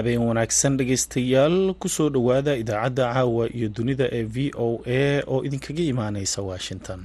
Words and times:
habeen 0.00 0.22
wanaagsan 0.30 0.76
dhegaystayaal 0.80 1.56
ku 1.80 1.88
soo 1.96 2.08
dhowaada 2.16 2.52
idaacadda 2.62 3.04
caawa 3.14 3.44
iyo 3.56 3.68
dunida 3.76 4.06
ee 4.18 4.24
v 4.34 4.50
o 4.66 4.68
a 4.98 5.22
oo 5.32 5.38
idinkaga 5.46 5.82
imaaneysa 5.92 6.40
washington 6.50 7.00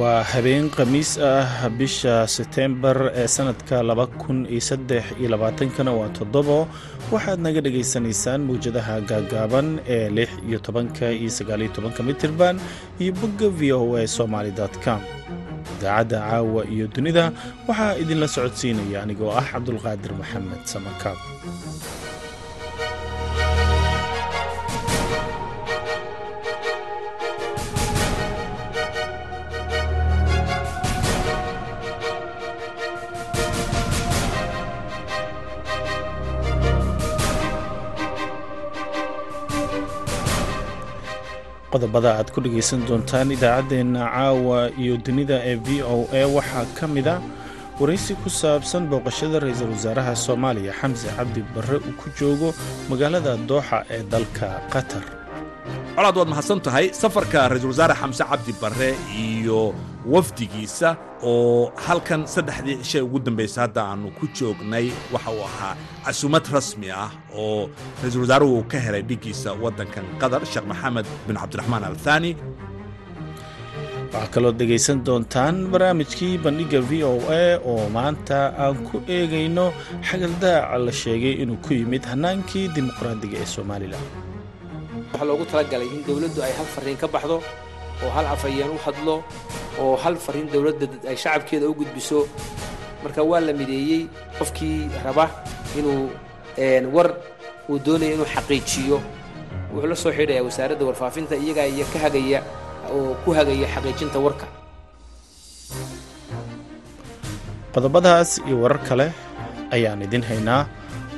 waa 0.00 0.22
habeen 0.32 0.66
khamiis 0.76 1.12
ah 1.32 1.68
bisha 1.78 2.14
setembar 2.36 2.98
ee 3.20 3.26
sanadka 3.36 3.76
laba 3.88 4.06
kun 4.20 4.38
iyo 4.54 4.60
saddex 4.70 5.04
iyo 5.20 5.28
labaatankana 5.34 5.92
waa 5.98 6.08
toddobo. 6.18 6.58
Waxaad 7.12 7.38
naga 7.44 7.60
dhagaysanaysaan 7.66 8.40
mawjadaha 8.48 8.94
gaagaaban 9.10 9.68
ee 9.94 10.08
lix 10.16 10.30
iyo 10.48 10.58
tobanka 10.66 11.06
iyo 11.20 11.30
sagaaliyo 11.38 11.70
tobanka 11.76 12.00
mitirban 12.08 12.56
iyo 13.02 13.12
bogga 13.20 13.48
v 13.58 13.72
o 13.78 13.96
a 13.96 14.06
somaly 14.16 14.50
com. 14.84 15.00
Idaacadda 15.78 16.18
caawa 16.28 16.62
iyo 16.74 16.86
dunida 16.94 17.24
waxaa 17.68 17.94
idinla 18.02 18.26
socodsiinaya 18.34 18.98
anigoo 19.04 19.30
ah 19.40 19.44
cabdulqaadir 19.52 20.12
maxamed 20.20 20.62
samakaab 20.72 21.18
qodobada 41.74 42.10
aad 42.18 42.28
ku 42.34 42.38
dhegaysan 42.44 42.80
doontaan 42.88 43.34
idaacaddeenna 43.36 44.02
caawa 44.14 44.58
iyo 44.82 44.94
dunida 45.06 45.36
ee 45.50 45.56
v 45.66 45.68
o 45.82 45.96
a. 46.20 46.22
Waxaa 46.36 46.64
ka 46.78 46.86
mid 46.94 47.06
a 47.14 47.16
waraysi 47.80 48.14
ku 48.22 48.28
saabsan 48.40 48.82
booqashada 48.90 49.36
ra'iisul 49.44 49.70
wasaaraha 49.74 50.12
soomaaliya 50.26 50.72
xamse 50.80 51.08
cabdi 51.16 51.40
barre 51.54 51.76
uu 51.88 51.94
ku 52.00 52.06
joogo 52.18 52.48
magaalada 52.90 53.32
dooxa 53.50 53.78
ee 53.96 54.02
dalka 54.12 54.48
qatar. 54.74 55.02
Colaad 55.96 56.16
waad 56.18 56.30
mahadsan 56.32 56.60
tahay 56.66 56.86
safarka 57.02 57.38
ra'iisul 57.50 57.70
wasaare 57.74 57.94
xamse 58.02 58.22
cabdi 58.30 58.52
barre 58.62 58.90
iyo 59.24 59.60
wafdigiisa 60.12 60.88
oo 61.30 61.72
halkan 61.86 62.22
saddexdii 62.34 62.76
cishay 62.82 63.02
ugu 63.06 63.18
dambaysa 63.26 63.60
hadda 63.64 63.80
aannu 63.90 64.10
ku 64.18 64.24
joognay 64.38 64.86
waxa 65.14 65.30
uu 65.36 65.44
ahaa 65.50 65.74
casuumad 66.04 66.44
rasmi 66.56 66.88
ah 67.04 67.10
oo 67.42 67.68
ra'iisul 68.02 68.20
wasaaruhu 68.24 68.52
uu 68.58 68.64
ka 68.72 68.78
helay 68.86 69.02
dhiggiisa 69.10 69.50
waddankan 69.64 70.04
qatar 70.20 70.42
sheekh 70.52 70.66
maxamed 70.72 71.06
bin 71.26 71.36
cabdiraxmaan 71.40 71.84
al 71.90 71.96
thani 72.04 72.32
waxaa 74.12 74.28
kaloo 74.34 74.52
dhegaysan 74.60 74.98
doontaan 75.06 75.56
barnaamijkii 75.72 76.34
bandhigga 76.44 76.80
v 76.88 76.92
o 77.10 77.12
a 77.40 77.44
oo 77.72 77.88
maanta 77.96 78.38
aan 78.64 78.76
ku 78.88 78.96
eegayno 79.16 79.66
xagaldaaca 80.08 80.76
la 80.86 80.92
sheegay 81.02 81.34
inuu 81.42 81.58
ku 81.64 81.70
yimid 81.80 82.04
hannaankii 82.10 82.66
dimuqraadiga 82.74 83.36
ee 83.42 83.48
somalilan 83.56 84.04
waxaa 85.12 85.26
loogu 85.30 85.44
talagalay 85.50 85.88
in 85.96 86.00
dowladdu 86.08 86.40
ay 86.46 86.52
hal 86.58 86.68
farriin 86.74 86.98
ka 87.02 87.08
baxdo 87.14 87.36
oo 88.04 88.10
hal 88.16 88.26
afhayeen 88.34 88.70
u 88.76 88.78
hadlo 88.86 89.14
oo 89.82 89.96
hal 90.02 90.16
farriin 90.24 90.48
dowladda 90.52 90.86
ay 91.10 91.16
shacabkeeda 91.16 91.66
u 91.70 91.74
gudbiso. 91.80 92.18
Marka 93.02 93.22
waa 93.30 93.40
la 93.40 93.52
mideeyey 93.52 94.02
qofkii 94.38 94.88
raba 95.04 95.26
inuu 95.78 96.10
war 96.96 97.08
uu 97.68 97.78
doonaya 97.86 98.12
inuu 98.16 98.28
xaqiijiyo. 98.34 98.98
Wuxuu 99.74 99.88
la 99.92 99.96
soo 100.02 100.12
xidhayaa 100.18 100.44
wasaaradda 100.48 100.84
warfaafinta 100.88 101.34
iyagaa 101.36 101.66
iyo 101.74 101.84
ka 101.92 101.98
hagaya 102.04 102.40
oo 102.94 103.14
ku 103.24 103.30
hagaya 103.38 103.66
xaqiijinta 103.74 104.18
warka. 104.26 104.46
Qodobadaas 107.74 108.30
iyo 108.46 108.56
warar 108.62 108.80
kale 108.88 109.06
ayaan 109.74 110.02
idin 110.06 110.22
haynaa 110.30 110.62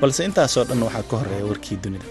balse 0.01 0.25
intaasoo 0.29 0.65
dhan 0.69 0.83
waxaa 0.87 1.05
ka 1.11 1.15
horreeya 1.21 1.45
warkii 1.51 1.77
dunida 1.85 2.09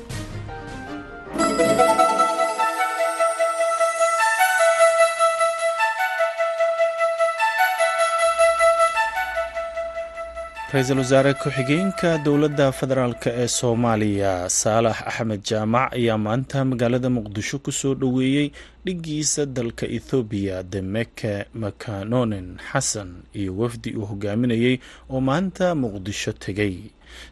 ra'iisul 10.75 10.99
wasaare 11.03 11.31
ku-xigeenka 11.41 12.09
dowladda 12.25 12.67
federaalk 12.79 13.23
ee 13.41 13.47
soomaaliya 13.59 14.33
saalax 14.61 14.97
axmed 15.09 15.41
jaamac 15.49 15.89
ayaa 15.97 16.17
maanta 16.27 16.59
magaalada 16.71 17.09
muqdisho 17.17 17.57
ku 17.65 17.71
soo 17.79 17.93
dhoweeyey 18.01 18.47
dhiggiisa 18.85 19.41
dalka 19.57 19.85
ethoobiya 19.97 20.57
demeke 20.73 21.33
makanonen 21.63 22.47
xasan 22.69 23.09
iyo 23.39 23.51
wafdi 23.61 23.89
uu 23.99 24.05
hogaaminayey 24.11 24.75
oo 25.13 25.19
maanta 25.29 25.65
muqdisho 25.83 26.31
tegey 26.43 26.75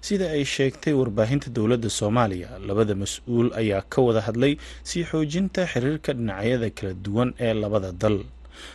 sida 0.08 0.26
ay 0.36 0.44
sheegtay 0.56 0.94
warbaahinta 1.00 1.48
dowladda 1.58 1.90
soomaaliya 2.00 2.50
labada 2.68 2.96
mas'uul 3.04 3.48
ayaa 3.62 3.82
ka 3.94 4.00
wada 4.08 4.22
hadlay 4.28 4.54
sii 4.90 5.04
xoojinta 5.12 5.62
xiriirka 5.72 6.12
dhinacyada 6.18 6.70
kala 6.78 6.94
duwan 7.06 7.30
ee 7.46 7.54
labada 7.64 7.92
dal 8.04 8.18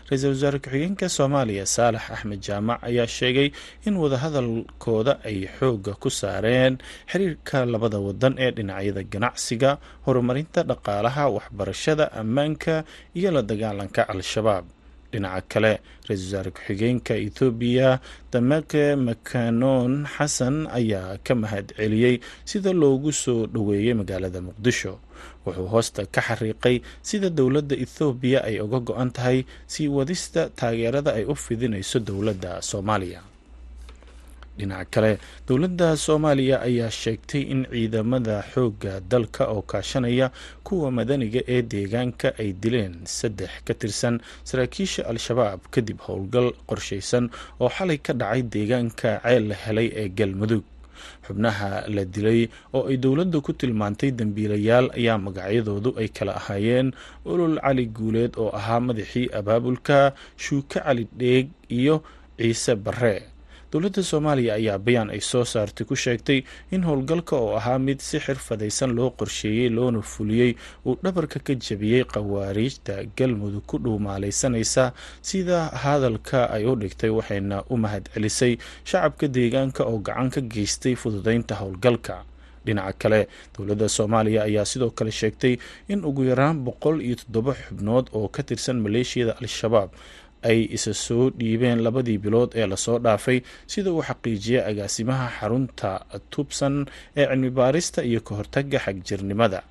ra'iisul 0.09 0.33
wasaare 0.34 0.59
ku-xigeenka 0.65 1.06
soomaaliya 1.16 1.65
saalax 1.77 2.05
axmed 2.15 2.41
jaamac 2.47 2.78
ayaa 2.89 3.06
sheegay 3.16 3.49
in 3.87 3.94
wadahadalkooda 4.03 5.12
ay 5.28 5.39
xoogga 5.59 5.93
ku 6.03 6.09
saareen 6.21 6.75
xiriirka 7.11 7.59
labada 7.72 7.99
wadan 8.06 8.34
ee 8.44 8.50
dhinacyada 8.56 9.03
ganacsiga 9.12 9.71
horumarinta 10.06 10.61
dhaqaalaha 10.71 11.22
waxbarashada 11.37 12.05
ammaanka 12.21 12.75
iyo 13.19 13.31
la 13.37 13.43
dagaalanka 13.50 14.03
al-shabaab. 14.12 14.65
Dhinaca 15.12 15.41
kale 15.53 15.72
ra'iisul 16.09 16.27
wasaare 16.28 16.50
ku-xigeenka 16.56 17.15
ethoobiya 17.27 17.89
dameke 18.33 18.84
makanon 19.09 19.93
xasan 20.15 20.56
ayaa 20.78 21.16
ka 21.27 21.33
mahad 21.43 21.66
celiyey 21.78 22.16
sida 22.50 22.72
loogu 22.83 23.10
soo 23.22 23.47
dhoweeyey 23.55 23.95
magaalada 24.00 24.41
muqdisho 24.47 24.93
wuxuu 25.47 25.69
hoosta 25.73 26.03
ka 26.15 26.21
xariiqay 26.29 26.77
sida 27.09 27.29
dowladda 27.39 27.75
ethoobiya 27.84 28.41
ay 28.49 28.56
uga 28.67 28.79
go-an 28.89 29.11
tahay 29.17 29.39
sii 29.73 29.89
wadista 29.97 30.41
taageerada 30.59 31.11
ay 31.19 31.25
u 31.25 31.34
fidinayso 31.45 31.99
dowladda 32.09 32.53
soomaaliya. 32.71 33.21
Dhinaca 34.59 34.91
kale 34.95 35.12
dowladda 35.49 35.89
soomaaliya 36.05 36.57
ayaa 36.69 36.91
sheegtay 36.91 37.43
in 37.53 37.61
ciidamada 37.73 38.37
xoogga 38.53 38.95
dalka 39.11 39.45
oo 39.55 39.62
kaashanaya 39.62 40.27
kuwa 40.67 40.91
madaniga 40.91 41.41
ee 41.55 41.62
deegaanka 41.73 42.28
ay 42.43 42.51
dileen 42.62 42.95
saddex 43.19 43.53
ka 43.67 43.75
tirsan 43.81 44.17
saraakiisha 44.49 45.03
al-shabaab 45.11 45.61
kadib 45.75 45.99
howlgal 46.07 46.49
qorshaysan 46.69 47.25
oo 47.62 47.71
xalay 47.77 47.99
ka 48.07 48.12
dhacay 48.21 48.43
deegaanka 48.55 49.11
ceel 49.23 49.45
la 49.51 49.55
helay 49.65 49.89
ee 50.03 50.09
galmudug 50.19 50.65
xubnaha 51.26 51.70
la 51.94 52.03
dilay 52.14 52.41
oo 52.76 52.84
ay 52.91 52.97
dowladdu 53.04 53.38
ku 53.47 53.53
tilmaantay 53.60 54.10
dembiilayaal 54.19 54.86
ayaa 54.98 55.19
magacyadoodu 55.26 55.91
ay 56.00 56.09
kala 56.16 56.32
ahaayeen. 56.41 56.88
Olol 57.31 57.56
cali 57.64 57.84
guuleed 57.97 58.32
oo 58.42 58.50
ahaa 58.59 58.81
madaxii 58.88 59.26
abaabulka 59.38 59.98
shuuke 60.44 60.78
cali 60.84 61.04
dheeg 61.20 61.47
iyo 61.78 61.97
ciise 62.39 62.74
barre 62.84 63.15
dowladda 63.72 64.03
soomaaliya 64.03 64.54
ayaa 64.54 64.78
bayaan 64.78 65.10
ay 65.12 65.20
soo 65.20 65.44
saartay 65.44 65.84
ku 65.86 65.92
sheegtay 65.97 66.41
in 66.72 66.82
howlgalka 66.88 67.36
oo 67.36 67.56
ahaa 67.60 67.78
mid 67.78 68.00
si 68.00 68.16
xirfadaysan 68.20 68.94
loo 68.97 69.10
qorsheeyey 69.18 69.68
loona 69.68 70.00
fuliyey 70.03 70.56
uu 70.86 70.97
dhabarka 71.04 71.38
ka 71.47 71.53
jabiyey 71.54 72.04
khawaariijta 72.09 73.04
galmudug 73.16 73.66
ku 73.68 73.76
dhuumaalaysanaysa 73.84 74.92
sida 75.20 75.68
hadalka 75.84 76.48
ay 76.50 76.65
u 76.65 76.74
dhigtay 76.80 77.10
waxayna 77.12 77.60
u 77.68 77.76
mahad 77.76 78.09
celisay 78.15 78.56
shacabka 78.84 79.28
deegaanka 79.28 79.84
oo 79.84 79.98
gacan 80.00 80.30
ka 80.30 80.41
geystay 80.41 80.94
fududeynta 80.97 81.54
howlgalka. 81.60 82.24
Dhinaca 82.66 82.92
kale 82.98 83.28
dowladda 83.56 83.88
soomaaliya 83.88 84.42
ayaa 84.48 84.65
sidoo 84.65 84.91
kale 84.91 85.10
sheegtay 85.12 85.56
in 85.88 86.04
ugu 86.04 86.24
yaraan 86.24 86.65
boqol 86.65 87.00
iyo 87.00 87.16
toddoba 87.16 87.53
xubnood 87.54 88.09
oo 88.12 88.28
ka 88.28 88.42
tirsan 88.42 88.80
maleeshiyada 88.84 89.36
al-shabaab 89.41 89.88
ay 90.43 90.69
isa 90.77 90.95
soo 90.95 91.31
dhiibeen 91.31 91.81
labadii 91.83 92.19
bilood 92.19 92.51
ee 92.55 92.67
la 92.67 92.77
soo 92.77 92.99
dhaafay 92.99 93.41
sida 93.67 93.93
uu 93.93 94.03
xaqiijiyay 94.03 94.65
agaasimaha 94.71 95.27
xarunta 95.41 95.91
tubsan 96.31 96.87
ee 97.17 97.27
cilmi 97.27 97.51
baarista 97.51 98.03
iyo 98.05 98.21
ka 98.21 98.35
hortaga 98.35 98.79
xagjirnimada. 98.79 99.63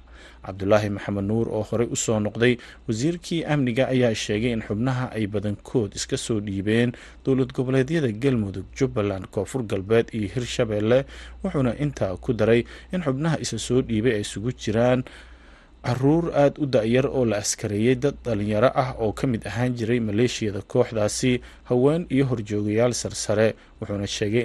Cabdulaahi 0.48 0.90
maxamed 0.96 1.26
nuur 1.28 1.48
oo 1.52 1.64
horey 1.70 1.88
u 1.92 1.96
soo 1.96 2.20
noqday 2.24 2.56
wasiirkii 2.88 3.44
amniga 3.44 3.88
ayaa 3.92 4.16
sheegay 4.16 4.52
in 4.56 4.62
xubnaha 4.64 5.12
ay 5.12 5.28
badankood 5.28 5.92
iska 6.00 6.16
soo 6.18 6.40
dhiibeen 6.40 6.92
dowlad 7.26 7.52
goboleedyada 7.52 8.12
galmudug 8.24 8.66
jubbaland 8.78 9.26
koonfur 9.28 9.64
galbeed 9.68 10.08
iyo 10.16 10.28
hirshabeelle 10.36 11.04
wuxuuna 11.44 11.76
intaa 11.84 12.16
ku 12.24 12.32
daray 12.34 12.64
in 12.94 13.02
xubnaha 13.04 13.38
isa 13.44 13.60
soo 13.60 13.82
dhiibay 13.82 14.14
ay 14.16 14.24
isugu 14.24 14.52
jiraan 14.56 15.04
carruur 15.86 16.32
aada 16.36 16.60
u 16.62 16.66
da-yar 16.66 17.06
oo 17.08 17.26
la 17.26 17.38
askareeyey 17.44 17.96
dad 17.96 18.16
dhalinyaro 18.26 18.70
ah 18.76 18.96
oo 19.00 19.12
ka 19.14 19.28
mid 19.28 19.48
ahaan 19.48 19.74
jiray 19.78 20.00
maleeshiyada 20.00 20.62
kooxdaasi 20.62 21.42
haween 21.70 22.06
iyo 22.10 22.26
horjoogayaal 22.26 22.94
sarsare 22.94 23.56
wuxuuna 23.82 24.08
sheegay 24.08 24.44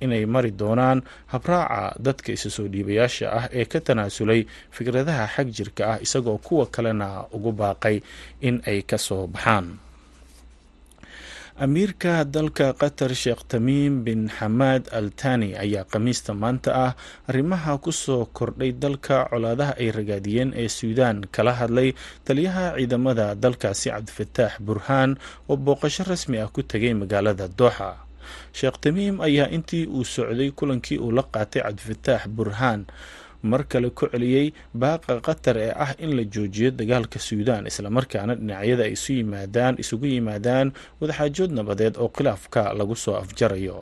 inay 0.00 0.26
mari 0.26 0.50
doonaan 0.50 1.02
habraaca 1.32 1.94
dadka 2.02 2.32
isa 2.32 2.50
soo 2.50 2.66
dhiibayaasha 2.68 3.26
ah 3.32 3.44
ee 3.52 3.64
ka 3.64 3.80
tanaasulay 3.80 4.44
fikradaha 4.70 5.24
xag 5.34 5.48
jirka 5.56 5.82
ah 5.92 5.98
isagoo 6.02 6.38
kuwa 6.38 6.66
kalena 6.66 7.24
ugu 7.32 7.52
baaqay 7.52 8.00
in 8.40 8.60
ay 8.66 8.82
ka 8.82 8.98
soo 8.98 9.26
baxaan 9.26 9.78
amiirka 11.64 12.24
dalka 12.28 12.72
qatar 12.76 13.12
sheekh 13.16 13.40
tamiim 13.48 14.04
bin 14.04 14.28
xamaad 14.28 14.92
al 14.92 15.08
tani 15.16 15.56
ayaa 15.56 15.88
khamiista 15.88 16.34
maanta 16.36 16.70
ah 16.86 16.92
arrimaha 17.28 17.78
ku 17.80 17.92
soo 17.92 18.28
kordhay 18.36 18.72
dalka 18.76 19.24
colaadaha 19.32 19.72
ay 19.80 19.88
ragaadiyeen 19.90 20.52
ee 20.52 20.68
suudaan. 20.68 21.24
Kala 21.32 21.52
hadlay 21.56 21.94
taliyaha 22.28 22.76
ciidamada 22.76 23.32
dalkaasi 23.34 23.88
cabdifataax 23.90 24.52
burhaan 24.60 25.16
oo 25.48 25.56
booqasho 25.56 26.04
rasmi 26.04 26.36
ah 26.44 26.48
ku 26.52 26.60
tegay 26.62 26.92
magaalada 26.92 27.48
dooxa 27.48 28.04
sheekh 28.52 28.76
tamiim 28.84 29.16
ayaa 29.24 29.48
intii 29.56 29.86
uu 29.88 30.04
socday 30.04 30.50
kulankii 30.52 30.98
uu 31.00 31.08
la 31.16 31.22
qaatay 31.24 31.62
cabdifataax 31.64 32.28
burhaan 32.36 32.84
mar 33.52 33.62
kale 33.72 33.88
ku 33.98 34.04
celiyey 34.12 34.46
baaqa 34.82 35.12
qatar 35.26 35.56
ee 35.66 35.72
ah 35.84 35.92
in 36.04 36.10
la 36.18 36.24
joojiyo 36.34 36.70
dagaalka 36.78 37.18
suudaan 37.28 37.66
islamarkaana 37.70 38.34
dhinacyada 38.40 38.82
ay 38.88 38.92
isu 38.98 39.10
yimaadaan 39.20 39.74
isugu 39.82 40.06
yimaadaan 40.14 40.68
wadaxaajood 41.00 41.50
nabadeed 41.58 41.94
oo 42.02 42.08
khilaafka 42.16 42.62
lagu 42.78 42.96
soo 43.04 43.14
afjarayo. 43.22 43.78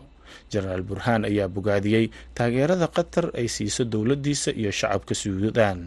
Jenaraal 0.53 0.83
burhaan 0.89 1.23
ayaa 1.31 1.49
bogaadiyey 1.57 2.07
taageerada 2.37 2.87
qatar 2.97 3.27
ay 3.41 3.47
siiso 3.57 3.83
dowladdiisa 3.93 4.51
iyo 4.61 4.71
shacabka 4.81 5.15
suudaan 5.23 5.81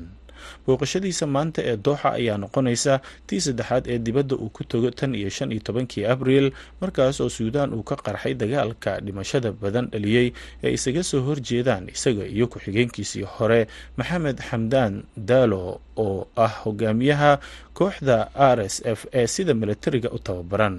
booqashadiisa 0.67 1.25
maanta 1.35 1.61
ee 1.71 1.77
dooxa 1.85 2.09
ayaa 2.19 2.37
noqonaysa 2.43 2.93
tii 3.27 3.41
saddexaad 3.45 3.83
ee 3.93 3.97
dibadda 4.05 4.35
uu 4.35 4.49
ku 4.49 4.63
tago 4.63 4.89
tan 4.91 5.15
iyo 5.15 5.29
shan 5.29 5.51
iyo 5.51 5.61
tobankii 5.67 6.05
abriil 6.13 6.51
markaas 6.81 7.21
oo 7.23 7.29
suudaan 7.29 7.73
uu 7.73 7.83
ka 7.89 7.95
qarxay 8.05 8.33
dagaalka 8.41 8.99
dhimashada 9.05 9.51
badan 9.51 9.87
dhaliyey 9.93 10.27
ee 10.63 10.71
isaga 10.77 11.03
soo 11.03 11.21
horjeedaan 11.27 11.89
isaga 11.95 12.25
iyo 12.35 12.45
ku-xigeenkiisii 12.51 13.25
hore. 13.37 13.67
Maxamed 13.97 14.37
xamdaan 14.49 15.03
daalo 15.29 15.81
oo 15.97 16.27
ah 16.35 16.53
hogaamiyaha 16.63 17.31
kooxda 17.73 18.17
r 18.35 18.59
s 18.73 18.75
f 18.85 18.99
ee 19.13 19.27
sida 19.27 19.53
milatariga 19.53 20.09
u 20.11 20.19
tababaran 20.19 20.75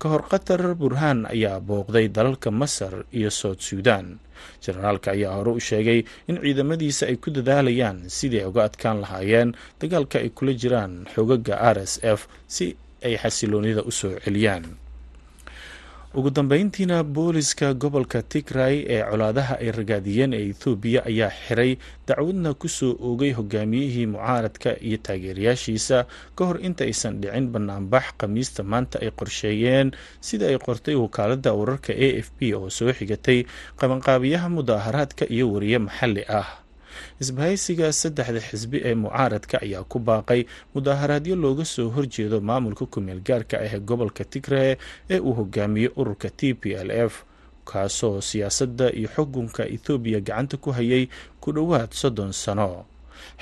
ka 0.00 0.06
hor 0.12 0.22
qatar 0.32 0.74
burhaan 0.80 1.26
ayaa 1.34 1.60
booqday 1.68 2.06
dalalka 2.16 2.50
masar 2.50 3.04
iyo 3.18 3.30
soud 3.30 3.58
suudaan 3.68 4.18
jenaraalka 4.64 5.08
ayaa 5.16 5.34
hore 5.38 5.50
u 5.58 5.60
sheegay 5.68 6.00
in 6.28 6.36
ciidamadiisa 6.42 7.06
ay 7.10 7.16
ku 7.22 7.30
dadaalayaan 7.30 7.98
sidii 8.16 8.40
ay 8.42 8.48
uga 8.50 8.62
adkaan 8.68 8.98
lahaayeen 9.04 9.50
dagaalka 9.80 10.16
ay 10.22 10.30
kula 10.36 10.52
jiraan 10.62 10.92
xogaga 11.14 11.54
r 11.74 11.78
s 11.86 11.94
f 12.02 12.20
si 12.46 12.66
ay 13.06 13.14
xasiloonida 13.22 13.82
u 13.86 13.90
soo 14.00 14.14
celiyaan 14.24 14.64
ugu 16.14 16.30
dambeyntiina 16.30 17.02
booliska 17.04 17.72
gobolka 17.74 18.20
tigray 18.22 18.84
ee 18.94 19.02
colaadaha 19.10 19.54
ay 19.64 19.70
ragaadiyeen 19.78 20.32
ee 20.38 20.44
ethoobiya 20.52 21.00
ayaa 21.10 21.30
xiray 21.46 21.72
dacwadna 22.08 22.52
ku 22.54 22.68
soo 22.68 22.92
oogay 23.00 23.32
hogaamiyihii 23.32 24.06
mucaaradka 24.12 24.76
iyo 24.86 24.98
taageerayaashiisa 25.06 25.98
ka 26.36 26.42
hor 26.44 26.60
inta 26.60 26.84
aysan 26.84 27.20
dhicin 27.20 27.48
banaanbax 27.54 28.04
khamiista 28.20 28.60
maanta 28.62 29.00
ay 29.00 29.10
qorsheeyeen. 29.10 29.88
Sida 30.20 30.46
ay 30.52 30.58
qortay 30.60 30.94
wakaalada 30.94 31.52
wararka 31.56 31.92
a 31.96 32.08
f 32.20 32.28
b 32.38 32.52
oo 32.54 32.68
soo 32.70 32.92
xigatay 32.92 33.38
qabanqaabiyaha 33.80 34.48
mudaaharaadka 34.56 35.24
iyo 35.32 35.48
wariye 35.52 35.78
maxalli 35.78 36.24
ah 36.28 36.48
isbahaysiga 37.22 37.92
saddexda 37.92 38.40
xisbi 38.48 38.78
ee 38.88 38.94
mucaaradka 38.94 39.56
ayaa 39.62 39.84
ku 39.84 39.98
baaqay 39.98 40.44
mudaaharaadyo 40.74 41.36
looga 41.36 41.64
soo 41.64 41.88
horjeedo 41.94 42.40
maamulka 42.40 42.86
kumeel 42.86 43.20
gaarka 43.28 43.56
ah 43.60 43.66
ee 43.74 43.80
gobolka 43.80 44.24
tigre 44.24 44.78
ee 45.10 45.18
uu 45.20 45.34
hogaamiyo 45.38 45.90
ururka 45.96 46.30
t 46.30 46.54
p 46.54 46.74
l 46.74 46.90
f 46.90 47.14
kaasoo 47.64 48.20
siyaasadda 48.20 48.86
iyo 48.98 49.08
xukunka 49.14 49.62
ethoobiya 49.74 50.20
gacanta 50.20 50.56
ku 50.56 50.70
hayay 50.76 51.04
ku 51.40 51.52
dhowaad 51.52 51.90
soddon 52.00 52.32
sano. 52.32 52.84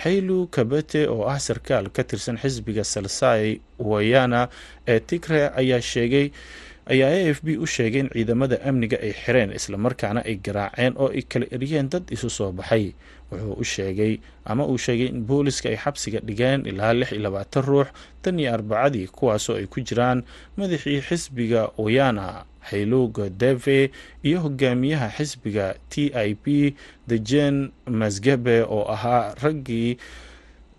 Xaylu 0.02 0.46
kabete 0.52 1.08
oo 1.08 1.24
ah 1.24 1.40
sarkaal 1.40 1.88
ka 1.88 2.04
tirsan 2.04 2.36
xisbiga 2.36 2.84
salsai 2.84 3.60
wayana 3.78 4.48
ee 4.86 5.00
tigre 5.00 5.48
ayaa 5.60 5.80
sheegay 5.80 6.26
ayaa 6.92 7.10
a 7.10 7.30
f 7.34 7.38
b 7.46 7.56
u 7.56 7.66
sheegay 7.66 8.00
in 8.04 8.08
ciidamada 8.14 8.56
amniga 8.68 8.96
ay 9.06 9.12
xireen 9.22 9.50
islamarkaana 9.58 10.20
ay 10.28 10.36
garaaceen 10.46 10.92
oo 11.02 11.08
ay 11.16 11.22
kala 11.22 11.46
eriyeen 11.54 11.88
dad 11.92 12.04
isu 12.10 12.28
soo 12.30 12.52
baxay. 12.52 12.92
Wuxuu 13.30 13.54
u 13.62 13.64
sheegay 13.64 14.18
ama 14.44 14.66
uu 14.66 14.78
sheegay 14.78 15.06
in 15.14 15.22
booliska 15.28 15.68
ay 15.70 15.76
xabsiga 15.78 16.18
dhigeen 16.26 16.66
ilaa 16.66 16.92
lix 16.98 17.12
iyo 17.12 17.22
labaatan 17.22 17.62
ruux 17.62 17.88
tan 18.22 18.38
iyo 18.42 18.50
arbacadii 18.54 19.06
kuwaasoo 19.06 19.56
ay 19.62 19.66
ku 19.70 19.78
jiraan 19.80 20.22
madaxii 20.58 21.00
xisbiga 21.00 21.70
oyana 21.78 22.44
hayluga 22.60 23.30
deve 23.30 23.90
iyo 24.26 24.40
hogaamiyaha 24.44 25.08
xisbiga 25.16 25.74
t 25.88 26.10
i 26.14 26.34
p 26.34 26.74
dejen 27.08 27.70
masgabe 27.86 28.62
oo 28.66 28.84
ahaa 28.92 29.34
raggii 29.42 29.96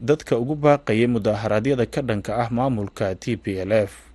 dadka 0.02 0.36
ugu 0.38 0.56
baaqayay 0.56 1.08
mudaaharaadyada 1.08 1.86
ka 1.88 2.02
dhanka 2.02 2.36
ah 2.36 2.50
maamulka 2.52 3.16
t 3.16 3.38
p 3.40 3.46
l 3.64 3.72
f 3.72 4.11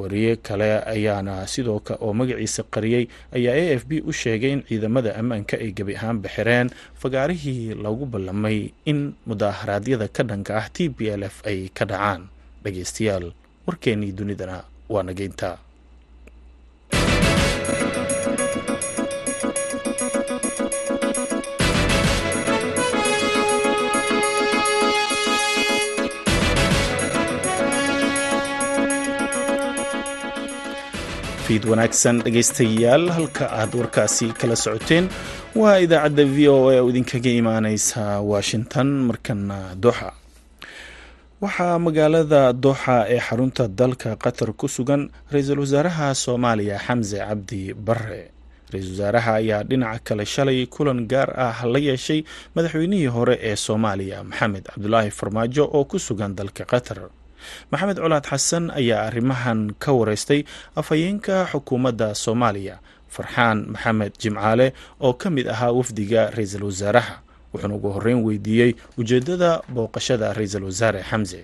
wariye 0.00 0.36
kale 0.36 0.70
ayaana 0.94 1.46
sidoo 1.46 1.80
oo 2.00 2.12
magaciisa 2.20 2.62
qariyey 2.74 3.04
ayaa 3.36 3.54
a 3.54 3.74
f 3.80 3.82
b 3.88 4.00
u 4.00 4.12
sheegay 4.12 4.52
in 4.52 4.62
ciidamada 4.68 5.10
ammaanka 5.20 5.54
ay 5.64 5.70
gebi 5.78 5.94
ahaan 5.96 6.18
baxireen 6.24 6.68
fagaarihii 7.02 7.74
lagu 7.84 8.06
ballamay 8.06 8.58
in 8.90 9.12
mudaaharaadyada 9.28 10.08
ka 10.16 10.22
dhanka 10.30 10.52
ah 10.60 10.68
t 10.74 10.88
b 10.88 11.08
l 11.10 11.22
f 11.24 11.36
ay 11.50 11.68
ka 11.78 11.84
dhacaan. 11.90 12.22
Dhageystayaal 12.64 13.32
warkeenii 13.66 14.12
dunidana 14.12 14.64
waa 14.92 15.02
nageynta 15.02 15.58
wanaagsan 31.58 32.22
dhegeystayaal 32.22 33.10
halka 33.10 33.50
aad 33.50 33.74
warkaasi 33.74 34.26
kala 34.40 34.54
socoteen 34.56 35.08
waa 35.56 35.78
idaacadda 35.82 36.24
v 36.24 36.48
o 36.48 36.70
a 36.70 36.78
oo 36.80 36.88
idinkaga 36.90 37.30
imaaneysa 37.40 38.20
washington 38.22 38.86
markana 39.08 39.74
dooxa 39.82 40.12
waxaa 41.42 41.78
magaalada 41.78 42.52
dooxa 42.52 42.96
ee 43.14 43.18
xarunta 43.26 43.68
dalka 43.68 44.14
qatar 44.16 44.52
ku 44.54 44.68
sugan 44.68 45.10
ra'iisul 45.32 45.58
wasaaraha 45.64 46.14
soomaaliya 46.14 46.78
xamse 46.86 47.18
cabdi 47.18 47.74
bare 47.74 48.30
ra'iisul 48.72 48.92
wasaaraha 48.94 49.32
ayaa 49.42 49.62
dhinaca 49.64 49.98
kale 50.06 50.24
shalay 50.26 50.66
kulan 50.66 51.06
gaar 51.10 51.30
ah 51.46 51.66
la 51.72 51.78
yeeshay 51.78 52.22
madaxweynihii 52.54 53.06
hore 53.10 53.34
ee 53.42 53.56
soomaaliya 53.56 54.22
maxamed 54.24 54.64
cabdulaahi 54.70 55.10
farmaajo 55.10 55.64
oo 55.76 55.84
ku 55.84 55.98
sugan 55.98 56.34
dalka 56.38 56.62
qatar 56.64 56.98
maxamed 57.72 57.98
colaad 58.02 58.24
xasan 58.30 58.64
ayaa 58.80 59.02
arrimahan 59.08 59.60
ka 59.82 59.90
wareystay 59.98 60.40
afhayeenka 60.80 61.36
xukuumadda 61.52 62.14
soomaaliya. 62.14 62.76
Farxaan 63.14 63.58
maxamed 63.74 64.12
jimcaale 64.22 64.66
oo 65.00 65.12
ka 65.20 65.28
mid 65.30 65.46
ahaa 65.54 65.72
wafdiga 65.78 66.30
ra'iisul 66.36 66.64
wasaaraha 66.70 67.14
wuxuuna 67.52 67.74
ugu 67.74 67.88
horreyn 67.96 68.20
weydiiyey 68.26 68.70
ujeeddada 69.00 69.50
booqashada 69.74 70.32
ra'iisul 70.38 70.64
wasaare 70.70 71.02
xamse. 71.10 71.40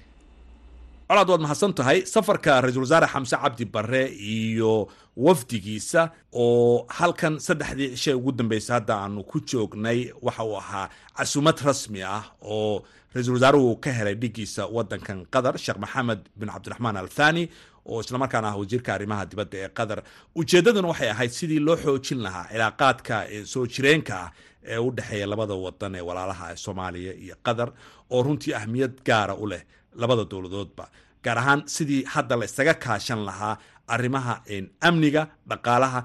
Colaad 1.08 1.28
waad 1.30 1.42
mahadsan 1.46 1.72
tahay 1.78 1.98
safarka 2.06 2.60
ra'iisul 2.62 2.82
wasaare 2.86 3.06
xamse 3.12 3.36
cabdi 3.42 3.64
bare 3.74 4.02
iyo 4.10 4.88
wafdigiisa 5.16 6.02
oo 6.32 6.86
halkan 6.88 7.38
saddexdii 7.46 7.88
cishe 7.96 8.14
ugu 8.14 8.32
dambeysay 8.32 8.74
hadda 8.74 8.94
aanu 8.96 9.24
ku 9.24 9.40
joognay 9.40 10.12
waxa 10.22 10.44
uu 10.44 10.56
ahaa 10.58 10.88
casumad 11.16 11.58
rasmi 11.68 12.02
ah 12.02 12.22
oo 12.42 12.82
ra'iisul 13.14 13.34
wasaaruhu 13.34 13.76
ka 13.84 13.90
helay 13.98 14.14
dhigiisa 14.14 14.66
wadankan 14.76 15.26
qatar 15.34 15.58
sheekh 15.58 15.78
maxamed 15.84 16.20
bin 16.36 16.48
cabdiraxmaan 16.54 16.96
al 16.96 17.08
thani 17.08 17.48
oo 17.86 18.00
islamarkaana 18.00 18.48
ah 18.52 18.56
wasiirka 18.60 18.90
arrimaha 18.94 19.24
dibadda 19.30 19.56
ee 19.64 19.68
qatar. 19.78 19.98
Ujeeddaduna 20.34 20.88
waxay 20.92 21.10
ahayd 21.10 21.30
sidii 21.38 21.58
loo 21.66 21.76
xoojin 21.76 22.20
lahaa 22.26 22.46
cilaaqaadka 22.52 23.16
soo 23.52 23.66
jireenka 23.74 24.14
ah 24.24 24.30
ee 24.72 24.78
u 24.78 24.90
dhexeeya 24.96 25.26
labada 25.32 25.54
wadan 25.54 25.94
ee 25.94 26.00
walaalaha 26.08 26.44
ee 26.52 26.56
soomaaliya 26.64 27.12
iyo 27.24 27.34
qatar 27.46 27.68
oo 28.10 28.22
runtii 28.22 28.54
ahmiyad 28.60 28.94
gaara 29.08 29.34
u 29.34 29.46
leh 29.52 29.62
labada 30.02 30.24
dowladoodba 30.24 30.84
gaar 31.24 31.38
ahaan 31.38 31.62
sidii 31.74 32.02
hadda 32.14 32.36
la 32.40 32.44
isaga 32.44 32.74
kaashan 32.74 33.22
lahaa 33.28 33.54
arrimaha 33.94 34.34
amniga 34.80 35.22
dhaqaalaha 35.48 36.00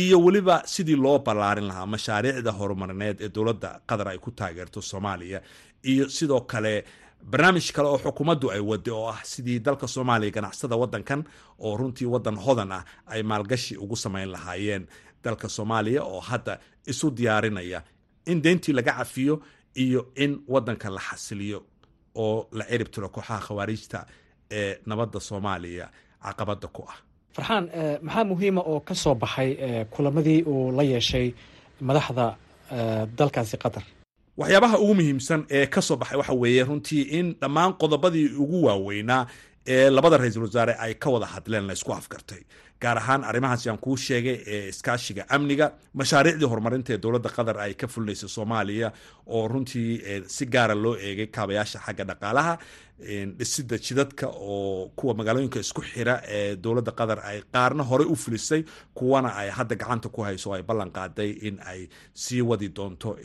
iyo 0.00 0.16
weliba 0.24 0.62
sidii 0.66 0.96
loo 0.96 1.18
ballaarin 1.18 1.66
lahaa 1.70 1.86
mashaariicda 1.86 2.52
horumarineed 2.58 3.20
ee 3.20 3.28
dowladda 3.28 3.70
qatar 3.88 4.08
ay 4.08 4.18
ku 4.18 4.30
taageerto 4.30 4.80
soomaaliya. 4.82 5.40
Iyo 5.82 6.08
sidoo 6.08 6.40
kale 6.40 6.84
barnaamij 7.30 7.72
kale 7.72 7.88
oo 7.88 7.98
xukuumaddu 7.98 8.50
ay 8.54 8.60
wada 8.60 8.92
oo 8.94 9.08
ah 9.08 9.20
sidii 9.32 9.58
dalka 9.66 9.86
soomaaliya 9.88 10.30
ganacsada 10.36 10.76
wadankan 10.76 11.24
oo 11.58 11.76
runtii 11.76 12.06
wadan 12.14 12.36
hodan 12.44 12.72
ah 12.72 12.84
ay 13.06 13.22
maalgashi 13.22 13.76
ugu 13.76 13.96
samayn 13.96 14.28
lahaayeen. 14.34 14.86
Dalka 15.24 15.48
soomaaliya 15.48 16.02
oo 16.04 16.20
hadda 16.20 16.58
isu 16.86 17.10
diyaarinaya 17.10 17.82
in 18.26 18.42
deyntii 18.42 18.72
laga 18.72 18.92
cafiyo 18.92 19.42
iyo 19.74 20.12
in 20.14 20.32
wadanka 20.48 20.90
la 20.90 21.00
xasiliyo 21.00 21.58
oo 22.14 22.48
la 22.52 22.64
cirib 22.70 22.88
tiro 22.90 23.08
kooxaha 23.08 23.40
khawaariijta 23.46 24.06
ee 24.50 24.78
nabadda 24.86 25.20
soomaaliya 25.20 25.86
caqabada 26.24 26.68
ku 26.68 26.82
ah 26.88 26.96
farxaan 27.36 27.64
maxaa 28.02 28.24
muhiima 28.30 28.60
oo 28.72 28.80
ka 28.80 28.94
baxay 29.22 29.84
kulamadii 29.90 30.42
uu 30.52 30.72
la 30.76 30.82
yeeshay 30.82 31.32
madaxda 31.80 32.26
dalkaasi 33.18 33.56
qatar? 33.62 33.82
Waxyaabaha 34.40 34.78
ugu 34.78 34.94
muhiimsan 34.94 35.40
ee 35.50 35.66
ka 35.66 35.80
soo 35.82 35.96
baxay 35.96 36.16
waxa 36.18 36.32
weeye 36.34 36.64
runtii 36.64 37.02
in 37.18 37.34
dhammaan 37.40 37.72
qodobadii 37.80 38.28
ugu 38.42 38.58
waaweynaa 38.66 39.26
ee 39.66 39.90
labada 39.90 40.16
ra'iisul 40.16 40.42
wasaare 40.46 40.74
ay 40.78 40.94
ka 40.94 41.10
wada 41.10 41.26
hadleen 41.26 41.66
la 41.66 41.72
isku 41.72 41.92
afgartay. 41.92 42.42
Gaar 42.80 42.96
ahaan 42.96 43.24
arrimahaas 43.24 43.66
aan 43.66 43.78
kuu 43.78 43.96
sheegay 43.96 44.38
ee 44.46 44.68
iskaashiga 44.72 45.24
amniga 45.28 45.66
mashaariicdii 45.94 46.48
horumarinta 46.52 46.92
ee 46.94 46.98
dowladda 46.98 47.28
qatar 47.36 47.56
ay 47.64 47.74
ka 47.74 47.86
fulinaysay 47.92 48.28
soomaaliya 48.28 48.92
oo 49.26 49.48
runtii 49.48 49.90
si 50.36 50.46
gaara 50.46 50.74
loo 50.74 50.96
eegay 50.96 51.26
kaabayaasha 51.26 51.78
xagga 51.86 52.04
dhaqaalaha 52.10 52.54
dhisida 53.38 53.78
jidadka 53.78 54.26
oo 54.28 54.88
kuwa 54.96 55.14
magaalooyinka 55.14 55.60
isku 55.60 55.82
xira 55.82 56.22
ee 56.28 56.56
dowladda 56.56 56.92
qatar 56.92 57.18
ay 57.30 57.38
qaarna 57.52 57.82
horey 57.90 58.06
u 58.06 58.16
fulisay 58.16 58.64
kuwana 58.94 59.34
ay 59.36 59.48
hadda 59.50 59.74
gacanta 59.76 60.08
ku 60.08 60.20
hayso 60.22 60.52
ay 60.54 60.62
ballan 60.62 60.90
qaaday 60.90 61.30
in 61.48 61.56
ay 61.72 61.88
sii 62.14 62.42
wadi 62.42 62.68
doonto 62.68 63.16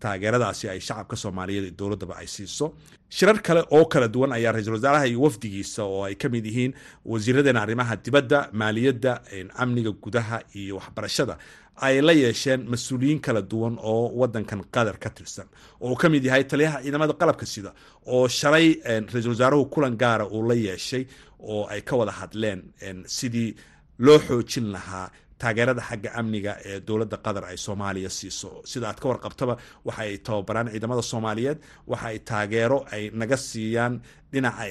taageeradaasi 0.00 0.68
ay 0.68 0.80
shacabka 0.80 1.16
soomaaliyeed 1.16 1.64
ee 1.64 1.70
dowladdaba 1.78 2.16
ay 2.20 2.26
siiso. 2.26 2.74
Shirar 3.08 3.38
kale 3.42 3.62
oo 3.70 3.84
kala 3.86 4.08
duwan 4.08 4.32
ayaa 4.32 4.52
ra'iisul 4.52 4.74
wasaaraha 4.76 5.06
iyo 5.06 5.20
wafdigiisa 5.22 5.84
oo 5.84 6.02
ay 6.04 6.14
ka 6.14 6.28
mid 6.28 6.46
yihiin 6.46 6.74
wasiiradeena 7.04 7.62
arrimaha 7.62 7.96
dibadda 7.96 8.48
maaliyadda 8.52 9.22
amniga 9.56 9.90
gudaha 9.90 10.42
iyo 10.54 10.76
waxbarashada 10.76 11.38
ay 11.76 12.00
la 12.00 12.12
yeesheen 12.12 12.60
mas'uuliyiin 12.72 13.20
kala 13.20 13.42
duwan 13.42 13.78
oo 13.82 14.08
wadankan 14.20 14.62
qatar 14.74 14.96
ka 14.98 15.10
tirsan 15.10 15.48
oo 15.80 15.90
uu 15.92 15.96
ka 15.96 16.08
mid 16.08 16.24
yahay 16.24 16.44
taliyaha 16.44 16.82
ciidamada 16.82 17.12
qalabka 17.20 17.46
sida 17.46 17.70
oo 18.06 18.28
shalay 18.28 18.66
ra'iisul 18.84 19.30
wasaaruhu 19.34 19.66
kulan 19.74 19.96
gaara 19.96 20.26
uu 20.26 20.42
la 20.48 20.54
yeeshay 20.54 21.06
oo 21.40 21.66
ay 21.66 21.80
ka 21.82 21.96
wada 21.96 22.12
hadleen 22.12 22.60
sidii 23.06 23.54
loo 23.98 24.18
xoojin 24.18 24.66
lahaa 24.72 25.10
taageerada 25.38 25.82
xagga 25.88 26.10
amniga 26.20 26.52
ee 26.64 26.80
dowladda 26.80 27.16
qatar 27.26 27.44
ay 27.50 27.56
soomaaliya 27.56 28.10
siiso. 28.10 28.62
Sida 28.64 28.88
aad 28.88 28.98
ka 29.02 29.08
warqabtaba 29.10 29.54
waxa 29.84 30.02
ay 30.02 30.18
tababaraan 30.18 30.70
ciidamada 30.72 31.02
soomaaliyeed 31.02 31.58
waxa 31.90 32.06
ay 32.12 32.18
taageero 32.30 32.78
ay 32.94 33.10
naga 33.20 33.36
siiyaan 33.36 34.00
dhinaca 34.34 34.64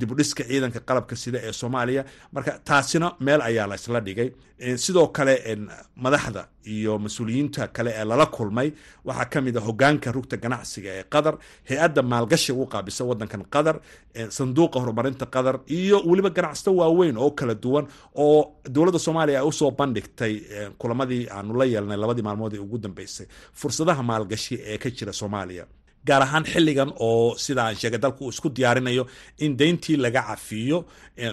dibudhiska 0.00 0.42
ciidanka 0.50 0.80
qalabka 0.88 1.14
sida 1.22 1.38
ee 1.48 1.52
soomaaliya. 1.60 2.02
Marka 2.34 2.52
taasina 2.68 3.08
meel 3.26 3.40
ayaa 3.48 3.66
la 3.70 3.74
isla 3.80 4.00
dhigay. 4.06 4.28
Sidoo 4.84 5.06
kale 5.16 5.34
madaxda 6.04 6.42
iyo 6.74 6.92
mas'uuliyiinta 7.04 7.62
kale 7.76 7.90
ee 8.00 8.04
lala 8.10 8.26
kulmay 8.36 8.68
waxaa 9.08 9.24
ka 9.32 9.38
a 9.40 9.60
hogaanka 9.68 10.08
rugta 10.16 10.36
ganacsiga 10.44 10.90
ee 10.98 11.04
qatar 11.14 11.34
hay'adda 11.68 12.02
maalgashiga 12.12 12.58
u 12.62 12.66
qaabisa 12.72 13.02
wadankan 13.10 13.42
qatar 13.54 13.76
sanduuqa 14.36 14.78
horumarinta 14.82 15.26
qatar 15.34 15.56
iyo 15.78 15.96
weliba 16.10 16.30
ganacsato 16.38 16.70
waaweyn 16.80 17.16
oo 17.24 17.30
kala 17.38 17.54
duwan 17.64 17.84
oo 18.24 18.38
dowladda 18.74 18.98
soomaaliya 19.06 19.38
ay 19.40 19.46
u 19.48 19.52
soo 19.60 19.70
bandhigtay 19.80 20.34
kulamadii 20.80 21.22
aanu 21.36 21.52
la 21.60 21.64
yeelnay 21.72 21.96
labadii 22.02 22.22
maalmood 22.28 22.52
ee 22.54 22.58
ugu 22.66 22.78
dambeysay 22.84 23.26
fursadaha 23.60 24.02
maalgashi 24.10 24.54
ee 24.72 24.78
ka 24.82 24.88
jira 24.96 25.12
soomaaliya 25.20 25.64
gaar 26.08 26.22
ahaan 26.22 26.44
xilligan 26.52 26.90
oo 27.06 27.36
sida 27.44 27.62
aan 27.66 27.76
sheegay 27.80 28.00
dalku 28.04 28.24
uu 28.24 28.30
isku 28.34 28.48
diyaarinayo 28.56 29.04
in 29.44 29.52
deyntii 29.60 29.96
laga 30.04 30.22
cafiyo 30.28 30.78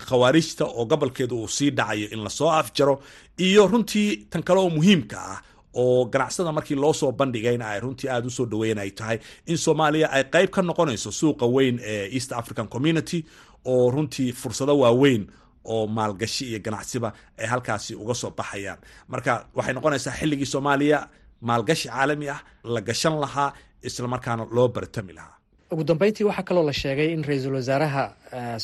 khawaarijta 0.07 0.65
oo 0.65 0.85
gobolkeeda 0.85 1.35
uu 1.35 1.47
sii 1.47 1.69
dhacayo 1.71 2.07
in 2.11 2.23
la 2.23 2.29
soo 2.29 2.49
afjaro 2.51 2.99
iyo 3.39 3.67
runtii 3.67 4.27
tan 4.31 4.43
kale 4.43 4.59
oo 4.59 4.69
muhiimka 4.69 5.17
ah 5.33 5.39
oo 5.73 6.05
ganacsada 6.05 6.51
markii 6.51 6.75
loo 6.75 6.93
soo 6.93 7.11
bandhigayna 7.11 7.65
ay 7.69 7.79
runtii 7.79 8.09
aada 8.09 8.27
u 8.27 8.29
soo 8.29 8.45
dhaweyn 8.45 8.77
ay 8.79 8.91
tahay 8.91 9.17
in 9.45 9.57
soomaaliya 9.57 10.07
ay 10.11 10.23
qayb 10.23 10.49
ka 10.49 10.61
noqonayso 10.61 11.11
suuqa 11.11 11.45
weyn 11.55 11.79
ee 11.83 12.09
east 12.17 12.31
african 12.33 12.67
community 12.67 13.23
oo 13.65 13.91
runtii 13.91 14.31
fursado 14.33 14.79
waaweyn 14.79 15.27
oo 15.65 15.87
maalgashi 15.87 16.45
iyo 16.49 16.59
ganacsiba 16.59 17.13
ay 17.37 17.45
halkaasi 17.47 17.95
uga 17.95 18.13
soo 18.13 18.31
baxayaan. 18.31 18.79
Marka 19.07 19.45
waxay 19.55 19.73
noqonaysaa 19.73 20.11
xilligii 20.19 20.45
soomaaliya 20.45 20.99
maalgashi 21.41 21.87
caalami 21.89 22.29
ah 22.29 22.39
la 22.63 22.81
gashan 22.81 23.19
lahaa 23.19 23.53
isla 23.87 24.07
markaana 24.13 24.43
loo 24.55 24.67
bartami 24.75 25.13
lahaa. 25.17 25.35
Ugu 25.71 25.83
dambeyntii 25.83 26.23
waxaa 26.29 26.43
kaloo 26.49 26.63
la 26.69 26.73
sheegay 26.81 27.09
in 27.13 27.23
ra'iisul 27.27 27.55
wasaaraha 27.59 28.03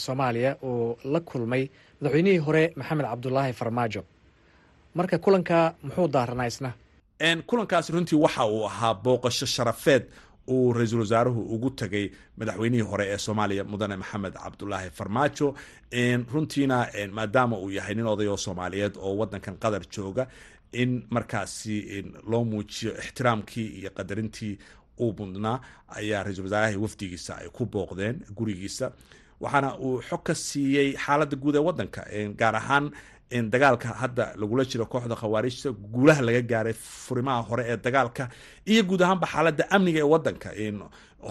soomaaliya 0.03 0.51
uu 0.63 0.98
la 1.13 1.20
kulmay 1.20 1.63
madaxweynihii 2.01 2.38
hore 2.46 2.63
maxamed 2.75 3.06
cabdulaahi 3.12 3.53
farmaajo. 3.53 4.01
Marka 4.96 5.18
kulanka 5.18 5.58
muxuu 5.84 6.08
daaranaa 6.08 6.46
isna? 6.51 6.72
Kulankaasi 7.48 7.92
runtii 7.94 8.15
waxa 8.25 8.46
uu 8.46 8.65
ahaa 8.65 8.94
booqasho 9.03 9.46
sharafeed 9.46 10.03
uu 10.48 10.74
ra'iisul 10.74 11.00
wasaaruhu 11.03 11.42
ugu 11.56 11.70
tagay 11.70 12.06
madaxweynihii 12.38 12.86
hore 12.92 13.06
ee 13.13 13.18
soomaaliya 13.18 13.63
mudane 13.63 13.96
maxamed 13.96 14.34
cabdulaahi 14.44 14.89
farmaajo. 14.89 15.48
Runtiina 16.34 16.88
maadaama 17.12 17.58
uu 17.58 17.70
yahay 17.72 17.96
nin 17.96 18.08
odayoo 18.08 18.38
soomaaliyeed 18.38 18.96
oo 18.98 19.13
wadankan 19.18 19.56
qatar 19.63 19.82
jooga 19.96 20.27
in 20.72 20.92
markaasi 21.10 21.75
loo 22.32 22.44
muujiyo 22.44 22.92
ixtiraamkii 22.98 23.68
iyo 23.80 23.89
qadarintii 23.98 24.58
uu 25.00 25.13
mudnaa 25.17 25.57
ayaa 26.00 26.23
ra'iisul 26.23 26.45
wasaaraha 26.47 26.79
wafdigiisa 26.85 27.31
ay 27.41 27.50
ku 27.50 27.65
booqdeen 27.65 28.15
gurigiisa. 28.38 28.91
Waxaana 29.41 29.69
uu 29.79 30.01
xog 30.09 30.21
ka 30.23 30.33
siiyey 30.35 30.95
xaaladda 31.05 31.35
guud 31.43 31.55
ee 31.55 31.63
wadanka 31.69 32.01
gaar 32.39 32.55
ahaan 32.55 32.91
dagaalka 33.53 33.88
hadda 34.01 34.25
lagula 34.38 34.63
jiro 34.71 34.85
kooxda 34.85 35.15
khawaarijta 35.21 35.69
guulaha 35.93 36.21
laga 36.21 36.41
gaaray 36.51 36.73
furimaha 36.73 37.41
hore 37.50 37.63
ee 37.71 37.77
dagaalka 37.85 38.29
iyo 38.71 38.83
guud 38.89 39.01
ahaanba 39.01 39.27
xaaladda 39.33 39.63
amniga 39.75 40.00
ee 40.00 40.09
wadanka 40.13 40.50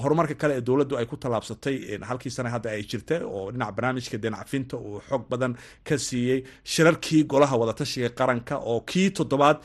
horumarka 0.02 0.34
kale 0.34 0.54
ee 0.56 0.60
dowladdu 0.68 0.96
ay 0.98 1.06
ku 1.06 1.16
tallaabsatay 1.16 1.76
halkii 2.08 2.30
sane 2.36 2.48
hadda 2.54 2.70
ay 2.74 2.82
jirta 2.90 3.16
oo 3.26 3.52
dhinaca 3.52 3.72
barnaamijka 3.76 4.18
deencafinta 4.18 4.76
uu 4.76 5.00
xog 5.08 5.22
badan 5.30 5.54
ka 5.88 5.94
siiyey 5.98 6.38
shirarkii 6.72 7.22
golaha 7.32 7.56
wadatashiga 7.62 8.08
qaranka 8.18 8.54
oo 8.58 8.80
kii 8.80 9.10
toddobaad 9.18 9.58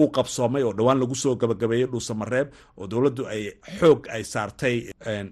uu 0.00 0.08
qabsoomay 0.16 0.62
oo 0.62 0.72
dhowaan 0.78 0.98
lagu 1.00 1.14
soo 1.14 1.34
gabagabeeyey 1.36 1.86
dhuusamareeb 1.92 2.48
oo 2.76 2.86
dowladdu 2.86 3.26
ay 3.26 3.42
xoog 3.80 4.06
ay 4.16 4.24
saartay 4.24 4.76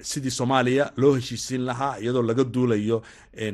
sidii 0.02 0.30
soomaaliya 0.30 0.92
loo 0.97 1.14
heshiisiin 1.18 1.64
lahaa 1.66 1.97
iyadoo 2.02 2.23
laga 2.23 2.45
duulayo 2.54 3.02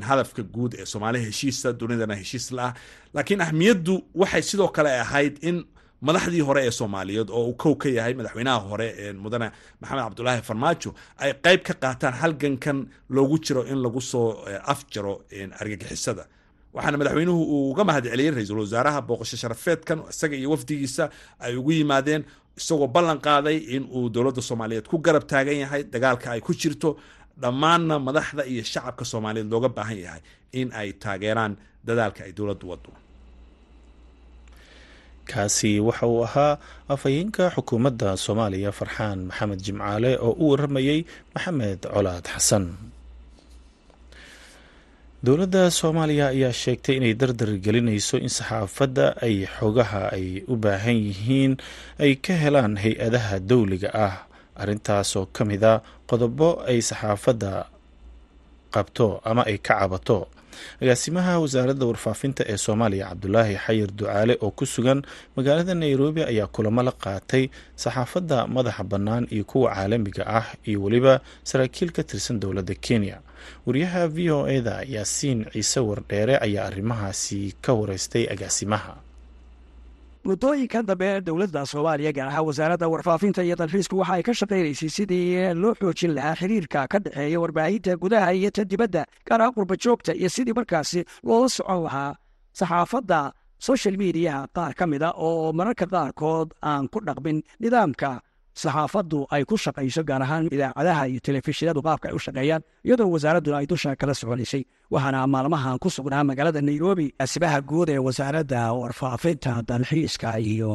hadafka 0.01 0.43
guud 0.43 0.75
ee 0.79 0.87
soomaaliya 0.87 1.25
heshiisa 1.27 1.73
dunidana 1.73 2.15
heshiis 2.15 2.51
la 2.53 2.65
ah. 2.67 2.75
Laakiin 3.15 3.41
ahmiyaddu 3.41 3.95
waxay 4.15 4.43
sidoo 4.43 4.69
kale 4.69 4.91
ahayd 5.01 5.39
in 5.43 5.65
madaxdii 6.01 6.41
hore 6.41 6.67
ee 6.67 6.71
soomaaliyeed 6.71 7.29
oo 7.31 7.45
uu 7.49 7.55
kow 7.55 7.75
ka 7.75 7.89
yahay 7.89 8.15
madaxweynaha 8.15 8.59
hore 8.71 9.13
mudane 9.25 9.51
maxamed 9.81 10.03
cabdulaahi 10.05 10.43
farmaajo 10.43 10.95
ay 11.17 11.33
qayb 11.47 11.61
ka 11.69 11.75
qaataan 11.75 12.15
halgankan 12.23 12.87
loogu 13.09 13.39
jiro 13.39 13.63
in 13.65 13.79
lagu 13.83 14.01
soo 14.01 14.27
afjaro 14.73 15.15
argagixisada 15.61 16.27
waxaana 16.77 16.97
madaxweynuhu 17.01 17.41
uu 17.55 17.71
uga 17.73 17.83
mahad 17.89 18.05
celiyey 18.13 18.31
ra'iisul 18.37 18.59
wasaaraha 18.65 19.01
booqasho 19.09 19.37
sharafeedkan 19.43 19.99
isaga 20.13 20.37
iyo 20.41 20.49
wafdigiisa 20.55 21.05
ay 21.45 21.53
ugu 21.61 21.73
yimaadeen 21.79 22.23
isagoo 22.61 22.89
ballan 22.95 23.19
qaaday 23.27 23.57
in 23.77 23.83
uu 23.97 24.05
dowladda 24.15 24.43
soomaaliyeed 24.49 24.87
ku 24.93 24.97
garab 25.07 25.25
taagan 25.33 25.57
yahay 25.65 25.83
dagaalka 25.95 26.27
ay 26.35 26.41
ku 26.47 26.53
jirto 26.63 26.91
dhammaanna 27.43 27.97
madaxda 28.07 28.43
iyo 28.53 28.63
shacabka 28.73 29.05
soomaaliyeed 29.13 29.49
looga 29.53 29.69
baahan 29.77 29.99
yahay 30.07 30.23
in 30.61 30.69
ay 30.81 30.89
taageeraan 31.03 31.53
dadaalka 31.87 32.21
ay 32.27 32.33
dowladdu 32.39 32.67
wado 32.73 32.91
kaasi 35.31 35.71
waxa 35.87 36.07
uu 36.13 36.23
ahaa 36.29 36.55
afhayeenka 36.95 37.45
xukuumadda 37.57 38.11
soomaaliya 38.25 38.71
farxaan 38.79 39.19
maxamed 39.29 39.61
jimcaale 39.67 40.11
oo 40.27 40.33
u 40.43 40.51
waramayey 40.53 40.99
maxamed 41.35 41.81
colaad 41.95 42.25
xasan 42.35 42.65
dowladda 45.27 45.63
soomaaliya 45.79 46.27
ayaa 46.35 46.53
sheegtay 46.63 46.97
inay 46.99 47.15
dardar 47.21 47.51
gelinayso 47.65 48.17
in 48.25 48.29
saxaafadda 48.39 49.07
ay 49.27 49.37
xogaha 49.57 50.03
ay 50.17 50.27
u 50.53 50.55
baahan 50.65 50.99
yihiin 51.07 51.53
ay 52.05 52.13
ka 52.25 52.35
helaan 52.43 52.75
hay'adaha 52.83 53.37
dowliga 53.51 53.91
ah. 54.07 54.17
Arrintaasoo 54.63 55.27
ka 55.37 55.43
mid 55.51 55.65
a 55.65 55.75
qodobo 56.11 56.49
ay 56.71 56.79
saxaafadda 56.91 57.53
qabto 58.75 59.07
ama 59.25 59.43
ay 59.51 59.59
ka 59.67 59.75
cabato. 59.81 60.19
Agaasimaha 60.83 61.33
wasaaradda 61.43 61.87
warfaafinta 61.91 62.43
ee 62.53 62.57
soomaaliya 62.65 63.07
cabdulaahi 63.11 63.55
xayir 63.65 63.91
ducaale 63.99 64.35
oo 64.45 64.51
ku 64.59 64.65
sugan 64.75 65.01
magaalada 65.37 65.75
nairobi 65.75 66.23
ayaa 66.23 66.47
kulamo 66.55 66.83
la 66.89 66.93
qaatay 67.05 67.45
saxaafadda 67.83 68.39
madaxa 68.47 68.85
bannaan 68.93 69.25
iyo 69.35 69.45
kuwa 69.51 69.75
caalamiga 69.75 70.23
ah 70.39 70.47
iyo 70.69 70.79
weliba 70.85 71.15
saraakiil 71.49 71.91
ka 71.97 72.03
tirsan 72.09 72.39
dowladda 72.43 72.75
kenya 72.87 73.19
wariyaha 73.67 74.03
v 74.17 74.31
o 74.31 74.41
eda 74.49 74.77
yaasiin 74.95 75.45
ciise 75.53 75.81
wardheere 75.81 76.39
ayaa 76.47 76.67
arrimahaasi 76.71 77.41
ka 77.65 77.73
wareystay 77.81 78.25
agaasimaha. 78.35 78.95
Muddooyinka 80.25 80.81
dambe 80.89 81.21
dowladda 81.21 81.67
soomaaliya 81.69 82.13
gaar 82.17 82.29
ahaan 82.33 82.47
wasaaradda 82.49 82.89
warfaafinta 82.89 83.45
iyo 83.45 83.57
dalxiisku 83.61 83.99
waxa 84.01 84.15
ay 84.17 84.23
ka 84.23 84.33
shaqaynaysay 84.33 84.89
sidii 84.89 85.53
loo 85.63 85.75
xoojin 85.77 86.15
lahaa 86.17 86.35
xiriirka 86.41 86.89
ka 86.89 86.99
dhexeeya 87.05 87.41
warbaahinta 87.41 87.97
gudaha 88.01 88.33
iyo 88.33 88.51
ta 88.51 88.65
dibadda 88.65 89.05
gaar 89.29 89.41
ahaan 89.41 89.53
qurbajoogta 89.57 90.17
iyo 90.17 90.29
sidii 90.33 90.57
markaasi 90.57 91.05
loola 91.25 91.49
socon 91.49 91.83
lahaa 91.85 92.17
saxaafadda 92.57 93.33
social 93.59 93.97
mediaha. 94.01 94.49
Qaar 94.57 94.73
ka 94.75 94.87
mid 94.87 95.03
a 95.03 95.13
oo 95.13 95.53
mararka 95.53 95.85
qaarkood 95.87 96.57
aan 96.65 96.89
ku 96.89 97.05
dhaqmin 97.05 97.43
nidaamka 97.61 98.21
saxaafaddu 98.63 99.19
ay 99.35 99.43
ku 99.51 99.57
shaqayso 99.65 100.03
gaar 100.09 100.23
ahaan 100.27 100.45
idaacadaha 100.55 101.03
iyo 101.11 101.21
telefishinadu 101.27 101.81
qaabka 101.87 102.07
ay 102.11 102.15
u 102.19 102.19
shaqeeyaan 102.27 102.63
iyadoo 102.87 103.09
wasaaradduna 103.15 103.57
ay 103.61 103.67
dusha 103.73 103.91
kala 104.01 104.15
soconaysay 104.21 104.63
waxaana 104.95 105.27
maalmahan 105.35 105.79
ku 105.83 105.89
sugnaa 105.97 106.25
magaalada 106.29 106.61
nairobi 106.69 107.07
asibaha 107.25 107.59
guud 107.71 107.89
ee 107.95 107.99
wasaaradda 108.07 108.61
warfaafinta 108.81 109.53
dalxiiska 109.69 110.29
iyo 110.53 110.73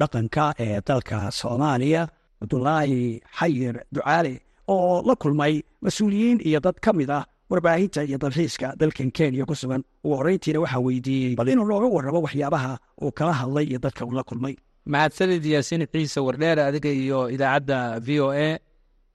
dhaqanka 0.00 0.44
ee 0.64 0.80
dalka 0.88 1.18
soomaaliya 1.40 2.02
cabdulaahi 2.40 3.00
xayir 3.38 3.74
ducaale 3.94 4.32
oo 4.74 5.02
la 5.08 5.14
kulmay 5.22 5.54
mas'uuliyiin 5.84 6.38
iyo 6.48 6.60
dad 6.66 6.76
ka 6.84 6.90
mid 6.98 7.10
ah 7.18 7.24
warbaahinta 7.50 8.00
iyo 8.08 8.18
dalxiiska 8.24 8.68
dalkan 8.80 9.10
kenya 9.16 9.44
ku 9.48 9.54
sugan. 9.60 9.82
Ugu 10.04 10.14
horreyntiina 10.18 10.60
waxaa 10.64 10.80
weydiiyey 10.86 11.34
bal 11.38 11.48
inuu 11.52 11.66
looga 11.70 11.88
warramo 11.96 12.20
waxyaabaha 12.26 12.72
uu 13.02 13.10
kala 13.18 13.32
hadlay 13.40 13.64
iyo 13.70 13.78
dadka 13.84 14.02
uu 14.06 14.12
la 14.18 14.22
kulmay 14.28 14.54
mahadsanid 14.92 15.44
yaasiin 15.54 15.82
ciise 15.92 16.20
wardheer 16.26 16.58
adiga 16.68 16.90
iyo 17.02 17.20
idaacadda 17.34 17.78
v 18.06 18.08
o 18.20 18.28
a 18.32 18.58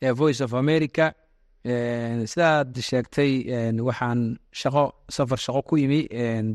ee 0.05 0.11
voice 0.21 0.41
of 0.45 0.53
america. 0.63 1.05
Sidaad 2.31 2.71
sheegtay 2.89 3.31
waxaan 3.87 4.21
shaqo 4.61 4.83
safar 5.15 5.39
shaqo 5.45 5.61
ku 5.69 5.75
yimi 5.81 5.99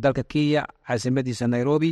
dalka 0.03 0.23
kenya 0.33 0.63
caasimadiisa 0.87 1.47
nairobi. 1.55 1.91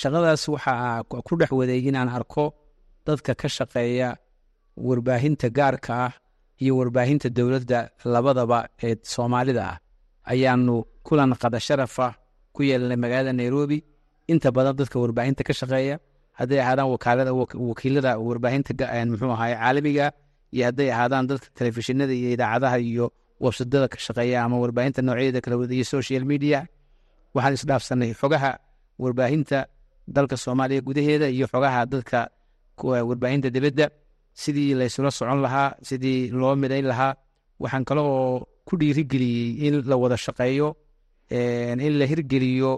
Shaqadaas 0.00 0.42
waxaa 0.54 1.02
ku 1.26 1.32
dhex 1.40 1.50
waday 1.58 1.80
inaan 1.88 2.08
arko 2.18 2.44
dadka 3.06 3.32
ka 3.40 3.48
shaqeeya 3.48 4.08
warbaahinta 4.88 5.48
gaarka 5.58 5.92
ah 6.06 6.12
iyo 6.62 6.72
warbaahinta 6.80 7.28
dowladda 7.36 7.78
labadaba 8.04 8.58
ee 8.82 8.94
soomaalida 9.02 9.62
ah. 9.72 9.78
Ayaanu 10.32 10.74
kulan 11.06 11.32
qada 11.42 11.58
sharafa 11.66 12.06
ku 12.54 12.60
yeelnay 12.68 12.96
magaalada 13.04 13.32
nairobi 13.32 13.78
inta 14.32 14.48
badan 14.56 14.74
dadka 14.80 14.96
warbaahinta 15.02 15.42
ka 15.48 15.52
shaqeeya 15.60 15.96
hadday 16.38 16.58
ahaadaan 16.64 16.88
wakaalada 16.94 17.32
wakiilada 17.70 18.10
warbaahinta 18.28 18.70
muxuu 19.10 19.30
ahaay 19.36 19.52
caalamiga 19.62 20.06
iyo 20.54 20.64
hadday 20.68 20.88
ahaadaan 20.94 21.24
dadka 21.30 21.46
telefishinada 21.58 22.12
iyo 22.20 22.28
idaacadaha 22.36 22.78
iyo 22.90 23.06
websadada 23.44 23.86
ka 23.92 23.98
shaqeeya 24.06 24.38
ama 24.44 24.56
warbaahinta 24.62 25.00
noocyadeeda 25.06 25.40
kala 25.44 25.54
iyo 25.78 25.84
social 25.94 26.22
media 26.32 26.58
waxaan 27.34 27.54
isdhaafsanay 27.58 28.10
xogaha 28.20 28.50
warbaahinta 29.02 29.58
dalka 30.16 30.36
soomaaliya 30.44 30.80
gudaheeda 30.88 31.26
iyo 31.36 31.46
xogaha 31.52 31.80
dadka 31.92 32.18
warbaahinta 33.10 33.48
dibadda 33.56 33.86
sidii 34.42 34.74
laysula 34.80 35.10
socon 35.18 35.40
lahaa 35.46 35.70
sidii 35.88 36.20
loo 36.40 36.54
midayn 36.62 36.86
lahaa 36.92 37.12
waxaan 37.62 37.84
kale 37.88 38.00
oo 38.00 38.46
ku 38.68 38.74
dhiirigeliyey 38.80 39.66
in 39.66 39.74
la 39.90 39.96
wada 40.02 40.16
shaqeeyo 40.26 40.68
in 41.86 41.92
la 41.98 42.04
hirgeliyo 42.10 42.72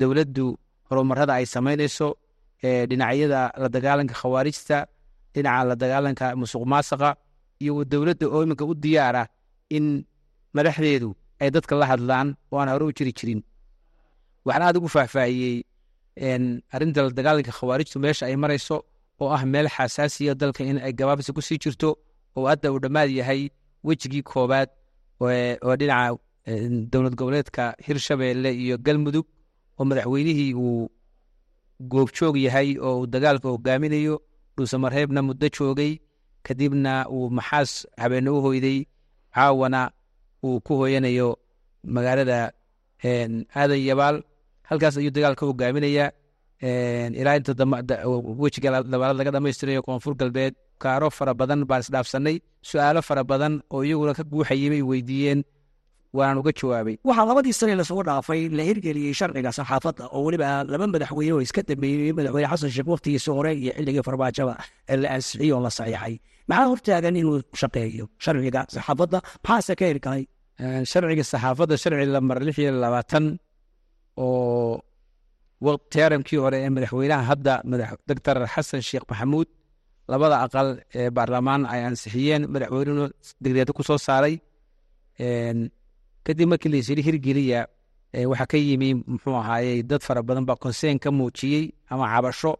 dowladdu 0.00 0.46
horumarada 0.88 1.32
ay 1.38 1.46
samaynayso 1.54 2.08
dhinacyada 2.90 3.40
la 3.62 3.68
dagaalanka 3.74 4.14
khawaarijta 4.20 4.78
dhinaca 5.34 5.64
la 5.70 5.74
dagaalanka 5.82 6.26
musuq 6.40 6.62
maasaqa 6.72 7.10
iyo 7.62 7.84
dowladda 7.92 8.26
oo 8.34 8.40
iminka 8.44 8.64
u 8.64 8.74
diyaara 8.84 9.22
in 9.76 9.86
madaxdeedu 10.56 11.08
ay 11.42 11.50
dadka 11.54 11.74
la 11.80 11.86
hadlaan 11.92 12.28
oo 12.52 12.58
aan 12.60 12.68
hore 12.72 12.84
u 12.88 12.92
jiri 12.98 13.12
jirin. 13.18 13.40
Waxaan 14.46 14.62
aad 14.66 14.76
ugu 14.78 14.88
faahfaahiyey 14.94 15.56
arrinta 16.74 17.00
la 17.06 17.10
dagaalanka 17.18 17.52
khawaarijtu 17.58 17.96
meesha 18.04 18.24
ay 18.26 18.36
marayso 18.36 18.76
oo 19.20 19.30
ah 19.36 19.42
meel 19.52 19.68
xasaasiya 19.76 20.34
dalka 20.40 20.62
in 20.64 20.78
ay 20.86 20.92
gabaabsi 20.98 21.30
ku 21.36 21.40
sii 21.42 21.58
jirto 21.62 21.88
oo 22.36 22.46
hadda 22.50 22.72
uu 22.72 22.78
dhammaad 22.84 23.10
yahay 23.18 23.42
wejigii 23.86 24.22
koowaad 24.30 24.68
oo 25.20 25.74
dhinaca 25.80 26.16
dowlad 26.92 27.14
goboleedka 27.18 27.74
hirshabeelle 27.86 28.50
iyo 28.62 28.76
galmudug 28.86 29.26
oo 29.78 29.84
madaxweynihii 29.90 30.54
uu 30.54 30.90
goobjoog 31.92 32.36
yahay 32.46 32.68
oo 32.86 32.94
uu 33.00 33.06
dagaalka 33.06 33.48
hogaaminayo 33.54 34.14
dhuusamareebna 34.56 35.20
muddo 35.28 35.48
joogay 35.56 35.92
kadibna 36.46 36.92
uu 37.14 37.30
maxaas 37.30 37.86
habeenne 38.02 38.30
u 38.30 38.40
hoyday 38.46 38.78
caawana 39.34 39.80
uu 40.46 40.60
ku 40.66 40.72
hooyanayo 40.80 41.28
magaalada 41.94 42.52
aadan 43.04 43.80
yabaal. 43.90 44.16
Halkaas 44.68 44.96
ayuu 44.98 45.10
dagaalka 45.16 45.46
hogaaminayaa 45.46 46.10
ilaa 47.20 47.36
inta 47.38 47.52
wejiga 48.42 48.70
labaalaad 48.70 49.16
laga 49.18 49.30
dhamaystirayo 49.30 49.82
koonfur 49.82 50.14
galbeed. 50.20 50.54
Kaaro 50.82 51.10
fara 51.10 51.34
badan 51.34 51.64
baan 51.68 51.80
isdhaafsanay 51.84 52.36
su'aalo 52.68 53.00
fara 53.08 53.24
badan 53.24 53.54
oo 53.70 53.82
iyaguna 53.84 54.14
ka 54.18 54.22
guuxayay 54.30 54.68
bay 54.70 54.82
weydiiyeen 54.90 55.40
waanaan 56.16 56.38
uga 56.42 56.52
jawaabay. 56.60 56.94
Waxaa 57.08 57.26
labadii 57.30 57.54
sane 57.60 57.74
la 57.80 57.84
soo 57.90 58.02
dhaafay 58.08 58.40
la 58.58 58.62
hirgeliyey 58.68 59.14
sharciga 59.20 59.50
saxaafadda 59.58 60.04
oo 60.16 60.20
weliba 60.26 60.46
laba 60.72 60.86
madaxweyne 60.94 61.32
oo 61.36 61.40
iska 61.46 61.60
dambeeyey 61.70 62.12
madaxweyne 62.18 62.48
xasan 62.52 62.70
sheekh 62.74 62.88
waqtigiisa 62.92 63.30
hore 63.38 63.50
iyo 63.62 63.72
xilligii 63.78 64.04
farmaajada 64.08 64.54
ee 64.92 64.96
la 65.02 65.08
ansixiyey 65.16 65.52
oo 65.56 65.60
la 65.66 65.70
saxiixay. 65.78 66.14
Maxaa 66.50 66.66
hortaagan 66.72 67.14
inuu 67.20 67.36
shaqeeyo 67.60 68.04
sharciga 68.24 68.60
saxaafadda? 68.74 69.18
Maxaase 69.44 69.72
ka 69.80 69.84
hirgalay 69.90 70.22
sharciga 70.90 71.24
saxaafadda 71.32 71.74
sharci 71.82 72.06
lamar 72.14 72.38
lix 72.46 72.56
iyo 72.62 72.70
labaatan 72.84 73.24
oo 74.24 74.82
teerankii 75.92 76.38
hore 76.44 76.58
ee 76.64 76.70
madaxweynaha 76.76 77.22
hadda 77.30 77.52
doctor 78.08 78.36
xasan 78.54 78.80
sheekh 78.88 79.04
maxamuud 79.10 79.48
labada 80.12 80.36
aqal 80.46 80.68
ee 80.98 81.08
baarlamaan 81.16 81.62
ay 81.72 81.80
ansixiyeen 81.88 82.42
madaxweynuhu 82.54 83.04
degreedo 83.44 83.72
ku 83.78 83.82
soo 83.88 83.98
saaray 84.08 84.34
kadib 86.28 86.48
markii 86.52 86.68
laisiri 86.72 87.02
hirgeliya 87.06 87.60
waxaa 88.30 88.46
ka 88.52 88.56
yimi 88.66 88.88
muxuu 89.12 89.36
ahaayey 89.42 89.82
dad 89.90 90.02
fara 90.06 90.22
badan 90.28 90.44
baa 90.48 90.56
konseen 90.64 90.98
ka 91.04 91.10
muujiyey 91.18 91.64
ama 91.92 92.04
cabasho. 92.12 92.52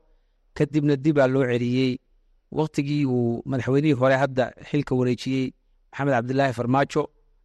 Kadibna 0.56 0.94
dibaa 1.04 1.28
loo 1.34 1.44
celiyey. 1.50 1.92
Waktigii 2.58 3.04
uu 3.06 3.42
madaxweynihii 3.50 3.96
hore 4.00 4.16
hadda 4.22 4.44
xilka 4.70 4.92
wareejiyey 4.98 5.44
maxamed 5.92 6.12
cabdilaahi 6.16 6.52
farmaajo 6.58 7.02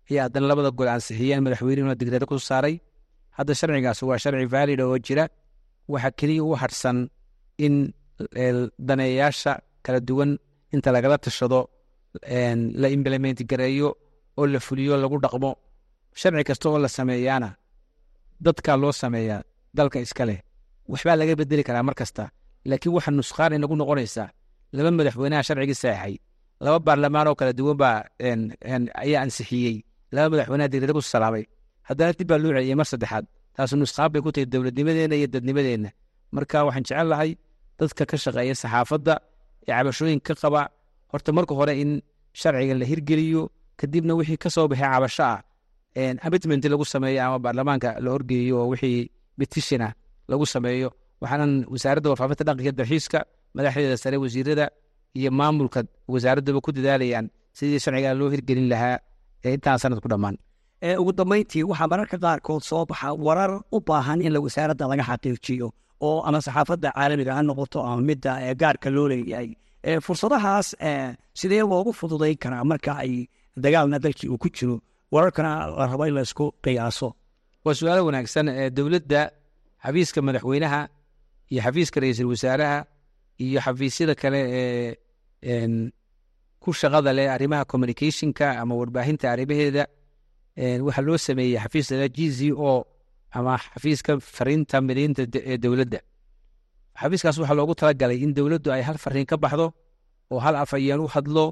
ayaa 0.10 0.24
haddana 0.26 0.48
labada 0.52 0.72
gol 0.78 0.88
ansixiyeen 0.96 1.42
madaxweynuhuna 1.46 1.96
degreedo 2.00 2.26
ku 2.32 2.40
saaray. 2.50 2.76
Hadda 3.38 3.54
sharcigaas 3.60 4.00
waa 4.10 4.18
sharci 4.24 4.46
vaalid 4.54 4.80
oo 4.82 4.98
jira. 5.06 5.26
Waxaa 5.92 6.12
keliya 6.20 6.44
u 6.44 6.56
harsan 6.62 6.98
in 7.66 7.76
daneeyayaasha 8.88 9.52
kala 9.86 10.00
duwan 10.08 10.32
inta 10.74 10.90
lagala 10.96 11.18
tashado 11.26 11.60
la 12.82 12.88
implement 12.98 13.40
oo 14.38 14.46
la 14.54 14.60
fuliyo 14.66 14.94
lagu 15.04 15.18
dhaqmo 15.24 15.52
sharci 16.20 16.44
kasta 16.50 16.66
oo 16.70 16.78
la 16.84 16.90
sameeyaana 16.98 17.50
dadkaa 18.46 18.78
loo 18.82 18.92
sameeyaa 19.02 19.42
dalka 19.78 19.98
iska 20.06 20.24
leh 20.30 20.40
waxbaa 20.92 21.16
laga 21.20 21.34
bedeli 21.40 21.64
karaa 21.68 21.84
mar 21.88 21.96
kasta. 22.02 22.24
Laakiin 22.70 22.94
waxa 22.96 23.12
nusqaan 23.18 23.54
inagu 23.58 23.76
noqonaysaa 23.82 24.28
laba 24.76 24.90
madaxweynaha 24.98 25.44
sharcigii 25.48 25.80
saexay 25.84 26.14
laba 26.66 26.78
baarlamaan 26.88 27.28
oo 27.30 27.36
kala 27.40 27.54
duwan 27.60 27.78
baa 27.82 27.98
ayaa 29.04 29.22
ansixiyey 29.26 29.76
laba 30.16 30.28
madaxweynaha 30.34 30.68
degreeda 30.74 30.94
ku 30.98 31.02
salaamay. 31.14 31.44
Haddana 31.88 32.12
dib 32.18 32.28
baa 32.30 32.40
loo 32.44 32.52
celiyey 32.56 32.76
mar 32.80 32.88
saddexaad 32.92 33.26
taasu 33.56 33.76
nusqaan 33.82 34.10
bay 34.14 34.22
ku 34.26 34.30
tahay 34.36 34.46
dowladnimadeenna 34.54 35.16
iyo 35.20 35.28
dadnimadeenna 35.34 35.90
marka 36.36 36.58
waxaan 36.68 36.84
jecel 36.88 37.08
lahay 37.12 37.32
dadka 37.80 38.04
ka 38.10 38.16
shaqeeya 38.24 38.56
saxaafadda 38.64 39.14
ee 39.68 39.72
cabashooyinka 39.78 40.34
ka 40.36 40.42
qaba. 40.42 40.62
Horta 41.12 41.30
marka 41.38 41.54
hore 41.60 41.74
in 41.84 41.92
sharciga 42.40 42.74
la 42.82 42.86
hirgeliyo 42.92 43.42
kadibna 43.80 44.14
wixii 44.20 44.38
ka 44.44 44.50
soo 44.56 44.68
baxay 44.72 44.90
cabasho 44.94 45.24
ah 45.32 45.40
amitment 45.96 46.64
lagu 46.66 46.86
sameeyo 46.86 47.22
ama 47.26 47.40
baarlamaanka 47.40 47.90
la 48.04 48.10
horgeeyo 48.12 48.56
oo 48.62 48.68
wixii 48.74 49.10
betishina 49.38 49.94
lagu 50.28 50.46
sameeyo. 50.46 50.90
Waxaanan 51.22 51.66
wasaaradda 51.74 52.10
warfaafinta 52.10 52.44
dhaqanka 52.48 52.72
dalxiiska 52.80 53.20
madaxdeeda 53.56 53.98
sare 54.04 54.18
wasiirada 54.24 54.66
iyo 55.20 55.32
maamulka 55.32 55.84
wasaaraddaba 56.14 56.60
ku 56.66 56.72
dadaalayaan 56.72 57.30
sidii 57.58 57.80
sharciga 57.84 58.14
loo 58.20 58.30
hirgelin 58.34 58.68
lahaa 58.74 58.98
ee 59.46 59.54
intaan 59.58 59.78
sanad 59.84 60.00
ku 60.04 60.08
dhammaan. 60.10 60.36
Ugu 61.02 61.12
dambeyntii 61.20 61.64
waxaa 61.72 61.88
mararka 61.92 62.18
qaarkood 62.24 62.64
soo 62.70 62.86
baxa 62.90 63.14
warar 63.26 63.52
u 63.72 63.80
baahan 63.88 64.20
in 64.22 64.36
wasaaradda 64.46 64.88
laga 64.92 65.04
xaqiijiyo 65.10 65.68
oo 66.08 66.22
ama 66.28 66.42
saxaafadda 66.46 66.90
caalamiga 66.98 67.32
ha 67.38 67.42
noqoto 67.50 67.80
ama 67.90 68.02
midda 68.10 68.32
gaarka 68.62 68.90
loo 68.96 69.08
leeyahay. 69.12 69.50
Fursadahaas 70.06 70.68
sidee 71.40 71.62
loogu 71.72 71.92
fududayn 72.00 72.38
karaa 72.44 72.64
marka 72.72 72.92
ay 73.04 73.14
dagaalna 73.64 73.98
dalkii 74.04 74.30
uu 74.34 74.38
ku 74.44 74.50
jiro 74.58 74.76
wararkana 75.14 75.52
la 75.80 75.86
rabo 75.92 76.04
in 76.10 76.16
laysku 76.18 76.46
qiyaaso 76.64 77.08
waa 77.66 77.76
su'aalo 77.80 78.02
wanaagsan 78.08 78.48
dowladda 78.78 79.22
xafiiska 79.86 80.20
madaxweynaha 80.28 80.82
iyo 81.52 81.62
xafiiska 81.66 81.98
ra'iisul 82.04 82.30
wasaaraha 82.34 82.80
iyo 83.46 83.60
xafiisyada 83.66 84.14
kale 84.22 84.40
ee 84.62 85.90
ku 86.64 86.70
shaqada 86.82 87.12
leh 87.18 87.28
arrimaha 87.36 87.66
communicationka 87.72 88.46
ama 88.62 88.74
warbaahinta 88.80 89.26
arrimaheeda. 89.34 89.84
Waxaa 90.86 91.06
loo 91.08 91.18
sameeyey 91.28 91.58
xafiiska 91.64 92.08
g 92.16 92.20
z 92.38 92.40
o 92.70 92.86
ama 93.38 93.54
xafiiska 93.58 94.12
fariinta 94.36 94.78
mideynta 94.88 95.22
ee 95.52 95.58
dowladda. 95.64 96.00
Xafiiskaas 97.02 97.38
waxaa 97.42 97.58
loogu 97.60 97.76
talagalay 97.80 98.18
in 98.26 98.32
dowladdu 98.38 98.70
ay 98.76 98.82
hal 98.88 98.98
fariin 99.04 99.26
ka 99.32 99.36
baxdo 99.44 99.68
oo 100.32 100.40
hal 100.46 100.56
afhayeen 100.64 101.00
u 101.06 101.08
hadlo 101.16 101.46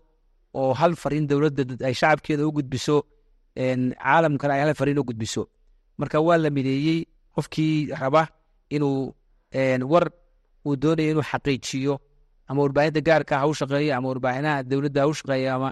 oo 0.59 0.73
hal 0.79 0.93
fariin 1.01 1.25
dowladda 1.31 1.63
ay 1.87 1.93
shacabkeeda 1.99 2.43
u 2.47 2.51
gudbiso 2.57 2.97
caalamkana 3.55 4.53
ay 4.53 4.61
hal 4.61 4.73
fariin 4.75 4.99
u 4.99 5.03
gudbiso. 5.03 5.43
Marka 5.97 6.19
waa 6.21 6.37
la 6.37 6.49
mideeyey 6.49 7.05
qofkii 7.35 7.91
raba 8.01 8.27
inuu 8.69 9.13
war 9.91 10.09
uu 10.65 10.75
doonaya 10.75 11.11
inuu 11.11 11.21
xaqiijiyo 11.31 11.99
ama 12.47 12.61
warbaahinta 12.63 13.01
gaarka 13.01 13.39
ha 13.39 13.47
u 13.47 13.53
shaqeeye 13.53 13.93
ama 13.93 14.07
warbaahinaha 14.09 14.63
dowladda 14.63 15.01
ha 15.01 15.07
u 15.07 15.13
shaqeeye 15.13 15.49
ama 15.49 15.69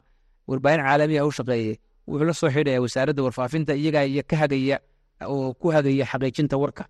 warbaahin 0.48 0.82
caalamiya 0.86 1.22
ha 1.24 1.28
u 1.28 1.32
shaqeeye 1.32 1.74
wuxuu 2.08 2.26
la 2.30 2.34
soo 2.34 2.50
xidhaya 2.56 2.82
wasaaradda 2.82 3.24
warfaafinta 3.24 3.74
iyagaa 3.76 4.04
iyo 4.12 4.24
ka 4.30 4.36
hagaya 4.42 4.78
oo 5.28 5.54
ku 5.54 5.68
hagaya 5.76 6.06
xaqiijinta 6.12 6.56
warka 6.58 6.84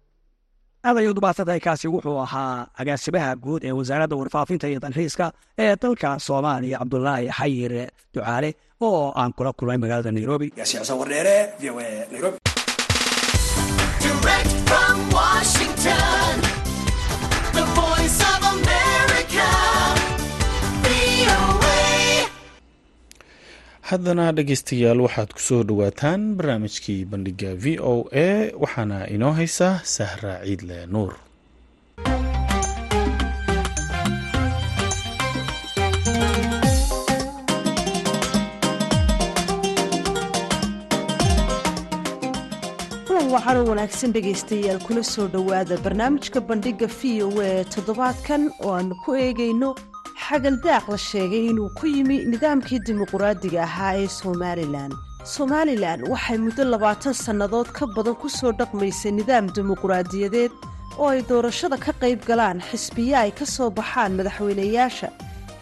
adayo 0.84 1.14
dubaasada 1.14 1.60
kaasi 1.60 1.88
wuxuu 1.94 2.18
ahaa 2.26 2.68
agaasimaha 2.82 3.36
guud 3.44 3.62
ee 3.68 3.72
wasaaradda 3.80 4.16
warfaafinta 4.22 4.66
iyo 4.72 4.80
dalxiiska 4.80 5.26
ee 5.64 5.76
dalka 5.82 6.10
soomaaliya 6.28 6.78
cabdulaahi 6.82 7.28
xayir 7.40 7.74
ducaale 8.14 8.50
oo 8.88 9.12
aan 9.20 9.32
kula 9.38 9.52
kulmay 9.58 9.78
magaalada 9.84 10.12
nairobi. 10.12 10.48
Wardheere 11.00 11.38
haddana 23.90 24.26
dhegeystayaal 24.38 25.00
waxaad 25.06 25.30
ku 25.36 25.42
soo 25.48 25.62
dhowaataan 25.70 26.22
barnaamijkii 26.38 27.00
bandhiga 27.12 27.52
v 27.64 27.66
o 27.94 27.96
a 28.26 28.30
waxaana 28.64 29.00
inoo 29.16 29.34
haysa 29.40 29.70
sahra 29.96 30.34
ciidle 30.46 30.80
nuur. 30.94 31.14
Kulan 43.08 43.28
waxaanu 43.36 43.62
wanaagsan 43.72 44.12
dhegaystayaal 44.16 44.80
kula 44.88 45.04
soo 45.14 45.28
dhowaada 45.34 45.76
barnaamijka 45.86 46.40
bandhigga 46.50 46.88
v 46.98 47.02
o 47.26 47.30
a 47.50 47.52
toddobaadkan 47.74 48.42
oo 48.64 48.72
aanu 48.78 48.96
ku 49.04 49.10
eegayno 49.26 49.70
xagaldaaq 50.26 50.86
la 50.94 50.98
sheegay 51.10 51.44
inuu 51.52 51.70
ku 51.78 51.86
yimi 51.96 52.18
nidaamkii 52.32 52.80
dimuquraadiga 52.88 53.60
ahaa 53.68 53.94
ee 54.04 54.08
somalilan 54.22 54.92
somalilan 55.36 56.00
waxay 56.12 56.38
muddo 56.46 56.64
labaatan 56.74 57.14
sannadood 57.26 57.68
ka 57.78 57.86
badan 57.96 58.16
ku 58.22 58.28
soo 58.38 58.52
dhaqmaysay 58.60 59.12
nidaam 59.20 59.46
dimuquraadiyadeed 59.56 60.52
oo 61.02 61.10
ay 61.14 61.22
doorashada 61.30 61.78
ka 61.86 61.92
qayb 62.02 62.20
galaan 62.30 62.60
xisbiye 62.70 63.16
ay 63.24 63.32
ka 63.40 63.46
soo 63.56 63.70
baxaan 63.78 64.12
madaxweynayaasha 64.20 65.10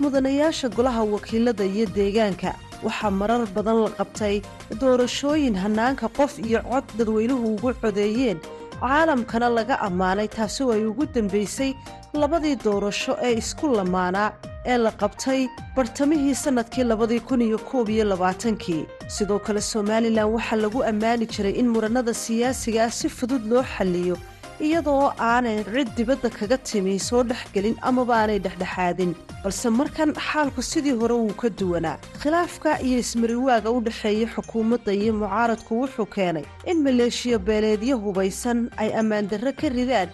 mudanayaasha 0.01 0.67
golaha 0.77 1.01
wakiilada 1.13 1.65
iyo 1.65 1.85
deegaanka. 1.97 2.51
Waxaa 2.85 3.09
marar 3.19 3.41
badan 3.55 3.77
la 3.85 3.89
qabtay 3.99 4.35
doorashooyin 4.81 5.55
hannaanka 5.63 6.07
qof 6.17 6.33
iyo 6.47 6.59
cod 6.69 6.85
dadweynuhu 6.97 7.45
ugu 7.55 7.73
codeeyeen. 7.81 8.37
Caalamkana 8.81 9.49
laga 9.57 9.75
ammaanay 9.87 10.27
taasoo 10.37 10.69
ay 10.75 10.85
ugu 10.85 11.05
dambaysay 11.15 11.71
labadii 12.13 12.55
doorasho 12.63 13.17
ee 13.21 13.33
isku 13.41 13.67
lamaanaa 13.77 14.31
ee 14.65 14.77
la 14.77 14.91
qabtay 14.91 15.47
bartamihii 15.75 16.35
sannadkii 16.35 16.83
labadii 16.83 17.19
kun 17.19 17.41
iyo 17.41 17.57
koob 17.57 17.89
iyo 17.89 18.03
labaatankii. 18.05 18.85
Sidoo 19.07 19.39
kale 19.39 19.61
somalilan 19.61 20.29
waxaa 20.35 20.55
lagu 20.63 20.83
ammaani 20.83 21.25
jiray 21.33 21.51
in 21.61 21.67
murannada 21.69 22.13
siyaasiga 22.13 22.83
ah 22.85 22.91
si 22.91 23.09
fudud 23.09 23.43
loo 23.51 23.63
xalliyo 23.63 24.17
iyadoo 24.59 25.13
aanay 25.19 25.63
cid 25.63 25.89
dibadda 25.97 26.29
kaga 26.29 26.57
timi 26.57 26.99
soo 26.99 27.23
dhexgelin 27.23 27.75
amaba 27.81 28.13
aanay 28.17 28.39
dhexdhexaadin. 28.39 29.11
Balse 29.43 29.69
markan 29.69 30.13
xaalku 30.27 30.61
sidii 30.61 30.95
hore 31.01 31.13
wuu 31.13 31.33
ka 31.41 31.49
duwanaa. 31.49 31.97
Khilaafka 32.21 32.79
iyo 32.81 32.97
ismariwaaga 32.99 33.71
u 33.71 33.81
dhexeeya 33.81 34.27
xukuumadda 34.35 34.91
iyo 34.93 35.13
mucaaradku 35.13 35.81
wuxuu 35.81 36.05
keenay 36.15 36.45
in 36.65 36.77
maleeshiya 36.83 37.37
beeleedyo 37.39 37.97
hubaysan 37.97 38.69
ay 38.77 38.89
ammaandarre 38.99 39.51
ka 39.59 39.69
ridaan 39.69 40.09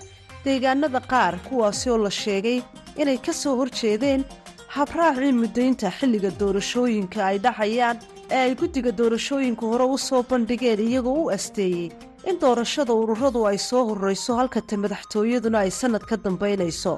deegaanada 0.45 0.99
qaar 1.11 1.33
kuwaasi 1.49 1.89
oo 1.93 1.97
la 2.05 2.11
sheegay 2.21 2.59
inay 3.01 3.17
ka 3.25 3.33
soo 3.41 3.55
horjeedeen 3.59 4.21
habraacii 4.75 5.31
muddaynta 5.41 5.91
xilliga 5.97 6.31
doorashooyinka 6.39 7.19
ay 7.29 7.37
dhacayaan 7.45 7.97
ee 8.31 8.41
ay 8.47 8.53
guddiga 8.61 8.91
doorashooyinka 8.99 9.65
hore 9.71 9.85
u 9.95 9.97
soo 10.07 10.21
bandhigeen 10.29 10.79
iyagoo 10.87 11.17
u 11.23 11.29
asteeyey 11.37 11.89
in 12.29 12.35
doorashada 12.43 12.93
ururadu 13.01 13.47
ay 13.51 13.57
soo 13.69 13.83
horrayso 13.89 14.35
halkata 14.39 14.77
madaxtooyaduna 14.83 15.57
ay 15.65 15.71
sannad 15.79 16.03
ka 16.09 16.15
dambaynayso. 16.23 16.95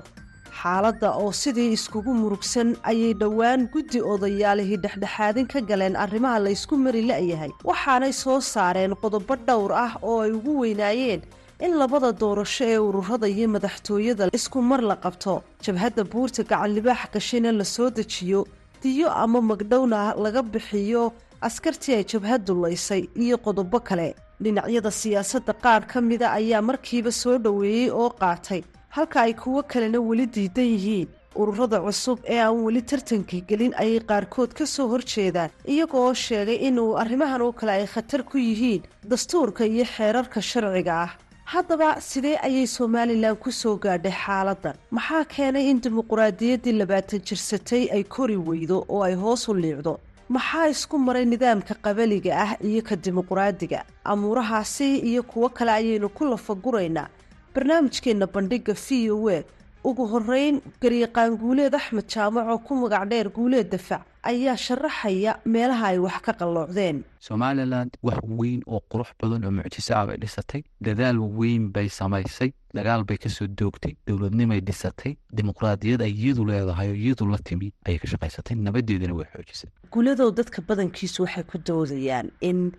Xaaladda 0.61 1.09
oo 1.21 1.31
sidii 1.41 1.71
iskugu 1.77 2.13
murugsan 2.21 2.69
ayay 2.91 3.13
dhowaan 3.21 3.61
guddi 3.73 3.99
odayaalihii 4.13 4.77
dhexdhexaadin 4.83 5.47
ka 5.53 5.59
galeen 5.69 5.95
arrimaha 6.03 6.39
laysku 6.45 6.77
mari 6.77 7.01
la'yahay. 7.09 7.51
Waxaanay 7.69 8.13
soo 8.13 8.39
saareen 8.53 8.93
qodobo 9.01 9.35
dhowr 9.47 9.71
ah 9.85 9.93
oo 10.01 10.21
ay 10.25 10.31
ugu 10.37 10.53
weynaayeen 10.61 11.21
in 11.59 11.71
labada 11.79 12.11
doorasho 12.11 12.65
ee 12.65 12.77
ururada 12.77 13.27
iyo 13.27 13.47
madaxtooyada 13.55 14.29
isku 14.37 14.61
mar 14.61 14.81
la 14.81 14.95
qabto. 14.95 15.43
Jabhadda 15.65 16.03
buurta 16.03 16.43
gacanlibaax 16.43 17.01
gashayna 17.13 17.51
la 17.57 17.63
soo 17.63 17.89
dejiyo 17.89 18.45
diyo 18.83 19.07
ama 19.23 19.39
magdhowna 19.41 20.13
laga 20.23 20.41
bixiyo 20.53 21.13
askartii 21.41 21.95
ay 21.95 22.03
jabhaddu 22.11 22.53
laysay 22.63 23.03
iyo 23.15 23.37
qodobo 23.37 23.79
kale. 23.79 24.15
Dhinacyada 24.43 24.91
siyaasadda 24.91 25.53
qaar 25.63 25.87
ka 25.87 26.01
mida 26.01 26.27
ayaa 26.39 26.61
markiiba 26.61 27.11
soo 27.11 27.37
dhoweeyey 27.37 27.89
oo 27.91 28.09
qaatay 28.19 28.61
halka 28.95 29.21
ay 29.21 29.33
kuwo 29.33 29.63
kalena 29.63 29.99
weli 29.99 30.25
diidan 30.27 30.65
yihiin. 30.73 31.07
Ururada 31.35 31.79
cusub 31.83 32.19
ee 32.27 32.39
aan 32.39 32.63
weli 32.65 32.81
tartanka 32.81 33.37
gelin 33.47 33.73
ayay 33.83 33.99
qaarkood 34.09 34.51
ka 34.57 34.65
soo 34.65 34.87
horjeedaan 34.91 35.49
iyagoo 35.67 36.13
sheegay 36.13 36.55
inuu 36.67 36.95
arrimahan 37.01 37.41
oo 37.41 37.51
kale 37.51 37.71
ay 37.79 37.87
khatar 37.93 38.23
ku 38.23 38.37
yihiin 38.37 38.83
dastuurka 39.09 39.63
iyo 39.65 39.85
xeerarka 39.95 40.39
sharciga 40.41 40.93
ah 41.05 41.11
haddaba 41.53 42.01
sidee 42.01 42.37
ayay 42.47 42.67
somalilan 42.67 43.35
ku 43.43 43.51
soo 43.51 43.75
gaadhay 43.83 44.11
xaaladdan 44.23 44.75
maxaa 44.97 45.23
keenay 45.33 45.69
in 45.71 45.79
dimuquraadiyaddii 45.83 46.73
labaatan 46.81 47.21
jirsatay 47.27 47.83
ay 47.95 48.03
kori 48.03 48.37
weydo 48.47 48.77
oo 48.89 49.03
ay 49.03 49.13
hoos 49.23 49.47
u 49.49 49.53
liicdo? 49.53 49.99
Maxaa 50.29 50.67
isku 50.73 50.97
maray 50.97 51.25
nidaamka 51.25 51.73
qabaliga 51.85 52.31
ah 52.45 52.51
iyo 52.69 52.81
ka 52.87 52.95
dimuquraadiga 52.95 53.79
amuurahaasi 54.11 54.87
iyo 55.09 55.23
kuwo 55.23 55.49
kale 55.49 55.71
ayaynu 55.71 56.09
ku 56.09 56.25
lafaguraynaa. 56.31 57.07
Barnaamijkeenna 57.53 58.27
bandhigga 58.27 58.73
v 58.73 59.11
o 59.11 59.29
a 59.29 59.43
ugu 59.89 60.03
horreyn 60.13 60.55
garyaqaan 60.81 61.37
guuleed 61.41 61.73
axmed 61.79 62.07
jaamac 62.13 62.45
oo 62.53 62.59
ku 62.67 62.73
magac 62.81 63.03
dheer 63.11 63.27
guuleed 63.37 63.69
dafac 63.73 64.01
ayaa 64.31 64.55
sharaxaya 64.65 65.33
meelaha 65.53 65.85
ay 65.93 65.97
wax 66.05 66.17
ka 66.25 66.33
qalloocdeen. 66.39 67.03
Somalilan 67.27 67.89
wax 68.07 68.19
weyn 68.39 68.61
oo 68.67 68.81
qurux 68.91 69.09
badan 69.21 69.45
oo 69.45 69.51
mucjiso 69.57 69.93
ah 69.95 70.05
bay 70.07 70.17
dhisatay. 70.17 70.61
Dadaal 70.81 71.19
weyn 71.39 71.69
bay 71.75 71.87
samaysay. 71.99 72.49
Dagaal 72.73 73.03
bay 73.05 73.17
ka 73.17 73.29
soo 73.29 73.47
doogtay. 73.47 73.93
Dowladnimay 74.07 74.61
dhisatay. 74.67 75.13
Dimuqraadiyad 75.35 76.01
ay 76.01 76.11
iyadu 76.11 76.45
leedahay 76.49 76.89
oo 76.89 76.97
iyadu 77.03 77.25
la 77.29 77.37
timi 77.37 77.69
ayay 77.85 77.99
ka 78.01 78.07
shaqaysatay. 78.07 78.55
Nabadeedana 78.57 79.13
way 79.13 79.27
xoojisay. 79.33 79.69
Guuladow 79.93 80.31
dadka 80.31 80.61
badankiisu 80.67 81.23
waxay 81.23 81.43
ku 81.43 81.57
doodayaan 81.67 82.31
in 82.41 82.71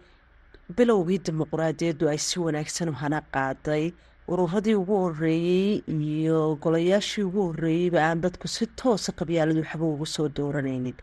bilowgii 0.77 1.19
dimuquraadiyaddu 1.27 2.09
ay 2.11 2.19
si 2.19 2.39
wanaagsan 2.43 2.91
hana 3.01 3.21
qaaday 3.35 3.93
ururadii 4.29 4.75
ugu 4.75 4.97
horeeyey 5.05 5.83
iyo 5.89 6.57
golayaashii 6.63 7.23
ugu 7.29 7.43
horeeyeyba 7.49 8.01
aan 8.09 8.21
dadku 8.25 8.49
si 8.49 8.67
toosa 8.67 9.13
qabyaaladu 9.19 9.61
waxba 9.65 9.85
ugu 9.95 10.07
soo 10.07 10.29
dooranaynin. 10.29 10.95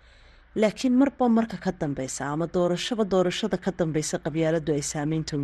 Laakiin 0.56 0.94
marba 1.02 1.30
marka 1.30 1.58
ka 1.58 1.72
dambeysa 1.72 2.26
ama 2.34 2.48
doorashaba 2.56 3.04
doorashada 3.14 3.58
ka 3.58 3.72
dambeysa 3.80 4.18
qabyaaladu 4.26 4.74
ay 4.74 4.82
saameynta 4.92 5.38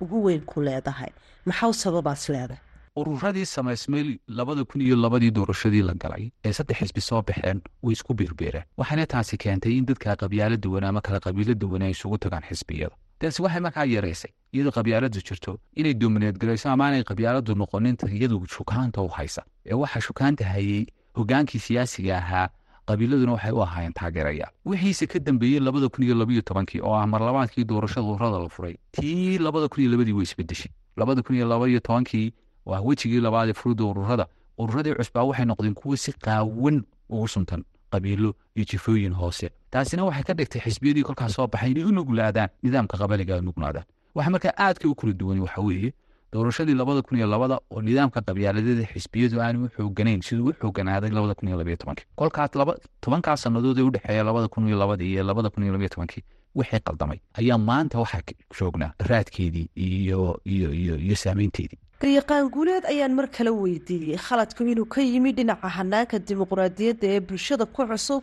ugu 0.00 0.18
weyn 0.26 0.42
ku 0.50 0.60
leedahay. 0.60 1.10
Maxaa 1.46 1.72
sababaas 1.72 2.28
leedahay? 2.28 2.60
Ururadii 3.00 3.46
samaysmay 3.46 4.18
labada 4.28 4.64
kun 4.64 4.80
iyo 4.82 4.96
labadii 4.96 5.30
doorashadii 5.30 5.82
la 5.82 5.94
galay 5.94 6.30
ee 6.44 6.52
saddex 6.52 6.76
xisbi 6.78 7.00
soo 7.00 7.22
baxeen 7.22 7.62
way 7.82 7.92
isku 7.96 8.12
biirbiireen. 8.14 8.64
Waxaana 8.78 9.06
taasi 9.06 9.36
keentay 9.38 9.72
in 9.78 9.86
dadka 9.86 10.16
qabyaalo 10.22 10.56
duwan 10.64 10.84
ama 10.84 11.00
kala 11.00 11.18
qabiilo 11.26 11.54
duwan 11.54 11.82
ay 11.82 11.90
isugu 11.96 12.18
tagaan 12.18 12.44
xisbiyada 12.50 12.94
taasi 13.22 13.42
waxay 13.44 13.60
markaa 13.66 13.84
yaraysay 13.96 14.30
iyadoo 14.54 14.72
qabyaaladu 14.78 15.18
jirto 15.28 15.52
inay 15.80 15.94
domineed 16.02 16.36
galayso 16.42 16.68
amaanay 16.74 17.02
qabyaaladu 17.10 17.54
noqoninta 17.62 18.06
iyadu 18.16 18.36
shukaanta 18.56 19.02
u 19.06 19.08
haysa 19.18 19.42
ee 19.70 19.74
waxaa 19.82 20.00
shukaanta 20.08 20.44
hayey 20.54 20.82
hogaankii 21.18 21.60
siyaasiga 21.66 22.16
ahaa 22.22 22.46
qabiiladuna 22.88 23.32
waxay 23.36 23.52
u 23.58 23.62
ahaayeen 23.66 23.92
taageerayaal 24.00 24.52
wixiise 24.70 25.06
ka 25.12 25.18
dambeeyey 25.26 25.60
labada 25.68 25.88
kun 25.88 26.04
iyo 26.06 26.14
labaiyo 26.22 26.42
tobankii 26.48 26.80
oo 26.86 26.94
ah 27.00 27.06
marlabaadkii 27.14 27.64
doorashada 27.70 28.06
ururada 28.12 28.38
la 28.44 28.48
furay 28.48 28.74
tii 28.96 29.38
labada 29.46 29.68
kun 29.68 29.80
iyo 29.82 29.90
labadii 29.94 30.12
way 30.18 30.22
isbedeshay 30.28 30.72
labada 30.96 31.22
kun 31.22 31.36
iyo 31.36 31.46
labaiyo 31.52 31.80
tobankii 31.80 32.32
waa 32.66 32.80
wejigii 32.88 33.20
labaad 33.26 33.48
ee 33.48 33.54
furida 33.60 33.84
ururada 33.84 34.26
ururadii 34.62 34.94
cusbaa 34.98 35.22
waxay 35.30 35.46
noqdeen 35.50 35.74
kuwo 35.74 35.96
si 35.96 36.12
qaawan 36.24 36.76
ugu 37.14 37.28
suntan 37.28 37.64
qabiilo 37.92 38.30
iyo 38.56 38.64
jifooyin 38.70 39.12
hoose. 39.20 39.50
Taasina 39.70 40.04
waxay 40.04 40.22
ka 40.28 40.34
dhigtay 40.38 40.60
xisbiyadii 40.64 41.02
kolkaas 41.08 41.32
soo 41.36 41.46
baxay 41.46 41.70
inay 41.72 41.84
u 41.84 41.92
nuglaadaan 41.98 42.48
nidaamka 42.62 42.96
qabaliga 43.00 43.40
nuglaadaan. 43.40 43.84
Waxa 44.14 44.30
markaa 44.30 44.54
aadka 44.64 44.88
u 44.88 44.94
kala 44.94 45.12
duwan 45.12 45.40
waxa 45.40 45.60
weeye 45.68 45.92
doorashadii 46.32 46.74
labada 46.74 47.02
kun 47.02 47.18
iyo 47.18 47.26
labada 47.26 47.56
oo 47.70 47.80
nidaamka 47.88 48.20
qabyaaladeeda 48.26 48.84
xisbiyadu 48.92 49.40
aanu 49.44 49.64
u 49.64 49.68
xooganayn 49.76 50.20
siduu 50.26 50.48
u 50.50 50.52
xooganaaday 50.60 51.10
labada 51.10 51.34
kun 51.34 51.48
iyo 51.48 51.56
labaiyo 51.60 51.76
tobankii 51.82 52.06
kolkaas 52.16 52.54
laba 52.60 52.72
tobankaas 53.04 53.42
sannadood 53.44 53.78
ee 53.78 53.82
u 53.88 53.90
dhexeeya 53.94 54.22
labada 54.24 54.48
kun 54.48 54.68
iyo 54.68 54.76
labadii 54.82 55.10
iyo 55.14 55.22
labada 55.30 55.50
kun 55.50 55.62
iyo 55.64 55.72
labaiyo 55.72 55.88
tobankii 55.94 56.22
wixii 56.58 56.80
qaldamay. 56.86 57.18
Ayaa 57.40 57.58
maanta 57.58 57.98
waxaa 57.98 58.20
joognaa 58.58 58.92
raadkeedii 59.08 59.68
iyo 59.76 60.40
iyo 60.44 60.68
iyo 60.82 60.94
iyo 60.96 61.16
saameynteedii 61.16 61.78
garyaqaan 62.02 62.48
guuleed 62.54 62.84
ayaan 62.92 63.14
mar 63.18 63.26
kale 63.36 63.50
weydiiyey. 63.62 64.18
Khaladku 64.26 64.64
inuu 64.72 64.86
ka 64.94 65.00
yimi 65.00 65.32
dhinaca 65.36 65.68
hanaanka 65.76 66.18
dimuqraadiyadda 66.28 67.06
ee 67.14 67.20
bulshada 67.20 67.66
ku 67.66 67.82
cusub 67.90 68.22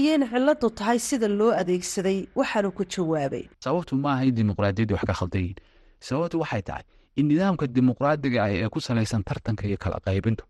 iyo 0.00 0.14
in 0.16 0.22
ciladu 0.32 0.68
tahay 0.78 0.98
sida 0.98 1.28
loo 1.28 1.52
adeegsaday 1.60 2.18
waxaanu 2.38 2.70
ku 2.76 2.82
jawaabay. 2.84 3.44
Sababtu 3.64 3.96
ma 3.96 4.12
aha 4.14 4.24
in 4.28 4.34
dimuqraadiyadda 4.38 4.94
wax 4.94 5.04
ka 5.08 5.14
khaldan 5.20 5.40
yihiin 5.42 5.56
sababtu 6.08 6.36
waxay 6.42 6.62
tahay 6.68 6.84
in 7.16 7.26
nidaamka 7.30 7.66
dimuqraadiga 7.66 8.38
ah 8.44 8.50
ee 8.52 8.68
ku 8.68 8.80
salaysan 8.80 9.22
tartanka 9.28 9.64
iyo 9.68 9.76
kala 9.84 9.96
qaybintu 10.06 10.44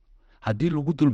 haddii 0.46 0.70
lagu 0.76 0.92
dul 0.98 1.12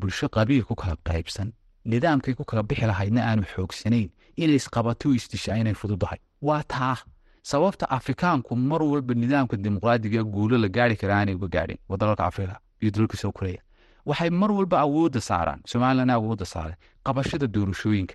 bulsho 0.00 0.28
qabiil 0.36 0.62
ku 0.68 0.74
kala 0.80 0.94
qaybsan 1.08 1.48
nidaamkay 1.84 2.34
ku 2.38 2.44
kala 2.44 2.62
bixi 2.62 2.86
lahaydna 2.86 3.20
aanu 3.28 3.42
xoogsanayn 3.52 4.08
inay 4.42 4.54
isqabato 4.60 5.10
isdishaa 5.18 5.56
inay 5.62 5.74
fududahay. 5.74 6.18
Waa 6.46 6.62
taa 6.62 6.96
sababta 7.42 7.90
afrikaanku 7.90 8.56
mar 8.56 8.82
walba 8.82 9.14
nidaamka 9.14 9.56
dimuqraadiga 9.56 10.22
guulo 10.24 10.58
la 10.58 10.68
gaari 10.68 10.96
kara 10.96 11.14
aanay 11.18 11.34
uga 11.34 11.48
gaadhin 11.48 11.78
wadalalka 11.88 12.24
afrika 12.26 12.60
iyo 12.80 12.90
dalalka 12.90 13.16
soo 13.16 13.32
koreya 13.32 13.62
waxay 14.06 14.30
mar 14.30 14.50
walba 14.52 14.76
awoodda 14.80 15.20
saaraan 15.20 15.60
somalilan 15.66 16.10
awoodda 16.10 16.44
saaray 16.46 16.74
qabashada 17.04 17.46
doorashooyinka. 17.46 18.14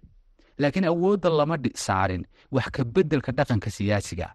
Laakiin 0.60 0.86
awoodda 0.86 1.30
lama 1.30 1.58
saarin 1.76 2.24
wax 2.52 2.66
ka 2.72 2.84
beddelka 2.84 3.32
dhaqanka 3.32 3.70
siyaasiga 3.78 4.28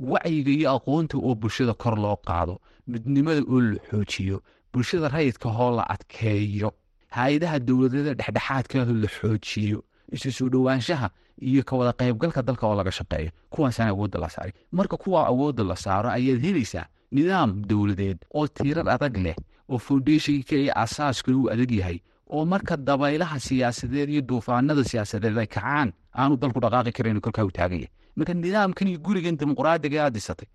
wacyiga 0.00 0.50
iyo 0.50 0.68
aqoonta 0.76 1.16
oo 1.18 1.34
bulshada 1.34 1.74
kor 1.74 1.96
loo 1.98 2.16
qaado 2.26 2.60
midnimada 2.86 3.42
oo 3.52 3.60
la 3.60 3.78
xoojiyo 3.90 4.38
bulshada 4.72 5.08
rayidka 5.08 5.48
hoo 5.56 5.76
la 5.76 5.84
adkeeyo 5.94 6.70
hay'adaha 7.16 7.58
dowladyada 7.58 8.14
dhexdhexaadkaah 8.14 8.88
la 9.02 9.08
xoojiyo 9.18 9.78
isu 10.14 10.30
soo 10.32 10.48
dhowaanshaha 10.48 11.08
iyo 11.40 11.62
ka 11.64 11.76
wada 11.76 11.92
qaybgalka 11.92 12.42
dalka 12.42 12.66
oo 12.66 12.74
laga 12.74 12.90
shaqeeyo. 12.90 13.30
Kuwaasaan 13.50 13.88
awoodda 13.88 14.18
la 14.20 14.28
saaray 14.30 14.52
marka 14.72 14.96
kuwa 14.96 15.26
awoodda 15.26 15.64
la 15.64 15.76
saaro 15.76 16.08
ayaad 16.10 16.40
helaysaa 16.42 16.86
nidaam 17.12 17.62
dowladeed 17.68 18.18
oo 18.34 18.46
tiirar 18.48 18.88
adag 18.88 19.16
leh 19.16 19.36
oo 19.68 19.78
foundationka 19.78 20.56
iyo 20.56 20.72
asaaska 20.74 21.32
uu 21.32 21.50
adag 21.50 21.70
yahay 21.70 21.98
oo 22.30 22.44
marka 22.44 22.76
dabaylaha 22.76 23.40
siyaasadeed 23.40 24.08
iyo 24.10 24.20
duufaanada 24.22 24.84
siyaasadeed 24.84 25.38
ay 25.38 25.46
kacaan 25.46 25.92
aanu 26.14 26.36
dalku 26.36 26.60
dhaqaaqi 26.60 26.92
karayn 26.92 27.20
kolkaa 27.20 27.44
u 27.44 27.50
taagan 27.50 27.78
yahay. 27.84 27.92
Marka 28.16 28.34
nidaamkan 28.34 28.88
iyo 28.88 28.98
gurigan 28.98 29.36
dimuqraadiga 29.36 30.04
aad 30.04 30.14
dhisatay 30.14 30.48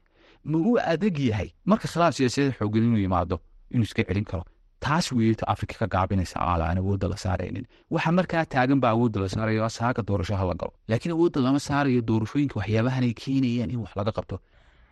ma 0.44 0.58
uu 0.58 0.78
adag 0.94 1.18
yahay? 1.20 1.50
Marka 1.66 1.88
khilaaf 1.88 2.14
siyaasadeed 2.18 2.54
xoogan 2.60 2.84
inuu 2.84 2.98
yimaado 3.06 3.40
inuu 3.72 3.84
iska 3.88 4.04
celin 4.04 4.26
karo 4.26 4.44
taas 4.86 5.06
weeyto 5.18 5.44
afrika 5.54 5.76
ka 5.82 5.88
gaabinaysa 5.96 6.38
aan 6.52 6.78
awoodda 6.82 7.08
la 7.14 7.18
saaraynin. 7.26 7.66
Waxa 7.94 8.12
markaa 8.18 8.44
taagan 8.54 8.80
baa 8.84 8.92
awoodda 8.96 9.20
la 9.24 9.30
saarayo 9.36 9.70
saaga 9.80 10.02
doorashaha 10.10 10.44
la 10.50 10.56
galo. 10.62 10.74
Laakiin 10.90 11.14
awoodda 11.16 11.40
lama 11.46 11.60
saarayo 11.70 12.02
doorashooyinka 12.10 12.56
waxyaabahan 12.60 13.04
ay 13.08 13.14
keenayaan 13.24 13.70
in 13.74 13.80
wax 13.84 13.92
laga 14.00 14.12
qabto. 14.18 14.36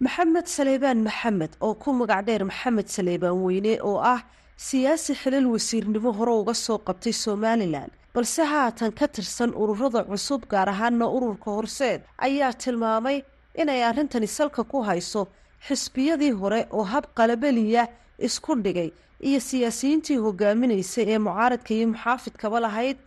Maxamed 0.05 0.47
saleebaan 0.55 0.99
maxamed 1.07 1.51
oo 1.65 1.73
ku 1.81 1.89
magac 1.99 2.21
dheer 2.27 2.43
maxamed 2.51 2.87
saleebaan 2.95 3.37
weyne 3.45 3.73
oo 3.89 3.97
ah 4.13 4.21
siyaasi 4.67 5.13
xilal 5.21 5.45
wasiirnimo 5.53 6.11
hore 6.17 6.31
uga 6.41 6.53
soo 6.65 6.77
qabtay 6.87 7.13
somalilan 7.23 7.89
balse 8.15 8.43
haatan 8.53 8.91
ka 8.99 9.05
tirsan 9.15 9.51
ururada 9.61 10.01
cusub 10.09 10.41
gaar 10.51 10.69
ahaana 10.73 11.05
ururka 11.15 11.49
horseed 11.57 11.99
ayaa 12.27 12.51
tilmaamay 12.61 13.17
inay 13.61 13.81
arrintani 13.89 14.27
salka 14.37 14.61
ku 14.71 14.77
hayso 14.89 15.21
xisbiyadii 15.67 16.31
hore 16.41 16.61
oo 16.77 16.83
hab 16.91 17.05
qalabeliya 17.17 17.83
isku 18.27 18.51
dhigay 18.65 18.89
iyo 19.27 19.39
siyaasiyiintii 19.49 20.17
hogaaminaysay 20.25 21.05
ee 21.13 21.19
mucaaradka 21.27 21.71
iyo 21.73 21.87
muxaafidkaba 21.93 22.59
lahayd 22.65 22.97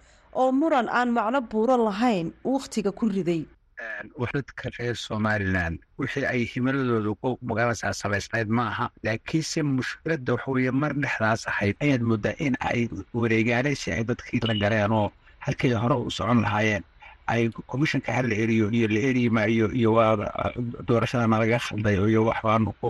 oo 0.41 0.53
muran 0.61 0.89
aan 0.99 1.11
macno 1.17 1.41
buuran 1.53 1.81
lahayn 1.89 2.27
wakhtiga 2.45 2.91
ku 2.93 3.09
riday. 3.09 3.43
Waxdadka 4.21 4.71
reer 4.79 4.97
somalilan 4.97 5.75
wixii 5.99 6.27
ay 6.33 6.41
himiladooda 6.53 7.13
ku 7.23 7.29
ma 7.47 7.53
garanaysaa 7.59 7.93
samaysnayd 8.03 8.49
ma 8.57 8.65
aha 8.73 8.87
laakiinse 9.07 9.63
mushkiladda 9.63 10.33
waxaweye 10.37 10.71
mar 10.83 10.93
dhexdaas 11.03 11.43
ahayd 11.53 11.77
ayaad 11.85 12.03
moodaa 12.11 12.37
in 12.47 12.55
ay 12.71 12.81
wareegaalaysi 13.21 13.93
ay 13.97 14.05
dadkii 14.11 14.41
la 14.49 14.55
galeen 14.63 14.93
oo 15.01 15.09
halkay 15.45 15.73
hore 15.83 15.95
u 16.07 16.11
socon 16.11 16.41
lahaayeen 16.45 16.85
ay 17.33 17.43
commissionka 17.71 18.11
hal 18.17 18.27
la 18.31 18.37
eriyo 18.45 18.67
iyo 18.77 18.87
la 18.95 19.01
eri 19.09 19.25
maayo 19.37 19.67
iyo 19.81 19.91
waa 19.97 20.17
doorashada 20.89 21.27
nalaga 21.33 21.59
khalday 21.67 21.97
iyo 22.13 22.21
wax 22.29 22.41
ku 22.81 22.89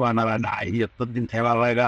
waa 0.00 0.12
nala 0.16 0.34
dhacay 0.44 0.68
iyo 0.76 0.86
dad 0.98 1.10
inteebaa 1.20 1.56
laga 1.62 1.86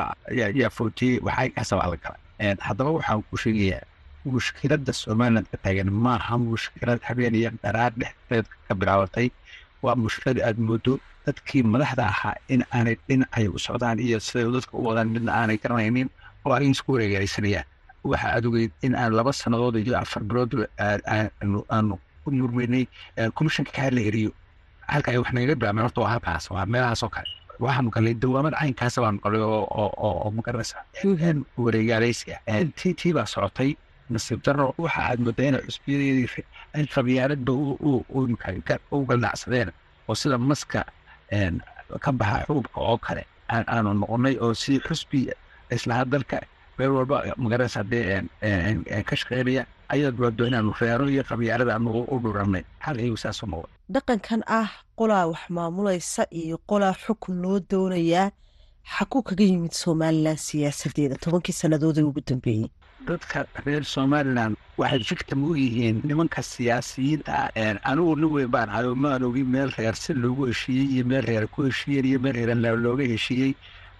yaa 0.60 0.70
footiyey 0.76 1.18
waxay 1.26 1.48
kasabaa 1.56 1.88
la 1.92 1.96
galay. 2.02 2.20
Haddaba 2.66 2.90
waxaan 2.98 3.20
ku 3.28 3.34
sheegayaa 3.42 3.84
mushkiladda 4.32 4.92
somaliland 5.02 5.46
ka 5.52 5.56
taagan 5.64 5.90
maaha 6.04 6.34
mushkilad 6.40 7.00
habeen 7.08 7.34
iyo 7.40 7.50
dharaar 7.62 7.92
dhexdeed 8.00 8.46
ka 8.66 8.72
bilaabatay 8.80 9.28
waa 9.84 9.96
mushkilad 10.04 10.38
aad 10.48 10.58
moodo 10.68 10.92
dadkii 11.26 11.62
madaxda 11.72 12.04
ahaa 12.12 12.34
in 12.54 12.60
aanay 12.74 12.96
dhinacay 13.08 13.46
u 13.48 13.58
socdaan 13.66 13.98
iyo 14.06 14.18
siday 14.26 14.48
dadka 14.56 14.72
u 14.80 14.82
wadaan 14.88 15.08
midna 15.14 15.30
aanay 15.40 15.56
garanaynin 15.62 16.08
oo 16.44 16.52
ay 16.56 16.66
isku 16.72 16.88
wareegaysanayaan 16.96 17.68
waxa 18.10 18.28
aad 18.36 18.44
ogeyd 18.50 18.72
in 18.86 18.94
aan 19.02 19.12
laba 19.18 19.32
sannadood 19.32 19.76
iyo 19.80 19.94
afar 20.02 20.22
bilood 20.28 20.52
aanu 21.76 21.96
ku 22.24 22.28
murmeynay 22.40 22.84
commissionka 23.36 23.72
kaa 23.76 23.90
la 23.96 24.00
eriyo 24.10 24.30
halka 24.92 25.10
wax 25.20 25.30
nagaga 25.36 25.54
bilaabmeen 25.60 25.84
horta 25.86 26.00
waa 26.04 26.10
halkaas 26.14 26.44
waa 26.54 26.66
meelahaas 26.72 27.02
oo 27.06 27.12
kale. 27.16 27.30
Waxaanu 27.64 27.90
galnay 27.94 28.14
dawaamad 28.22 28.54
caynkaasa 28.60 28.98
baanu 29.04 29.18
galay 29.24 29.40
oo 29.42 30.30
magaranaysa 30.36 30.78
wareegaalaysiga 31.64 32.36
tii 32.78 32.92
tii 33.00 33.12
baa 33.16 33.26
socotay 33.34 33.70
nasiib 34.10 34.40
daro 34.46 34.66
waxa 34.84 35.00
aad 35.08 35.18
moodaa 35.24 35.46
inay 35.50 35.62
cusbiyadeedii 35.68 36.44
ay 36.76 36.84
qabyaaladba 36.94 37.52
u 38.94 38.98
galdhacsadeen 39.10 39.70
oo 40.08 40.14
sida 40.20 40.38
maska 40.38 40.80
ka 42.04 42.10
baxa 42.20 42.44
xuubka 42.48 42.78
oo 42.80 42.98
kale 43.06 43.22
aanu 43.54 43.90
noqonay 44.00 44.34
oo 44.44 44.52
sidii 44.62 44.82
xusbi 44.88 45.20
islaha 45.76 46.04
dalka 46.12 46.36
meel 46.78 46.90
walba 46.98 47.16
magaranaysa 47.36 47.78
haddee 47.82 48.22
ka 49.08 49.14
shaqeynaya 49.20 49.62
ayaad 49.94 50.14
moodo 50.22 50.46
inaanu 50.46 50.72
reero 50.80 51.04
iyo 51.14 51.22
qabyaalada 51.30 51.72
aanu 51.74 51.90
u 52.14 52.18
dhuranay 52.24 52.64
hal 52.84 52.96
iyagu 53.00 53.16
saasoo 53.24 53.46
noqon 53.52 53.70
dhaqankan 53.94 54.42
ah 54.60 54.68
qolaa 54.98 55.26
wax 55.32 55.42
maamulaysa 55.56 56.22
iyo 56.42 56.56
qolaa 56.70 56.94
xukun 57.04 57.36
loo 57.42 57.58
doonayaa 57.70 58.30
xakuu 58.96 59.22
kaga 59.28 59.44
yimid 59.44 59.72
somalilan 59.84 60.36
siyaasadeeda 60.46 61.16
tobankii 61.24 61.52
sannadood 61.60 61.98
ee 61.98 62.02
ugu 62.10 62.20
dambeeyey. 62.28 62.68
Dadka 63.08 63.44
reer 63.66 63.84
somalilan 63.84 64.52
waxay 64.80 65.02
victim 65.10 65.44
u 65.44 65.54
yihiin 65.56 65.96
nimanka 66.08 66.42
siyaasiyiinta 66.42 67.32
ah 67.32 67.90
anigu 67.90 68.16
nin 68.16 68.30
weyn 68.34 68.50
baan 68.54 68.68
ahay 68.70 68.86
oo 68.88 68.94
maan 69.04 69.22
ogi 69.28 69.44
meel 69.54 69.70
reer 69.78 69.94
si 70.02 70.12
loogu 70.14 70.46
heshiiyey 70.50 70.86
iyo 70.94 71.04
meel 71.10 71.24
reer 71.30 71.46
ku 71.48 71.62
heshiiyeen 71.68 72.04
iyo 72.10 72.18
meel 72.24 72.34
reer 72.36 72.76
looga 72.84 73.04
heshiiyey 73.12 73.52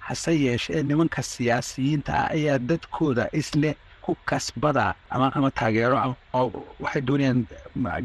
hase 0.08 0.32
yeeshee 0.46 0.82
nimanka 0.90 1.20
siyaasiyiinta 1.32 2.10
ah 2.20 2.28
ayaa 2.36 2.58
dadkooda 2.70 3.24
isle 3.40 3.70
ku 4.04 4.12
kasbada 4.28 4.86
ama 5.14 5.26
ama 5.36 5.50
taageero 5.58 5.96
oo 6.38 6.46
waxay 6.84 7.02
doonayaan 7.08 7.40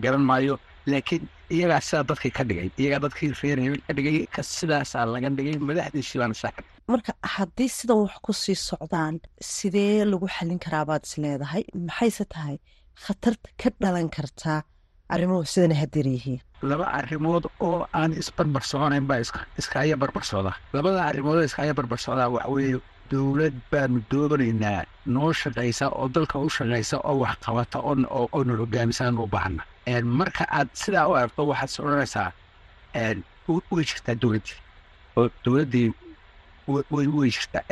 garan 0.03 0.23
maayo. 0.29 0.55
Laakiin 0.91 1.23
iyagaa 1.55 1.81
sidaa 1.87 2.03
dadkii 2.09 2.31
ka 2.37 2.43
dhigay 2.49 2.69
iyagaa 2.81 3.01
dadkii 3.05 3.29
reer 3.41 3.59
hebel 3.63 3.81
ka 3.87 3.93
dhigay 3.97 4.17
sidaasaa 4.57 5.05
laga 5.13 5.29
dhigay 5.37 5.55
madaxdiisii 5.69 6.19
baana 6.21 6.35
saa 6.41 6.53
marka 6.93 7.11
haddii 7.35 7.69
sidan 7.77 7.97
wax 8.03 8.15
ku 8.25 8.31
sii 8.43 8.57
socdaan 8.69 9.15
sidee 9.53 10.05
lagu 10.11 10.27
xallin 10.35 10.59
karaa 10.65 10.85
baad 10.89 11.03
is 11.07 11.13
leedahay? 11.23 11.63
Maxayse 11.87 12.25
tahay? 12.33 12.55
Khatarta 13.03 13.49
ka 13.61 13.69
dhalan 13.81 14.09
kartaa 14.15 14.59
arrimuhu 15.13 15.45
sidana 15.53 15.75
hadeer 15.81 16.07
yihiin 16.15 16.39
laba 16.69 16.85
arrimood 16.99 17.43
oo 17.67 17.87
aan 17.99 18.11
isbarbar 18.21 18.63
soconayn 18.71 19.05
baa 19.09 19.19
iskaya 19.61 19.95
barbar 20.01 20.23
socda 20.31 20.51
labada 20.73 21.01
arrimood 21.09 21.37
oo 21.39 21.45
iskaya 21.49 21.73
barbar 21.79 21.99
socdaa 22.05 22.29
waxa 22.35 22.49
weeye 22.55 22.79
dowlad 23.11 23.55
baanu 23.71 24.01
doonaynaa 24.11 24.83
noo 25.15 25.31
shaqaysa 25.41 25.85
oo 25.99 26.07
dalka 26.15 26.37
u 26.45 26.49
shaqaysa 26.57 26.97
oo 27.09 27.15
wax 27.23 27.35
qabata 27.45 27.79
oo 27.79 28.43
na 28.47 28.53
hogaamisan 28.61 29.17
u 29.17 29.27
baahna. 29.33 29.63
Marka 30.19 30.43
aad 30.57 30.69
sidaa 30.81 31.07
u 31.09 31.15
aragto 31.19 31.41
waxaad 31.51 31.69
s 31.73 31.79
odhanaysaa 31.79 32.31
way 33.71 33.83
jirtaa 33.89 34.15
dowladdii 34.21 34.57
oo 35.17 35.29
dowladdii 35.45 35.87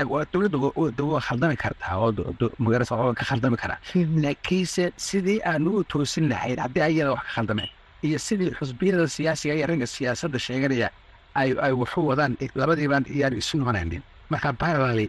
waa 0.03 1.19
khaldami 1.27 1.55
kartaa 1.63 1.95
oo 1.97 3.13
ka 3.19 3.23
khaldami 3.29 3.57
karaa 3.57 3.79
laakiinse 4.23 4.83
sidii 4.97 5.39
aanu 5.51 5.69
u 5.79 5.83
toosin 5.83 6.29
lahayn 6.29 6.59
haddii 6.63 6.81
ayada 6.89 7.11
wax 7.11 7.23
ka 7.27 7.31
khaldameen 7.35 7.69
iyo 8.03 8.17
sidii 8.19 8.51
xusbiyada 8.59 9.07
siyaasiga 9.07 9.53
iyo 9.57 9.67
ragga 9.67 9.87
siyaasadda 9.87 10.39
sheeganaya 10.39 10.89
ay 11.35 11.71
waxu 11.81 11.99
wadaan 12.09 12.33
labadiibaan 12.55 13.05
iyaan 13.15 13.33
isu 13.41 13.57
noqonaynin 13.61 14.01
marka 14.31 14.53
parallely 14.53 15.07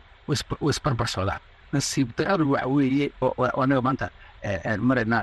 wasbarbar 0.66 1.08
socdaan 1.14 1.40
nasiib 1.72 2.08
daradu 2.18 2.44
waxa 2.52 2.68
weeye 2.74 3.06
anaga 3.62 3.80
maanta 3.86 4.06
marayna 4.88 5.18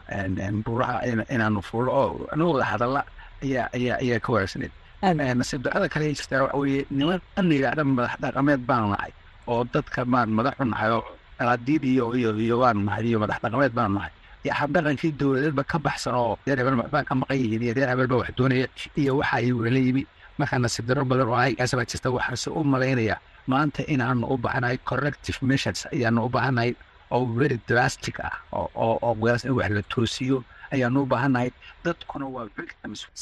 buuraha 0.66 0.96
inaanu 1.36 1.62
fuulo 1.70 1.92
oo 2.02 2.28
anaga 2.34 2.50
wada 2.54 2.66
hadalla 2.72 3.02
ayaa 3.46 3.66
ayaa 3.78 3.98
ayaa 4.04 4.20
ka 4.26 4.30
wanaagsaneed 4.34 4.72
nasiib 5.04 5.62
darada 5.64 5.88
kale 5.90 6.14
jirtaa 6.14 6.42
waxa 6.44 6.58
weeye 6.58 6.86
niman 6.90 7.20
dhan 7.36 7.88
madax 7.96 8.16
dhaqameed 8.22 8.62
baanu 8.68 8.88
nahay 8.96 9.12
oo 9.48 9.64
dadka 9.74 10.06
baan 10.06 10.30
madaxu 10.38 10.64
nahay 10.66 10.92
oo 10.92 11.04
alaadiid 11.40 11.84
iyo 11.84 12.06
iyo 12.16 12.56
baanu 12.60 12.82
nahay 12.88 13.04
iyo 13.10 13.20
madax 13.20 13.40
dhaqameed 13.44 13.74
baanu 13.74 13.96
nahay. 14.00 14.12
Habdhaqankii 14.60 15.12
dowladeedba 15.20 15.64
ka 15.72 15.78
baxsan 15.80 16.14
oo 16.16 16.38
reer 16.46 16.58
hebel 16.60 16.76
baan 16.94 17.06
ka 17.06 17.14
maqan 17.16 17.38
yihiin 17.38 17.62
iyo 17.66 17.74
reer 17.78 17.90
hebel 17.90 18.08
ba 18.08 18.16
wax 18.22 18.30
doonaya 18.38 18.68
iyo 18.98 19.18
waxa 19.20 19.36
ay 19.38 19.52
wala 19.52 19.80
yimi. 19.80 20.04
Markaa 20.38 20.60
nasiib 20.60 20.86
daro 20.90 21.04
badan 21.06 21.28
oo 21.30 21.38
aygaas 21.46 21.72
baa 21.78 21.86
jirta 21.92 22.10
waxaase 22.12 22.50
u 22.50 22.64
malaynaya 22.64 23.18
maanta 23.48 23.82
inaanu 23.94 24.26
u 24.34 24.38
baahnahay 24.38 24.78
corrective 24.90 25.38
measures 25.42 25.86
ayaanu 25.94 26.26
u 26.26 26.30
baahnahay 26.30 26.72
oo 27.12 27.26
very 27.38 27.58
drastic 27.70 28.20
ah 28.22 28.34
oo 28.54 28.70
oo 28.76 28.98
oo 29.02 29.14
in 29.46 29.54
wax 29.58 29.70
la 29.78 29.82
toosiyo 29.94 30.38
ayaanu 30.74 31.00
u 31.04 31.06
baahannahay 31.12 31.50
dadkuna 31.86 32.26
waa 32.36 32.48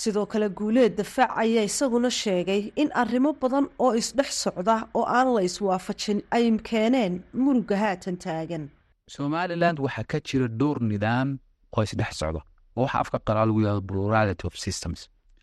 sidoo 0.02 0.26
kale 0.32 0.48
guuleed 0.60 0.94
dafaac 1.00 1.32
ayaa 1.44 1.64
isaguna 1.72 2.10
sheegay 2.22 2.62
in 2.82 2.90
arrimo 3.02 3.32
badan 3.42 3.66
oo 3.86 3.92
isdhex 4.02 4.30
socda 4.46 4.76
oo 4.98 5.06
aan 5.18 5.28
la 5.36 5.42
iswaafajin 5.50 6.20
ay 6.36 6.46
keeneen 6.70 7.14
muruga 7.44 7.76
haatan 7.84 8.16
taagan. 8.26 8.64
Somaliland 9.16 9.78
waxaa 9.86 10.06
ka 10.12 10.18
jira 10.28 10.48
dhowr 10.60 10.78
nidaam 10.92 11.30
oo 11.76 11.82
isdhex 11.88 12.14
socda 12.22 12.42
oo 12.78 12.84
waxa 12.86 12.98
afka 13.04 13.18
qalaal 13.28 13.48
lagu 13.50 13.60
yihahdo 13.64 13.82
plurality 13.90 14.44
of 14.50 14.54
systems. 14.66 15.00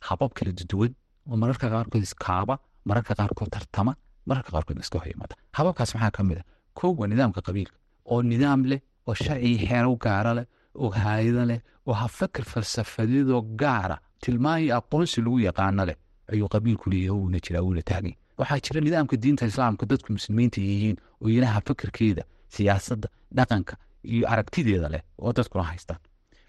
Habab 0.09 0.31
kala 0.39 0.53
duwan 0.73 0.93
oo 1.31 1.37
mararka 1.43 1.67
qaarkood 1.75 2.03
iskaaba 2.09 2.55
mararka 2.89 3.13
qaarkood 3.21 3.51
tartama 3.55 3.93
mararka 4.29 4.51
qaarkood 4.55 4.79
iska 4.85 4.97
hor 5.01 5.09
yimaada 5.13 5.35
hababkaas 5.59 5.91
maxaa 5.95 6.11
ka 6.17 6.23
mid 6.29 6.39
a 6.41 6.45
kow 6.79 6.91
waa 7.01 7.09
nidaamka 7.13 7.41
qabiilka 7.47 7.77
oo 8.13 8.21
nidaam 8.33 8.61
leh 8.71 8.81
oo 9.09 9.15
sharci 9.25 9.53
xeero 9.69 9.93
gaara 10.05 10.33
leh 10.39 10.47
oo 10.75 10.91
haayado 10.91 11.45
leh 11.51 11.61
oo 11.87 11.95
hafakar 12.03 12.45
falsafadeedoo 12.53 13.43
gaara 13.61 13.97
tilmaan 14.23 14.63
iyo 14.65 14.73
aqoonsi 14.81 15.21
lagu 15.25 15.39
yaqaano 15.49 15.85
leh 15.89 15.97
ayuu 16.33 16.49
qabiilku 16.55 16.91
leeyahay 16.93 17.19
uuna 17.21 17.39
jiraa 17.45 17.63
uuna 17.69 17.83
taagay. 17.91 18.15
Waxaa 18.39 18.61
jira 18.67 18.81
nidaamka 18.87 19.17
diinta 19.23 19.47
islaamka 19.51 19.87
dadku 19.91 20.13
muslimiinta 20.17 20.61
yihiin 20.61 20.97
oo 21.23 21.29
iyana 21.29 21.47
hafakirkeeda 21.57 22.23
siyaasadda 22.55 23.09
dhaqanka 23.37 23.75
iyo 24.15 24.25
aragtideeda 24.33 24.89
leh 24.95 25.03
oo 25.23 25.33
dadkuna 25.39 25.65
haystaan. 25.71 26.01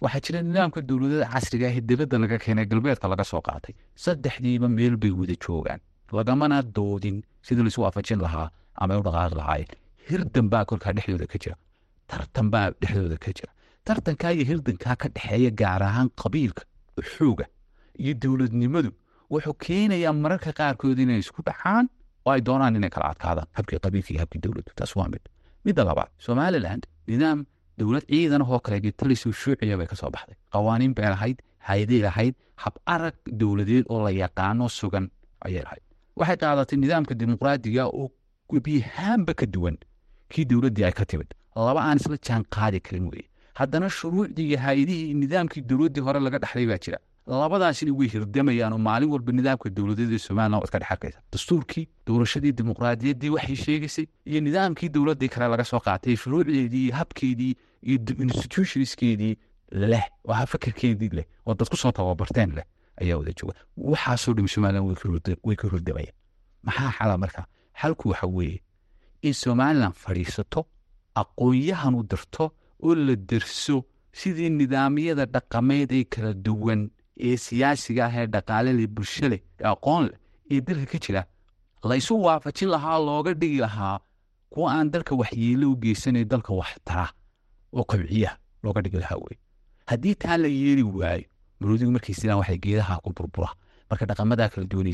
Waxaa 0.03 0.21
jira 0.25 0.39
nidaamka 0.49 0.79
dowladada 0.89 1.25
casriga 1.33 1.65
ah 1.69 1.75
ee 1.77 1.81
dibadda 1.89 2.17
laga 2.23 2.37
keenay 2.43 2.65
galbeedka 2.71 3.07
laga 3.13 3.23
soo 3.31 3.41
qaatay. 3.47 3.73
Saddexdiiba 4.03 4.67
meel 4.77 4.95
bay 5.01 5.11
wada 5.19 5.35
joogaan. 5.45 5.79
Lagamana 6.17 6.57
doodin 6.75 7.17
sidii 7.45 7.63
laisu 7.67 7.81
waafajin 7.85 8.19
lahaa 8.25 8.47
ama 8.81 8.97
u 8.99 9.03
dhaqaaqi 9.07 9.35
lahaayeen 9.41 9.77
hirdan 10.09 10.45
baa 10.53 10.63
kolkaa 10.69 10.93
dhexdooda 10.97 11.27
ka 11.33 11.37
jira. 11.43 11.55
Tartan 12.09 12.47
baa 12.53 12.67
dhexdooda 12.81 13.17
ka 13.23 13.31
jira 13.37 13.51
tartankaa 13.85 14.31
iyo 14.35 14.45
hirdankaa 14.49 14.95
ka 15.01 15.07
dhexeeya 15.15 15.51
gaar 15.61 15.83
ahaan 15.83 16.09
qabiilka 16.21 16.63
xooga 17.13 17.45
iyo 18.03 18.13
dowladnimadu 18.23 18.91
wuxuu 19.33 19.53
keenayaa 19.65 20.13
mararka 20.23 20.51
qaarkood 20.59 20.99
inay 21.03 21.19
isku 21.23 21.41
dhacaan 21.47 21.85
oo 22.25 22.31
ay 22.35 22.41
doonaan 22.47 22.75
inay 22.75 22.89
kala 22.95 23.09
adkaadaan. 23.13 23.47
Habkii 23.57 23.79
qabiilka 23.85 24.09
iyo 24.13 24.19
habkii 24.23 24.41
dowladdu 24.45 24.71
taas 24.75 24.93
waa 24.99 25.07
mid. 25.13 25.23
Midda 25.65 25.83
labaad 25.89 26.09
somaliland 26.25 26.83
nidaam 27.07 27.39
dowlad 27.79 28.05
ciidan 28.11 28.41
oo 28.41 28.59
kale 28.65 28.77
gitalisoo 28.85 29.31
shuuciya 29.41 29.77
bay 29.79 29.87
ka 29.91 29.95
baxday. 30.15 30.37
Qawaaniin 30.53 30.93
bay 30.97 31.09
lahayd 31.15 31.37
hayday 31.69 32.01
lahayd 32.07 32.35
hab 32.63 32.75
arag 32.85 33.15
dowladeed 33.39 33.85
oo 33.89 33.99
la 34.05 34.11
yaqaano 34.23 34.69
sugan 34.79 35.09
ayay 35.45 35.63
lahayd. 35.67 35.83
Waxay 36.19 36.37
qaadatay 36.43 36.77
nidaamka 36.83 37.13
dimuqraadiga 37.19 37.83
oo 37.99 38.11
gebiyahaanba 38.51 39.33
ka 39.39 39.45
duwan. 39.53 39.77
Kii 40.31 40.45
dowladdii 40.51 40.85
ay 40.85 40.91
ka 40.99 41.05
timid 41.05 41.29
laba 41.55 41.81
aan 41.87 41.97
isla 42.01 42.17
jaan 42.27 42.43
qaadi 42.55 42.79
karin 42.85 43.07
weeye 43.11 43.27
haddana 43.59 43.89
shuruucdii 43.89 44.47
iyo 44.49 44.57
hay'adihii 44.65 45.13
nidaamkii 45.23 45.61
dowladdii 45.69 46.01
hore 46.07 46.19
laga 46.19 46.37
dhexlay 46.43 46.67
baa 46.71 46.77
jira. 46.85 46.99
Labadaasina 47.27 47.91
way 47.99 48.07
hirdamayaan 48.13 48.73
oo 48.73 48.77
maalin 48.87 49.09
walba 49.13 49.31
nidaamka 49.31 49.69
dowladeed 49.77 50.11
ee 50.13 50.17
somaliland 50.27 50.53
waa 50.61 50.67
iska 50.67 50.79
dhex 50.79 50.91
arkaysa 50.91 51.19
dastuurkii 51.33 51.85
doorashadii 52.07 52.51
dimuqraadiyaddii 52.59 53.29
waxay 53.35 53.55
sheegaysay 53.65 54.05
iyo 54.25 54.39
nidaamkii 54.47 54.89
dowladdii 54.95 55.29
kale 55.33 55.47
laga 55.53 55.63
soo 55.71 55.79
qaatay 55.85 56.15
shuruucdeedii 56.23 56.83
iyo 56.87 56.95
habkeedii 56.99 57.53
iyo 57.89 57.97
institutionskeedii 58.25 59.35
leh 59.71 60.03
oo 60.27 60.33
hafakarkeedii 60.33 61.09
leh 61.17 61.25
oo 61.45 61.53
dad 61.53 61.69
ku 61.69 61.77
soo 61.77 61.91
tababarteen 61.91 62.51
leh 62.57 62.65
ayaa 63.01 63.17
wada 63.17 63.31
jooga. 63.39 63.53
Waxaasoo 63.77 64.33
dham 64.33 64.47
somaliland 64.47 64.85
way 65.43 65.55
ka 65.55 65.61
ka 65.61 65.67
hurdamayaan. 65.73 66.15
Maxaa 66.63 66.91
xala 66.97 67.17
marka 67.17 67.45
xalku 67.81 68.09
waxa 68.09 68.27
weeye 68.27 68.59
in 69.21 69.33
somaliland 69.33 69.93
fadhiisato 70.03 70.65
aqoon-yahan 71.21 71.93
u 71.99 72.03
dirto 72.03 72.45
oo 72.87 72.95
la 73.07 73.15
derso 73.29 73.77
sidii 74.19 74.49
nidaamyada 74.59 75.25
dhaqameed 75.33 75.91
ee 75.99 76.03
kala 76.13 76.33
duwan 76.45 76.81
ee 77.27 77.37
siyaasiga 77.45 78.05
ah 78.07 78.15
ee 78.21 78.27
dhaqaale 78.33 78.71
leh 78.79 78.87
bulsho 78.95 79.25
ee 79.63 79.67
aqoon 79.73 80.03
leh 80.09 80.17
ee 80.51 80.61
dalka 80.67 80.85
ka 80.91 80.97
jira. 81.05 81.21
La 81.89 81.95
isu 82.01 82.13
waafajin 82.25 82.69
lahaa 82.75 82.97
looga 83.07 83.31
dhigi 83.41 83.59
lahaa 83.65 83.99
kuwa 84.53 84.67
aan 84.75 84.91
dalka 84.93 85.15
waxyeelo 85.21 85.65
u 85.71 85.75
geysanay 85.83 86.25
dalka 86.31 86.53
wax 86.59 86.71
tara 86.87 87.07
oo 87.77 87.83
qabciya 87.91 88.31
looga 88.63 88.81
dhigi 88.85 88.97
lahaa 89.03 89.17
wey 89.25 89.37
haddii 89.89 90.15
taa 90.23 90.37
la 90.43 90.47
yeeli 90.47 90.83
waayo 90.83 91.25
maroodigu 91.59 91.91
markay 91.95 92.11
istilaan 92.15 92.37
waxay 92.41 92.57
geedaha 92.65 92.99
ku 93.03 93.09
burbura 93.17 93.49
marka 93.89 94.05
dhaqamadaa 94.09 94.49
kala 94.53 94.65
duwan 94.71 94.87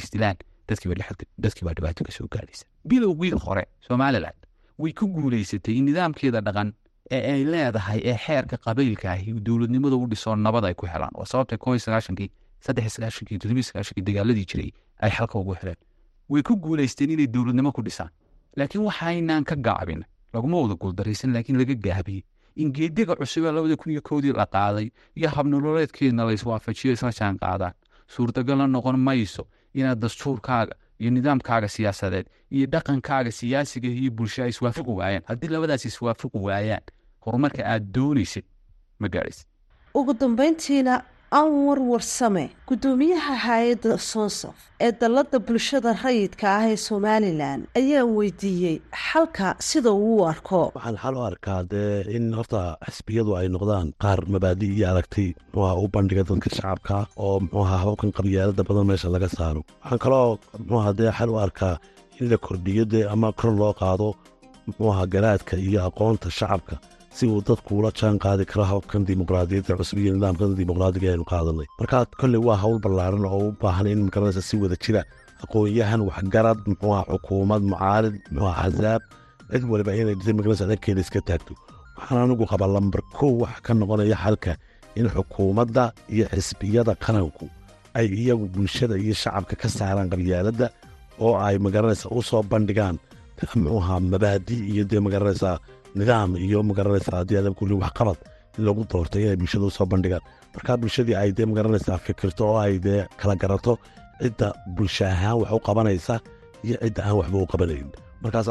dadkiiba 0.68 0.96
dhex- 1.00 1.28
dadkiibaa 1.44 1.74
dhibaato 1.78 2.04
ka 2.08 2.12
soo 2.12 2.28
bilowgii 2.90 3.32
hore 3.46 3.64
somaliland 3.88 4.40
way 4.82 4.92
ku 4.94 5.08
guulaysatay 5.16 5.76
in 5.80 5.86
nidaamkeeda 5.90 6.42
dhaqan 6.48 6.70
ee 7.12 7.22
ay 7.34 7.44
leedahay 7.54 8.00
ee 8.04 8.18
xeerka 8.26 8.58
qabiilka 8.58 9.12
ahi 9.12 9.34
uu 9.34 9.40
dowladnimada 9.40 9.96
u 9.96 10.08
dhiso 10.08 10.36
nabad 10.36 10.66
ay 10.66 10.74
ku 10.74 10.86
helaan. 10.86 11.12
Waa 11.20 11.26
sababta 11.26 11.56
iyo 11.56 11.80
sagaashankii 11.80 12.30
saddex 12.66 12.94
sagaashankii 12.96 13.38
toddoba 13.40 13.60
iyo 13.60 13.68
sagaashankii 13.70 14.04
dagaaladii 14.10 14.46
jiray 14.52 14.72
ay 15.04 15.12
xalka 15.12 15.40
ugu 15.40 15.54
heleen. 15.60 15.80
Way 16.30 16.42
ku 16.44 16.56
guulaysteen 16.64 17.12
inay 17.12 17.28
dowladnimo 17.28 17.72
ku 17.72 17.82
dhisaan. 17.82 18.10
Laakiin 18.58 18.84
waxaynaan 18.88 19.44
ka 19.44 19.56
gaabin 19.56 20.04
laguma 20.34 20.58
wada 20.62 20.76
guuldaraysan 20.76 21.34
laakiin 21.34 21.58
laga 21.58 21.76
gaabiyey 21.76 22.24
in 22.56 22.72
geediga 22.74 23.16
cusub 23.16 23.46
ee 23.46 23.52
labada 23.52 23.76
kun 23.78 23.92
iyo 23.92 24.02
koodii 24.02 24.34
la 24.34 24.46
qaaday 24.46 24.90
iyo 25.16 25.30
habnololeedkeedna 25.36 26.26
la 26.26 26.34
iswaafajiyo 26.34 26.94
isla 26.94 27.12
jaan 27.20 27.38
qaadaan 27.38 27.74
noqon 28.74 28.98
mayso 29.00 29.48
inaad 29.74 30.00
dastuurkaaga 30.02 30.74
iyo 31.00 31.12
nidaamkaaga 31.12 31.68
siyaasadeed 31.68 32.26
iyo 32.52 32.66
dhaqankaaga 32.74 33.32
siyaasiga 33.32 33.88
iyo 33.90 34.12
bulsho 34.12 34.44
ay 34.44 34.50
iswaafaqi 34.50 34.90
waayaan 35.00 35.24
haddii 35.30 35.48
labadaas 35.54 35.86
iswaafaqi 35.86 36.38
waayaan 36.48 36.82
horumarka 37.26 37.62
aad 37.74 37.84
doonaysid 37.96 38.46
ma 39.02 39.08
gaadhaysid 39.14 39.48
ugu 40.00 40.14
dambayntiina 40.22 40.96
anwar 41.40 41.80
warsame. 41.92 42.46
Guddoomiyaha 42.70 43.34
hay'adda 43.46 43.98
sonsaf 44.12 44.56
ee 44.86 44.92
dallada 45.02 45.38
bulshada 45.48 45.92
rayidka 46.04 46.46
ah 46.58 46.66
ee 46.72 46.78
somalilan 46.88 47.60
ayaan 47.80 48.10
weydiiyey 48.18 48.78
xalka 49.08 49.48
sida 49.70 49.92
uu 49.92 50.14
u 50.22 50.26
arko. 50.32 50.62
Waxaan 50.76 50.98
xal 51.04 51.16
u 51.20 51.24
arkaa 51.32 51.60
dee 51.72 52.06
in 52.18 52.26
horta 52.38 52.62
xisbiyadu 52.92 53.32
ay 53.40 53.48
noqdaan 53.56 53.88
qaar 54.04 54.20
mabaadi 54.34 54.68
iyo 54.76 54.86
aragti. 54.92 55.26
Muxuuha 55.54 55.74
u 55.84 55.88
bandhiga 55.96 56.24
dadka 56.30 56.50
shacabka 56.58 56.96
oo 57.26 57.36
muxuuha 57.44 57.76
hababkan 57.84 58.12
qabyaalada 58.18 58.64
badan 58.70 58.86
meesha 58.90 59.10
laga 59.16 59.30
saaro. 59.38 59.62
Waxaan 59.84 60.00
kaloo 60.06 60.30
muxuuha 60.60 60.92
dee 61.00 61.12
xal 61.18 61.30
u 61.36 61.38
arkaa 61.46 61.76
in 62.20 62.26
la 62.32 62.38
kordhiyo 62.46 62.84
dee 62.94 63.04
ama 63.14 63.30
kor 63.40 63.52
loo 63.60 63.74
qaado 63.82 64.08
muxuuha 64.68 65.04
garaadka 65.14 65.54
iyo 65.68 65.80
aqoonta 65.90 66.30
shacabka 66.40 66.76
si 67.18 67.26
uu 67.34 67.42
dadku 67.48 67.72
ula 67.80 67.92
jaan 68.00 68.16
qaadi 68.24 68.44
karo 68.52 68.64
hababkan 68.72 69.02
dimuqraadiyadda 69.10 69.74
cusub 69.80 69.98
iyo 70.04 70.12
nidaamkan 70.16 70.56
dimuqraadiga 70.60 71.08
aynu 71.14 71.26
qaadanay. 71.32 71.68
Marka 71.80 71.98
kolley 72.22 72.42
waa 72.48 72.58
hawl 72.64 72.78
ballaaran 72.86 73.26
oo 73.26 73.40
u 73.50 73.52
baahan 73.62 73.88
in 73.94 74.00
magaranaysa 74.08 74.42
si 74.50 74.56
wada 74.62 74.78
jira 74.84 75.02
aqoon-yahan 75.44 76.02
waxgarad 76.10 76.60
muxuuha 76.70 77.02
xukuumad 77.12 77.62
mucaarid 77.72 78.16
muxuuha 78.34 78.54
axsaab 78.66 79.02
cid 79.52 79.64
waliba 79.72 79.92
inay 80.00 80.16
dhisa 80.20 80.34
magaranaysa 80.38 81.00
iska 81.04 81.20
taagto. 81.28 81.54
Waxaan 81.98 82.20
anigu 82.26 82.46
qabaa 82.52 82.70
lambar 82.76 83.02
kow 83.18 83.32
waxa 83.44 83.60
ka 83.66 83.72
noqonaya 83.80 84.18
xalka 84.24 84.54
in 85.00 85.08
xukuumadda 85.16 85.84
iyo 86.14 86.26
xisbiyada 86.34 86.94
qaranku 87.06 87.46
ay 87.98 88.06
iyagu 88.22 88.46
bulshada 88.54 88.96
iyo 89.04 89.14
shacabka 89.22 89.56
ka 89.62 89.68
saaraan 89.78 90.10
qabyaaladda 90.14 90.68
oo 91.26 91.34
ay 91.48 91.56
magaranaysa 91.66 92.06
u 92.18 92.22
soo 92.30 92.44
bandhigaan. 92.52 92.98
Muxuuha 93.42 93.96
mabaadi 94.14 94.56
iyo 94.72 94.84
dee 94.90 95.02
magaranaysa 95.06 95.50
nidaam 96.00 96.32
iyo 96.46 96.60
magaranaysa 96.70 97.12
haddii 97.20 97.38
adan 97.42 97.54
kulli 97.60 97.76
waxqabad 97.84 98.18
in 98.58 98.64
lagu 98.68 98.82
doortay 98.92 99.22
inay 99.26 99.38
bulshada 99.42 99.66
u 99.70 99.72
soo 99.78 99.86
bandhigaan. 99.92 100.24
Marka 100.56 100.72
bulshadii 100.82 101.16
ay 101.22 101.30
dee 101.38 101.46
ma 101.50 101.54
garanaysaa 101.60 101.98
fikirto 102.06 102.44
oo 102.52 102.58
ay 102.66 102.76
dee 102.86 103.02
kala 103.20 103.36
garato 103.42 103.74
cidda 104.22 104.48
bulsho 104.78 105.06
ahaan 105.14 105.38
wax 105.42 105.52
u 105.58 105.60
qabanaysa 105.68 106.16
iyo 106.68 106.76
cidda 106.84 107.02
aan 107.08 107.16
waxba 107.20 107.38
u 107.46 107.48
qabanayn. 107.54 107.88
Markaas 108.24 108.48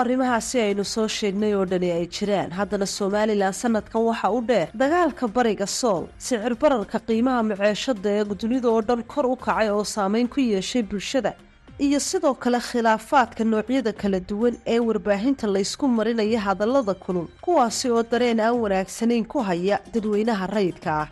arrimahaasi 0.00 0.56
aynu 0.66 0.84
soo 0.84 1.08
sheegnay 1.08 1.52
oo 1.54 1.64
dhani 1.70 1.90
ay 1.98 2.06
jiraan 2.16 2.50
haddana 2.58 2.86
somalilan 2.86 3.52
sanadkan 3.62 4.02
waxa 4.08 4.28
u 4.30 4.40
dheer 4.48 4.68
dagaalka 4.82 5.26
bariga 5.36 5.66
sool 5.66 6.04
sicir 6.18 6.54
bararka 6.62 6.98
qiimaha 7.08 7.42
maceeshada 7.50 8.10
ee 8.18 8.24
dunida 8.42 8.68
oo 8.70 8.80
dhan 8.88 9.02
kor 9.12 9.26
u 9.26 9.36
kacay 9.36 9.68
oo 9.70 9.84
saameyn 9.94 10.28
ku 10.28 10.40
yeeshay 10.40 10.82
bulshada 10.90 11.32
iyo 11.78 12.00
sidoo 12.00 12.34
kale 12.34 12.60
khilaafaadka 12.60 13.44
noocyada 13.44 13.92
kala 13.92 14.20
duwan 14.20 14.56
ee 14.66 14.78
warbaahinta 14.78 15.46
laysku 15.46 15.88
marinaya 15.88 16.40
hadallada 16.40 16.94
kulul 16.94 17.26
kuwaasi 17.44 17.90
oo 17.90 18.02
dareen 18.02 18.40
aan 18.40 18.60
wanaagsanayn 18.64 19.24
ku 19.24 19.38
haya 19.48 19.80
dadweynaha 19.94 20.46
rayidka 20.46 20.90
ah. 21.02 21.08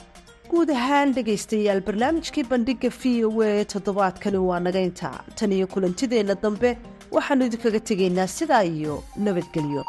Guud 0.50 0.70
ahaan 0.70 1.14
dhegaystayaal 1.14 1.80
barnaamijkii 1.88 2.44
bandhiga 2.52 2.90
v 3.00 3.24
o 3.24 3.42
a 3.42 3.64
toddobaadkani 3.72 4.38
waa 4.48 4.60
naga 4.60 4.80
intaa. 4.88 5.22
Tan 5.38 5.52
iyo 5.52 5.66
kulantideenna 5.66 6.34
dambe 6.34 6.78
waxaannu 7.14 7.46
idinkaga 7.46 7.80
tegaynaa 7.80 8.26
sidaa 8.26 8.64
iyo 8.64 9.02
nabadgelyo 9.16 9.84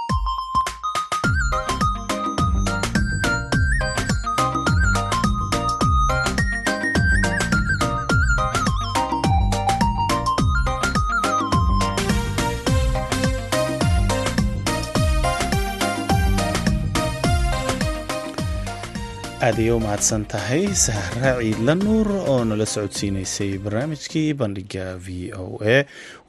aaday 19.52 19.70
u 19.72 19.80
mahadsan 19.80 20.24
tahay. 20.32 20.64
Sahra 20.86 21.32
ciidla 21.42 21.74
nuur 21.76 22.08
oo 22.32 22.44
nala 22.50 22.66
socodsiinaysay 22.66 23.52
barnaamijkii 23.64 24.34
bandhiga 24.42 24.86
v 25.06 25.32
o 25.44 25.46
a. 25.76 25.78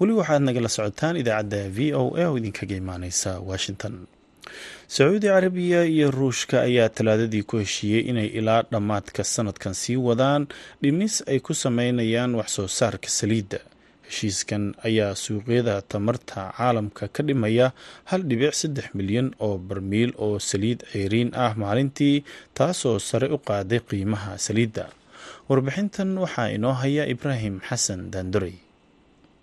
Weli 0.01 0.13
waxaad 0.21 0.43
nagala 0.47 0.69
socotaan 0.77 1.17
idaacadda 1.23 1.61
v 1.77 1.93
o 1.95 2.05
a 2.17 2.25
oo 2.29 2.37
idinkaga 2.39 2.77
imaaneysa 2.83 3.31
washington. 3.51 3.95
Sacuudi 4.89 5.27
carabiya 5.27 5.85
iyo 5.85 6.11
ruushka 6.11 6.63
ayaa 6.69 6.89
talaadadii 6.89 7.43
ku 7.43 7.57
heshiiyey 7.63 8.03
inay 8.11 8.27
ilaa 8.27 8.63
dhammaadka 8.73 9.25
sanadkan 9.25 9.75
sii 9.75 9.97
wadaan. 9.97 10.47
Dhimis 10.83 11.23
ay 11.27 11.39
ku 11.41 11.55
sameynayaan 11.55 12.35
waxsoo 12.35 12.69
saarka 12.69 13.09
saliidda 13.09 13.59
heshiiskan 14.13 14.65
ayaa 14.85 15.15
suuqyada 15.17 15.81
tamarta 15.89 16.53
caalamka 16.57 17.09
ka 17.09 17.23
dhimaya 17.29 17.73
hal 18.11 18.23
dhibic 18.29 18.53
saddex 18.61 18.87
milyan 18.99 19.33
oo 19.41 19.57
barmiil 19.59 20.13
oo 20.25 20.37
saliid 20.39 20.85
ceyriin 20.93 21.31
ah 21.45 21.53
maalintii 21.63 22.25
taasoo 22.59 22.99
sare 23.09 23.29
u 23.33 23.39
qaaday 23.49 23.81
qiimaha 23.89 24.37
saliidda. 24.47 24.85
Warbixintan 25.49 26.11
waxaa 26.23 26.49
inoo 26.57 26.73
haya 26.83 27.05
ibraahim 27.15 27.61
xasan 27.69 28.11
daandorey 28.13 28.55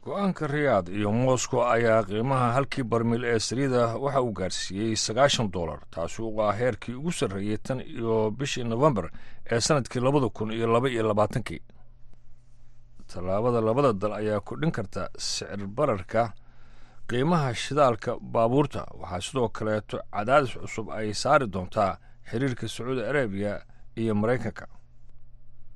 go'aanka 0.06 0.48
riyaad 0.48 0.88
iyo 0.98 1.10
moscow 1.12 1.60
ayaa 1.76 2.04
qiimaha 2.10 2.48
halkii 2.56 2.84
barmiil 2.92 3.24
ee 3.34 3.40
saliida 3.48 3.82
waxa 4.04 4.22
uu 4.22 4.32
gaarsiiyey 4.40 4.96
sagaashan 4.96 5.50
dolar 5.56 5.80
taasi 5.94 6.22
u 6.22 6.30
ah 6.46 6.54
heerkii 6.60 6.94
ugu 7.00 7.12
sarreeyey 7.12 7.58
tan 7.58 7.80
iyo 7.82 8.32
bishii 8.38 8.64
nofembar 8.64 9.10
ee 9.52 9.60
sannadkii 9.60 10.00
labada 10.06 10.30
kun 10.30 10.52
iyo 10.58 10.68
laba 10.74 10.88
iyo 10.90 11.04
labaatankii 11.10 11.62
tallaabada 13.14 13.62
labada 13.62 13.94
dal 13.94 14.14
ayaa 14.14 14.40
kordhin 14.40 14.72
karta 14.72 15.10
sicir 15.18 15.68
bararka 15.68 16.34
qiimaha 17.10 17.54
shidaalka 17.56 18.18
baabuurta. 18.22 18.86
Waxaa 19.02 19.22
sidoo 19.22 19.50
kaleeto 19.50 19.98
cadaadis 20.14 20.54
cusub 20.62 20.90
ay 20.92 21.14
saari 21.14 21.48
doontaa 21.48 21.98
xiriirka 22.30 22.68
sacuudi 22.68 23.02
arabiya 23.02 23.62
iyo 23.98 24.16
maraykanka 24.16 24.68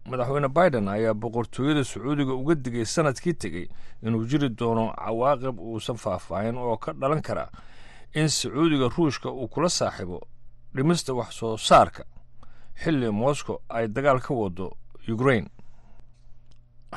madaxweyne 0.09 0.47
biden 0.49 0.87
ayaa 0.87 1.13
boqortooyada 1.13 1.83
sacuudiga 1.83 2.33
uga 2.33 2.55
digay 2.55 2.85
sannadkii 2.85 3.33
tegey 3.33 3.67
inuu 4.03 4.25
jiri 4.25 4.49
doono 4.49 4.93
cawaaqib 4.93 5.59
uusan 5.59 5.95
faahfaahin 5.97 6.57
oo 6.57 6.77
ka 6.77 6.93
dhalan 6.93 7.21
kara 7.21 7.49
in 8.13 8.27
sacuudiga 8.29 8.89
ruushka 8.97 9.31
uu 9.31 9.47
kula 9.47 9.69
saaxiibo 9.69 10.21
dhimista 10.75 11.13
wax 11.13 11.33
soo 11.39 11.57
saarka. 11.57 12.03
Xilli 12.83 13.09
moscow 13.11 13.57
ay 13.69 13.87
dagaal 13.87 14.19
ka 14.21 14.33
wado 14.33 14.77
ukrain 15.09 15.49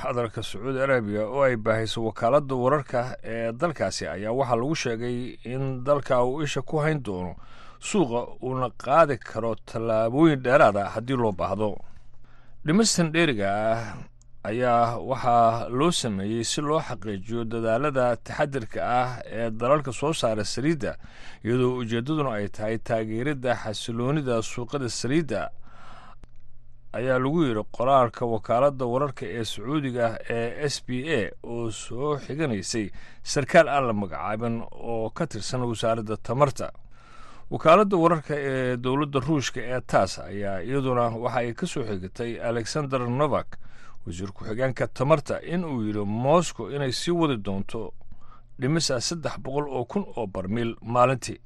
hadalka 0.02 0.42
sacuudi 0.42 0.80
arabiya 0.80 1.22
oo 1.28 1.42
ay 1.42 1.56
baahayso 1.56 2.04
wakaaladda 2.04 2.54
wararka 2.54 3.00
ee 3.24 3.52
dalkaasi 3.52 4.06
ayaa 4.06 4.32
waxaa 4.32 4.56
lagu 4.56 4.74
sheegay 4.74 5.16
in 5.44 5.84
dalka 5.84 6.24
uu 6.24 6.42
isha 6.42 6.62
ku 6.62 6.76
hayn 6.84 7.02
doono 7.02 7.34
suuqa 7.80 8.20
uuna 8.42 8.70
qaadi 8.84 9.16
karo 9.18 9.54
tallaabooyin 9.68 10.40
dheeraad 10.42 10.76
ah 10.76 10.88
haddii 10.94 11.16
loo 11.16 11.32
baahdo. 11.32 11.76
Dhimistan 12.66 13.12
dheeriga 13.12 13.48
ah 13.52 13.82
ayaa 14.50 14.98
waxaa 14.98 15.68
loo 15.68 15.90
sameeyey 15.90 16.44
si 16.44 16.60
loo 16.60 16.80
xaqiijiyo 16.80 17.44
dadaalada 17.44 18.16
taxadirka 18.16 18.80
ah 18.82 19.08
ee 19.26 19.50
dalalka 19.50 19.92
soo 19.92 20.12
saara 20.12 20.44
saliidda 20.44 20.96
iyadoo 21.44 21.76
ujeeddaduna 21.82 22.30
ay 22.38 22.48
tahay 22.48 22.78
taageeridda 22.78 23.54
xasiloonida 23.62 24.42
suuqada 24.42 24.88
saliidda 24.88 25.50
ayaa 26.92 27.18
lagu 27.18 27.42
yidhi 27.44 27.62
qoraalka 27.76 28.26
wakaaladda 28.26 28.84
wararka 28.86 29.26
ee 29.26 29.44
sacuudiga 29.44 30.18
ee 30.30 30.64
s 30.68 30.82
b 30.86 30.90
a 31.18 31.30
oo 31.44 31.70
soo 31.70 32.16
xiganaysay 32.26 32.90
sarkaal 33.22 33.68
aan 33.68 33.86
la 33.86 33.92
magacaabin 33.92 34.62
oo 34.72 35.10
ka 35.10 35.26
tirsan 35.26 35.62
wasaaradda 35.64 36.16
tamarta. 36.16 36.70
Wakaaladda 37.50 37.96
wararka 37.96 38.34
ee 38.38 38.76
dowladda 38.76 39.20
ruushka 39.20 39.60
ee 39.60 39.80
taas 39.80 40.18
ayaa 40.18 40.60
iyaduna 40.62 41.08
waxa 41.24 41.38
ay 41.38 41.52
ka 41.54 41.66
soo 41.66 41.84
xigatay 41.84 42.40
alexander 42.40 43.00
novak 43.08 43.58
wasiir 44.06 44.32
ku-xigeenka 44.32 44.86
tamarta 44.88 45.40
in 45.42 45.64
uu 45.64 45.82
yidhi 45.86 46.04
moscow 46.04 46.70
inay 46.70 46.92
sii 46.92 47.10
wadi 47.12 47.36
doonto 47.36 47.92
dhimisa 48.58 49.00
saddex 49.00 49.38
boqol 49.38 49.68
oo 49.68 49.84
kun 49.84 50.04
oo 50.16 50.26
barmiil 50.26 50.74
maalintii 50.82 51.38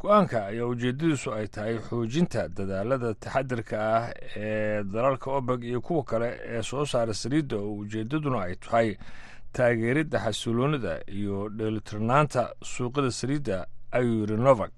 go'aanka 0.00 0.46
ayaa 0.46 0.66
ujeeddadiisu 0.66 1.32
ay 1.34 1.46
tahay 1.48 1.78
xoojinta 1.88 2.48
dadaalada 2.48 3.14
taxadirka 3.14 3.76
ah 3.96 4.10
ee 4.36 4.82
dalalka 4.84 5.30
obeg 5.30 5.64
iyo 5.64 5.80
kuwa 5.80 6.04
kale 6.04 6.28
ee 6.44 6.62
soo 6.62 6.84
saara 6.86 7.14
saliidda 7.14 7.56
oo 7.56 7.76
ujeeddaduna 7.82 8.42
ay 8.42 8.54
tahay 8.56 8.96
taageeridda 9.52 10.18
xasiloonida 10.20 11.00
iyo 11.08 11.48
dheelitirnaanta 11.48 12.52
suuqada 12.62 13.10
saliidda 13.10 13.66
ayuu 13.92 14.20
yidhi 14.20 14.36
novak. 14.36 14.72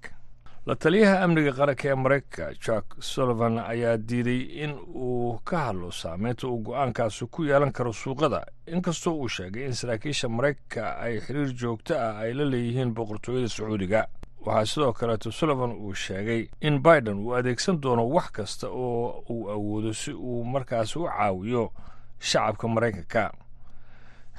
La 0.65 0.75
taliyaha 0.75 1.19
amniga 1.23 1.51
qaranka 1.51 1.89
ee 1.89 1.95
maraykanka 1.95 2.53
jack 2.65 2.85
sullivan 2.99 3.57
ayaa 3.59 3.97
diiday 3.97 4.41
in 4.63 4.71
uu 4.95 5.39
ka 5.43 5.57
hadlo 5.65 5.91
saameynta 5.91 6.47
uu 6.47 6.63
go'aankaasi 6.63 7.25
ku 7.27 7.43
yeelan 7.43 7.71
karo 7.71 7.93
suuqada 7.93 8.45
inkastoo 8.67 9.13
uu 9.19 9.27
sheegay 9.29 9.65
in 9.65 9.73
saraakiisha 9.73 10.29
maraykanka 10.29 10.97
ay 10.99 11.19
xiriir 11.19 11.51
joogto 11.55 11.95
ah 11.99 12.17
ay 12.23 12.33
la 12.33 12.45
leeyihiin 12.45 12.93
boqortooyada 12.93 13.49
sacuudiga 13.49 14.07
waxaa 14.49 14.65
sidoo 14.71 14.93
kaleeto 14.99 15.31
sullivan 15.31 15.71
uu 15.85 15.93
sheegay 15.93 16.41
in 16.67 16.75
biden 16.85 17.17
uu 17.25 17.33
adeegsan 17.37 17.77
doono 17.83 18.03
wax 18.15 18.27
kasta 18.31 18.67
oo 18.69 19.23
uu 19.29 19.49
awoodo 19.55 19.93
si 19.93 20.11
uu 20.13 20.43
markaasi 20.53 20.99
u 20.99 21.05
caawiyo 21.05 21.63
shacabka 22.19 22.65
maraykanka 22.67 23.23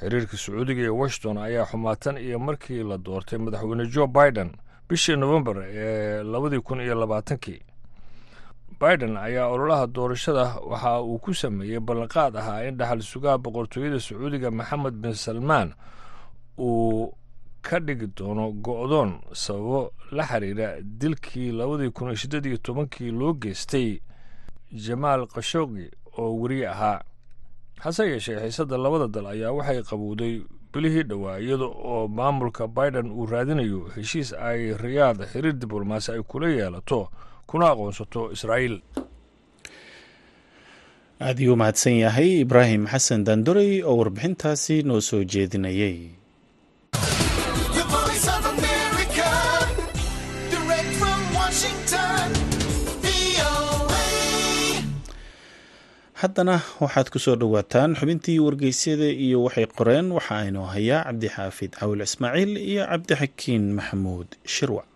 xiriirka 0.01 0.37
sacuudiga 0.37 0.83
ee 0.83 0.89
washington 1.01 1.37
ayaa 1.47 1.67
xumaatan 1.71 2.17
iyo 2.27 2.39
markii 2.39 2.83
la 2.91 2.99
doortay 2.99 3.39
madaxweyne 3.39 3.87
joe 3.95 4.07
biden 4.17 4.51
bishii 4.89 5.17
nofembar 5.17 5.57
ee 5.67 6.23
labadii 6.23 6.61
kun 6.61 6.81
iyo 6.81 6.95
labaatankii. 6.95 7.61
Biden 8.81 9.17
ayaa 9.17 9.47
ololaha 9.47 9.87
doorashada 9.87 10.45
waxa 10.71 11.01
uu 11.03 11.19
ku 11.19 11.35
sameeyey 11.35 11.81
ballanqaad 11.81 12.37
ahaa 12.37 12.65
in 12.69 12.77
dhaxal 12.79 13.03
sugaha 13.03 13.39
boqortooyada 13.39 14.01
sacuudiga 14.01 14.51
maxamed 14.51 14.95
bin 15.03 15.15
salmaan 15.15 15.75
uu 16.59 17.13
ka 17.63 17.79
dhigi 17.81 18.07
doono 18.17 18.53
go-doon 18.53 19.21
sababo 19.33 19.93
la 20.13 20.25
xiriira 20.27 20.81
dilkii 20.83 21.53
labadii 21.53 21.91
kun 21.91 22.09
iyo 22.09 22.17
siddeed 22.17 22.47
iyo 22.47 22.57
tobankii 22.57 23.11
loo 23.11 23.33
geystay 23.35 24.01
jamaal 24.73 25.27
khashoggi 25.27 25.91
oo 26.19 26.35
weriye 26.41 26.69
ahaa. 26.69 27.01
Hase 27.81 28.05
yeeshee 28.11 28.37
xiisadda 28.41 28.77
labada 28.79 29.09
dal 29.09 29.27
ayaa 29.27 29.53
waxay 29.53 29.83
qabowday 29.83 30.43
bilihii 30.73 31.03
dhowaa 31.03 31.39
iyada 31.41 31.65
oo 31.65 32.09
maamulka 32.09 32.69
biden 32.69 33.11
uu 33.11 33.27
raadinayo 33.27 33.89
heshiis 33.97 34.33
ay 34.33 34.75
riyaad 34.77 35.25
xiriir 35.33 35.53
diblomaasi 35.53 36.13
ay 36.13 36.23
kula 36.23 36.49
yeelato 36.49 37.09
kuna 37.47 37.71
aqoonsato 37.71 38.33
israa'iil. 38.33 38.81
Aad 41.21 41.39
iyuu 41.41 41.57
mahadsan 41.57 41.93
yahay 42.05 42.41
ibraahim 42.41 42.87
xasan 42.87 43.25
daandorey 43.25 43.83
oo 43.83 43.97
warbixintaasi 43.97 44.83
noo 44.83 45.01
soo 45.01 45.25
jeedinayay 45.25 45.97
haddana 56.21 56.57
waxaad 56.85 57.09
ku 57.13 57.19
soo 57.25 57.37
dhowaataan 57.43 57.91
xubintii 58.01 58.39
wargeysyada 58.47 59.09
iyo 59.27 59.39
waxay 59.47 59.67
qoreen 59.79 60.07
waxa 60.17 60.35
aynoo 60.45 60.67
hayaa 60.75 61.03
cabdixaafid 61.09 61.73
cawil 61.81 62.01
ismaaciil 62.09 62.53
iyo 62.71 62.83
cabdixakiin 62.93 63.65
maxamuud 63.79 64.29
shirwac 64.55 64.89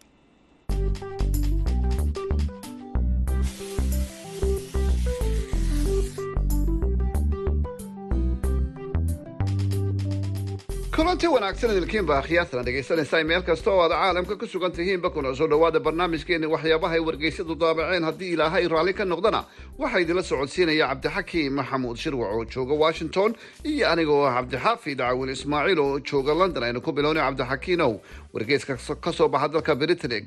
kulanti 10.96 11.26
wanaagsan 11.32 11.70
idinkiinba 11.76 12.14
akhyaartana 12.18 12.62
dhegaysanaysaa 12.66 13.24
meel 13.28 13.42
kasta 13.42 13.70
oo 13.70 13.82
aad 13.82 13.90
caalamka 13.92 14.36
ku 14.38 14.46
sugan 14.46 14.72
tihiinba 14.72 15.10
kuna 15.10 15.34
soo 15.34 15.46
dhowaada 15.50 15.80
barnaamijkeeni 15.80 16.46
waxyaabaha 16.46 16.94
ay 16.94 17.00
wargeysyadu 17.08 17.54
daabaceen 17.54 18.04
haddii 18.04 18.30
ilaahay 18.34 18.68
raalli 18.68 18.94
ka 18.94 19.04
noqdana 19.04 19.40
waxaa 19.78 20.00
idinla 20.04 20.22
socodsiinaya 20.22 20.86
cabdixakiim 20.88 21.52
maxamuud 21.58 21.96
shirwac 21.96 22.30
oo 22.36 22.44
jooga 22.44 22.74
washington 22.84 23.34
iyo 23.64 23.90
aniga 23.90 24.12
oo 24.12 24.24
ah 24.26 24.34
cabdixaafid 24.38 24.98
cawil 24.98 25.30
ismaaciil 25.34 25.78
oo 25.78 25.98
jooga 26.00 26.34
london. 26.34 26.62
Aynu 26.62 26.80
ku 26.80 26.92
bilownay 26.92 27.22
cabdixakiinow 27.26 27.98
wargeyska 28.34 28.76
ka 29.00 29.12
soo 29.12 29.28
baxa 29.28 29.48
dalka 29.48 29.74
britain 29.74 30.12
ee 30.12 30.20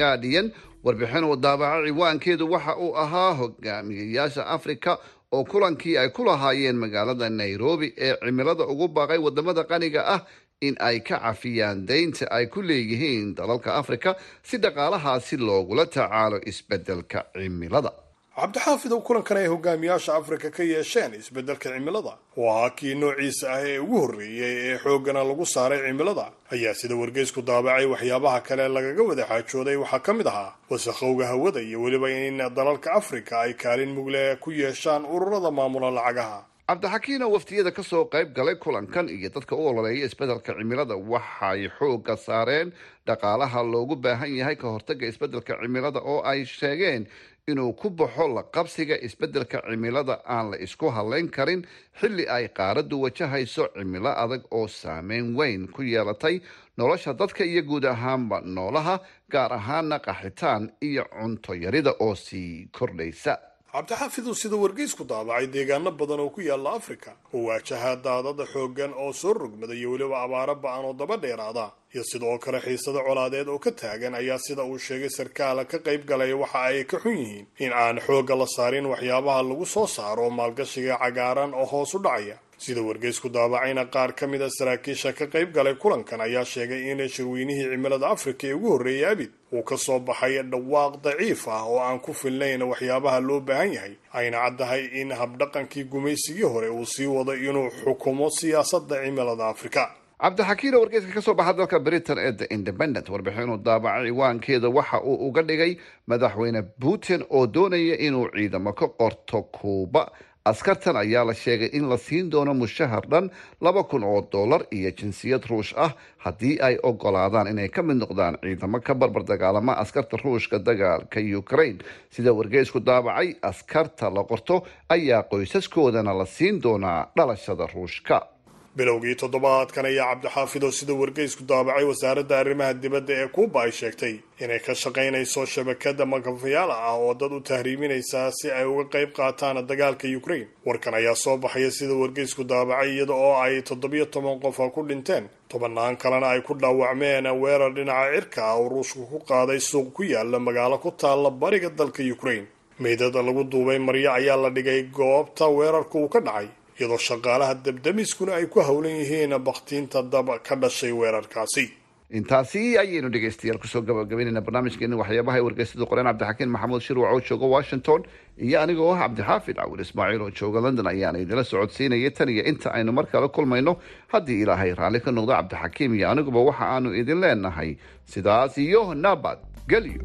guardian 0.00 0.52
warbixin 0.84 1.24
uu 1.24 1.36
daabaca 1.36 1.84
ciwaankeedu 1.86 2.48
waxa 2.50 2.76
uu 2.76 2.96
ahaa 2.96 3.32
hogaamiyayaasha 3.34 4.46
africa 4.46 4.96
oo 5.34 5.44
kulankii 5.52 5.96
ay 6.02 6.08
ku 6.16 6.22
lahaayeen 6.28 6.76
magaalada 6.84 7.28
nairobi 7.40 7.88
ee 8.06 8.14
cimilada 8.24 8.64
ugu 8.72 8.86
baaqay 8.96 9.18
waddamada 9.26 9.62
qaniga 9.72 10.02
ah 10.14 10.20
in 10.66 10.74
ay 10.88 10.98
ka 11.08 11.16
cafiyaan 11.24 11.78
deynta 11.90 12.24
ay 12.36 12.46
ku 12.54 12.60
leeyihiin 12.70 13.34
dalalka 13.38 13.70
afrika 13.80 14.10
si 14.48 14.56
dhaqaalahaasi 14.64 15.36
loogula 15.48 15.84
tacaalo 15.96 16.38
isbeddelka 16.50 17.20
cimilada 17.34 17.90
cabdixaafidow 18.36 18.98
kulankan 19.06 19.36
ay 19.36 19.46
hogaamiyaasha 19.46 20.14
afrika 20.18 20.50
ka 20.50 20.62
yeesheen 20.62 21.14
isbeddelka 21.14 21.70
cimilada. 21.70 22.14
Ahaa 22.36 22.70
kii 22.70 22.94
noociisa 22.94 23.46
ah 23.52 23.62
ee 23.62 23.78
ugu 23.78 23.98
horreeyey 24.00 24.74
ee 24.74 24.78
xooggana 24.82 25.22
lagu 25.24 25.46
saaray 25.46 25.78
cimilada. 25.86 26.26
Ayaa 26.50 26.74
sida 26.74 26.96
wargeysku 26.96 27.42
daabacay 27.46 27.86
waxyaabaha 27.86 28.40
kale 28.42 28.68
lagaga 28.68 29.02
wada 29.08 29.24
xaajooday 29.30 29.76
waxaa 29.76 29.98
ka 30.06 30.12
mid 30.18 30.26
ahaa 30.26 30.52
wasakhowga 30.70 31.26
hawada 31.30 31.60
iyo 31.62 31.82
weliba 31.82 32.10
in 32.10 32.38
dalalka 32.58 32.92
afrika 32.92 33.40
ay 33.40 33.54
kaalin 33.54 33.94
mugle 33.94 34.36
ku 34.42 34.50
yeeshaan 34.50 35.06
ururada 35.06 35.50
maamula 35.50 35.90
lacagaha. 35.90 36.42
Cabdixakiino 36.68 37.28
waftiyada 37.30 37.70
ka 37.70 37.82
soo 37.82 38.04
qayb 38.10 38.34
galay 38.34 38.56
kulankan 38.56 39.06
iyo 39.08 39.30
dadka 39.30 39.54
u 39.54 39.62
ololeeya 39.68 40.06
isbeddelka 40.10 40.58
cimilada 40.58 40.96
waxay 40.96 41.68
xoogga 41.78 42.16
saareen 42.16 42.72
dhaqaalaha 43.06 43.62
loogu 43.62 43.94
baahan 43.96 44.32
yahay 44.34 44.56
ka 44.56 44.68
hortagga 44.74 45.06
isbeddelka 45.06 45.54
cimilada 45.62 46.00
oo 46.02 46.22
ay 46.24 46.44
sheegeen 46.44 47.06
inuu 47.46 47.72
ku 47.76 47.90
baxo 47.90 48.28
la 48.28 48.42
qabsiga 48.42 48.96
isbeddelka 49.06 49.60
cimilada 49.68 50.20
aan 50.24 50.50
la 50.50 50.56
isku 50.66 50.88
halayn 50.96 51.28
karin 51.28 51.62
xilli 52.00 52.24
ay 52.28 52.48
qaaraddu 52.48 53.00
wajahayso 53.04 53.68
cimilo 53.76 54.08
adag 54.24 54.42
oo 54.50 54.66
saameyn 54.68 55.36
weyn 55.36 55.68
ku 55.68 55.82
yeelatay 55.82 56.40
nolosha 56.76 57.12
dadka 57.12 57.44
iyo 57.44 57.62
guud 57.62 57.84
ahaanba 57.84 58.40
noolaha 58.40 58.96
gaar 59.30 59.52
ahaana 59.52 59.98
qaxitaan 60.00 60.72
iyo 60.80 61.04
cunto 61.12 61.52
yarida 61.54 61.92
oo 62.00 62.14
sii 62.14 62.68
kordhaysa. 62.72 63.36
Cabdixaafidu 63.74 64.34
sida 64.34 64.56
wargeysku 64.56 65.04
daabacay 65.04 65.46
deegaano 65.52 65.90
badan 65.92 66.20
oo 66.24 66.30
ku 66.30 66.40
yaalla 66.40 66.72
afrika. 66.80 67.12
Oo 67.34 67.44
waajaha 67.50 67.96
daadada 67.96 68.44
xooggan 68.54 68.92
oo 68.96 69.12
soo 69.12 69.34
rogmada 69.34 69.74
iyo 69.74 69.90
weliba 69.92 70.22
abaaro 70.24 70.54
ba'an 70.54 70.84
oo 70.84 70.92
daba 70.94 71.16
dheeraada 71.16 71.72
iyo 71.94 72.02
sidoo 72.04 72.38
kale 72.38 72.60
xiisado 72.60 73.00
colaadeed 73.06 73.48
oo 73.48 73.58
ka 73.58 73.70
taagan 73.72 74.14
ayaa 74.14 74.38
sida 74.38 74.62
uu 74.64 74.78
sheegay 74.78 75.10
sarkaala 75.10 75.64
ka 75.64 75.78
qayb 75.78 76.02
galaya 76.10 76.36
waxa 76.36 76.60
ay 76.68 76.84
ka 76.84 76.98
xun 77.02 77.16
yihiin 77.16 77.46
in 77.58 77.72
aan 77.72 78.00
xoogga 78.06 78.34
la 78.36 78.46
saarin 78.56 78.86
waxyaabaha 78.86 79.42
lagu 79.42 79.66
soo 79.66 79.86
saaro 79.86 80.30
maalgashiga 80.30 80.98
cagaaran 80.98 81.54
oo 81.54 81.64
hoos 81.64 81.94
u 81.94 81.98
dhacaya. 81.98 82.36
Sida 82.64 82.82
wargeysku 82.82 83.28
daabacayna 83.34 83.84
qaar 83.94 84.14
ka 84.14 84.26
mid 84.26 84.40
a 84.42 84.48
saraakiisha 84.50 85.12
ka 85.18 85.26
qayb 85.26 85.52
galay 85.56 85.74
kulankan 85.74 86.20
ayaa 86.20 86.44
sheegay 86.44 86.82
in 86.90 87.08
shirweynihii 87.08 87.66
cimilada 87.72 88.08
afrika 88.14 88.46
ee 88.46 88.52
ugu 88.54 88.68
horreeyay 88.72 89.10
abid 89.12 89.30
uu 89.52 89.62
ka 89.62 89.76
soo 89.76 89.98
baxay 89.98 90.42
dhawaaq 90.52 90.92
daciif 91.04 91.48
ah 91.48 91.62
oo 91.66 91.78
aan 91.82 91.98
ku 92.00 92.12
filnayn 92.14 92.62
waxyaabaha 92.62 93.20
loo 93.20 93.40
baahan 93.40 93.72
yahay. 93.74 93.94
Ayna 94.12 94.38
caddahay 94.44 94.82
in 95.00 95.10
habdhaqankii 95.20 95.84
gumaysigii 95.84 96.46
hore 96.52 96.68
uu 96.70 96.86
sii 96.86 97.06
wado 97.06 97.34
inuu 97.34 97.68
xukumo 97.84 98.30
siyaasadda 98.30 99.02
cimilada 99.04 99.46
afrika 99.54 99.90
cabdixakiino 100.20 100.78
wargeyska 100.80 101.12
ka 101.14 101.20
soo 101.22 101.34
baxa 101.34 101.52
dalka 101.58 101.78
britain 101.80 102.18
ee 102.18 102.32
the 102.32 102.46
independent 102.54 103.08
warbixinuu 103.08 103.58
daabacay 103.64 104.08
ciwaankeeda 104.10 104.68
waxa 104.70 105.00
uu 105.02 105.28
uga 105.28 105.42
dhigay 105.42 105.76
madaxweyne 106.06 106.62
putin 106.80 107.24
oo 107.30 107.46
doonaya 107.46 107.96
inuu 107.98 108.28
ciidamo 108.36 108.72
ka 108.72 108.88
qorto 108.88 109.42
kuuba. 109.42 110.10
Askartan 110.44 110.96
ayaa 110.96 111.24
la 111.24 111.34
sheegay 111.34 111.70
in 111.72 111.88
la 111.88 111.96
siin 111.98 112.30
doono 112.30 112.54
mushahar 112.54 113.06
dhan 113.08 113.30
laba 113.60 113.82
kun 113.84 114.04
oo 114.04 114.20
dollar 114.32 114.62
iyo 114.70 114.90
jinsiyad 114.90 115.44
ruush 115.50 115.72
ah 115.76 115.92
haddii 116.18 116.58
ay 116.60 116.76
ogolaadaan 116.82 117.48
inay 117.48 117.68
ka 117.68 117.82
mid 117.82 117.96
noqdaan 117.96 118.36
ciidamo 118.42 118.80
ka 118.80 118.94
barbar 118.94 119.24
dagaalama 119.24 119.72
askarta 119.72 120.16
ruushka 120.24 120.58
dagaalka 120.58 121.20
ukraine. 121.38 121.78
Sida 122.10 122.32
wargeysku 122.32 122.80
daabacay 122.80 123.34
askarta 123.42 124.10
la 124.10 124.24
qorto 124.24 124.62
ayaa 124.88 125.22
qoysaskoodana 125.22 126.12
la 126.14 126.26
siin 126.26 126.60
doonaa 126.62 127.08
dhalashada 127.16 127.66
ruushka 127.74 128.33
bilowgii 128.76 129.14
toddobaadkan 129.20 129.86
ayaa 129.86 130.06
cabdixaafido 130.14 130.68
sida 130.78 130.94
wargeysku 131.00 131.42
daabacay 131.50 131.84
wasaaradda 131.90 132.38
arrimaha 132.42 132.74
dibadda 132.82 133.12
ee 133.22 133.28
kuuba 133.34 133.58
ay 133.64 133.70
sheegtay 133.80 134.14
inay 134.44 134.58
ka 134.66 134.74
shaqaynayso 134.82 135.42
shabakada 135.46 136.04
makafayaala 136.12 136.74
ah 136.88 136.96
oo 136.98 137.14
dad 137.14 137.32
u 137.32 137.40
tahriiminaysa 137.40 138.20
si 138.38 138.50
ay 138.50 138.64
uga 138.66 138.84
qayb 138.94 139.10
qaataan 139.18 139.62
dagaalka 139.70 140.08
ukraine. 140.18 140.48
Warkan 140.66 140.94
ayaa 140.94 141.14
soo 141.14 141.36
baxaya 141.36 141.70
sida 141.70 141.94
wargeysku 142.02 142.42
daabacay 142.44 142.90
iyada 142.94 143.14
oo 143.14 143.34
ay 143.44 143.62
toddobiyo 143.62 144.06
toban 144.06 144.40
qofa 144.42 144.70
ku 144.74 144.82
dhinteen. 144.88 145.24
Tobannaan 145.48 145.96
kalena 145.96 146.26
ay 146.34 146.40
ku 146.42 146.54
dhaawacmeen 146.54 147.26
weerar 147.42 147.70
dhinaca 147.76 148.10
cirka 148.14 148.40
ah 148.50 148.56
oo 148.58 148.68
ruushku 148.68 149.06
ku 149.06 149.18
qaaday 149.30 149.60
suuq 149.60 149.92
ku 149.96 150.02
yaalla 150.02 150.38
magaalo 150.42 150.78
ku 150.82 150.90
taalla 150.90 151.30
bariga 151.30 151.70
dalka 151.70 152.02
ukraine. 152.16 152.46
Meydada 152.82 153.22
lagu 153.22 153.44
duubay 153.44 153.78
maryo 153.78 154.10
ayaa 154.18 154.36
la 154.36 154.50
dhigay 154.50 154.82
goobta 154.90 155.46
weerarka 155.46 155.94
uu 155.98 156.08
ka 156.08 156.20
dhacay 156.20 156.48
iyadoo 156.78 156.98
shaqaalaha 157.08 157.54
dabdamiskuna 157.66 158.32
ay 158.40 158.46
ku 158.46 158.60
howlan 158.60 158.96
yihiin 159.00 159.38
bakhtiinta 159.48 160.02
dab 160.12 160.28
ka 160.48 160.54
dhashay 160.56 160.92
weerarkaasi. 160.92 161.66
Intaasi 162.14 162.78
ayaynu 162.78 163.08
dhegaystayaal 163.10 163.58
ku 163.58 163.66
soo 163.66 163.80
gabagabaynayna 163.82 164.40
barnaamijkeeni 164.46 164.94
waxyaabaha 165.00 165.36
ay 165.38 165.44
wargeysadu 165.46 165.86
qoreen 165.90 166.06
cabdixakiin 166.10 166.50
maxamuud 166.54 166.82
shirwac 166.86 167.10
oo 167.14 167.20
jooga 167.28 167.46
washington 167.54 168.04
iyo 168.38 168.60
anigoo 168.62 168.92
ah 168.94 168.98
cabdixaafid 169.02 169.56
cawil 169.56 169.80
ismaaciil 169.86 170.22
oo 170.26 170.30
jooga 170.30 170.60
london 170.66 170.86
ayaana 170.92 171.18
idila 171.24 171.42
socodsiinaya 171.44 172.10
tan 172.18 172.28
iyo 172.28 172.44
inta 172.50 172.70
aynu 172.76 172.92
mar 172.92 173.06
kale 173.12 173.28
kulmayno. 173.28 173.72
Haddii 174.12 174.40
ilaahay 174.44 174.74
raalli 174.74 175.00
ka 175.00 175.10
noqdo 175.10 175.32
cabdixakiim 175.38 175.94
iyo 175.98 176.06
aniguba 176.12 176.40
waxa 176.50 176.64
aanu 176.76 176.94
idin 176.94 177.20
leenahay 177.24 177.70
sidaas 178.06 178.58
iyo 178.58 178.94
nabad 178.94 179.38
gelyo 179.68 180.02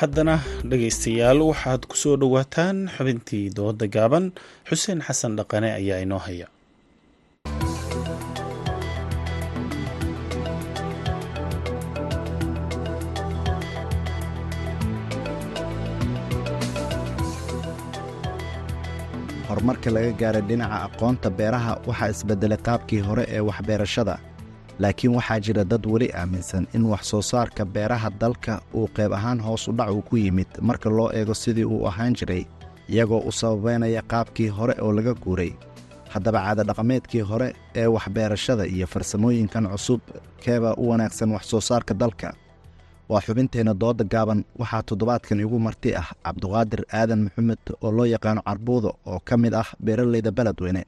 haddana 0.00 0.34
dhegaystayaal 0.70 1.40
waxaad 1.50 1.82
ku 1.90 1.96
soo 2.02 2.16
dhowaataan 2.22 2.76
xubintii 2.96 3.44
dooda 3.58 3.86
gaaban. 3.96 4.24
Xuseen 4.68 5.00
xasan 5.06 5.32
dhaqane 5.38 5.68
ayaa 5.80 6.00
inoo 6.06 6.22
haya. 6.26 6.46
Horumarka 19.48 19.90
laga 19.94 20.12
gaaray 20.20 20.42
dhinaca 20.48 20.78
aqoonta 20.88 21.28
beeraha 21.38 21.72
waxaa 21.88 22.10
isbedelay 22.14 22.60
qaabkii 22.68 23.00
hore 23.08 23.24
ee 23.36 23.42
waxbeerashada 23.48 24.14
laakiin 24.78 25.14
waxaa 25.16 25.40
jira 25.44 25.64
dad 25.64 25.84
weli 25.92 26.08
aaminsan 26.20 26.66
in 26.74 26.84
wax 26.92 27.02
soo 27.10 27.22
saarka 27.22 27.64
beeraha 27.64 28.10
dalka 28.20 28.60
uu 28.74 28.88
qayb 28.96 29.12
ahaan 29.12 29.40
hoos 29.46 29.68
u 29.68 29.72
dhac 29.72 29.90
uu 29.90 30.02
ku 30.02 30.16
yimid 30.16 30.46
marka 30.60 30.90
loo 30.90 31.08
eego 31.18 31.34
sidii 31.34 31.64
uu 31.64 31.86
ahaan 31.88 32.14
jiray 32.18 32.42
iyagoo 32.88 33.18
u 33.28 33.32
sababaynaya 33.32 34.02
qaabkii 34.02 34.48
hore 34.48 34.74
oo 34.82 34.92
laga 34.92 35.14
guuray. 35.14 35.52
Haddaba 36.12 36.38
caadadhaqameedkii 36.44 37.20
hore 37.20 37.48
ee 37.74 37.86
waxbeerashada 37.86 38.64
iyo 38.66 38.86
farsamooyinkan 38.86 39.64
cusub 39.72 40.00
keeba 40.44 40.74
u 40.76 40.88
wanaagsan 40.88 41.30
wax 41.32 41.42
soo 41.50 41.60
saarka 41.60 41.94
dalka. 41.94 42.32
Waa 43.08 43.20
xubinteenna 43.20 43.74
dooda 43.74 44.04
gaaban 44.04 44.44
waxaa 44.58 44.82
toddobaadkan 44.82 45.40
igu 45.40 45.58
marti 45.58 45.94
ah 46.00 46.08
cabduqaadir 46.24 46.82
aadan 46.92 47.20
maxamed 47.24 47.58
oo 47.84 47.90
loo 47.96 48.06
yaqaano 48.14 48.40
carbuudo 48.48 48.90
oo 49.06 49.20
ka 49.28 49.36
mid 49.36 49.54
ah 49.54 49.68
beeraleyda 49.84 50.30
beledweyne 50.30 50.82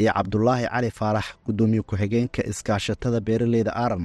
iyo 0.00 0.10
cabdulaahi 0.16 0.64
cali 0.72 0.90
faarax 0.98 1.26
guddoomiye 1.46 1.82
ku-xigeenka 1.88 2.40
iskaashatada 2.50 3.18
beeraleyda 3.26 3.72
aaran 3.82 4.04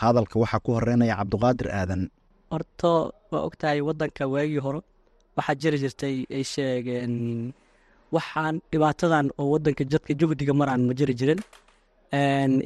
hadalka 0.00 0.36
waxaa 0.42 0.60
ku 0.64 0.70
horeynaya 0.76 1.14
cabduqaadir 1.20 1.68
aadan. 1.80 2.02
Horto 2.52 2.92
waa 3.32 3.42
ogtahay 3.48 3.80
wadanka 3.88 4.22
waagii 4.34 4.60
hore? 4.66 4.80
Waxaa 5.36 5.54
jiri 5.62 5.78
jirtay 5.82 6.16
ay 6.36 6.44
sheegeen 6.52 7.14
waxaan 8.14 8.54
dhibaatadan 8.70 9.26
oo 9.40 9.46
wadanka 9.54 9.82
jadka 9.92 10.12
juhdiga 10.20 10.52
maraan 10.60 10.82
ma 10.88 10.92
jiri 10.98 11.14
jirin. 11.20 11.40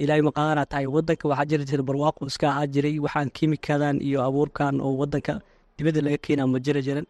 Ilaahay 0.03 0.23
maqaadana 0.29 0.65
tahay 0.71 0.87
wadanka 0.97 1.25
waxaa 1.31 1.49
jiri 1.51 1.65
jiray 1.69 1.85
barwaaqo 1.89 2.23
iska 2.31 2.47
ahaa 2.53 2.67
jiray 2.75 2.97
waxaan 3.05 3.29
kimikadan 3.37 3.97
iyo 4.09 4.19
abuurkan 4.29 4.75
oo 4.87 4.93
wadanka 5.01 5.33
dibadda 5.77 6.01
laga 6.07 6.19
keenaa 6.25 6.47
ma 6.53 6.59
jiri 6.67 6.81
jirin. 6.87 7.07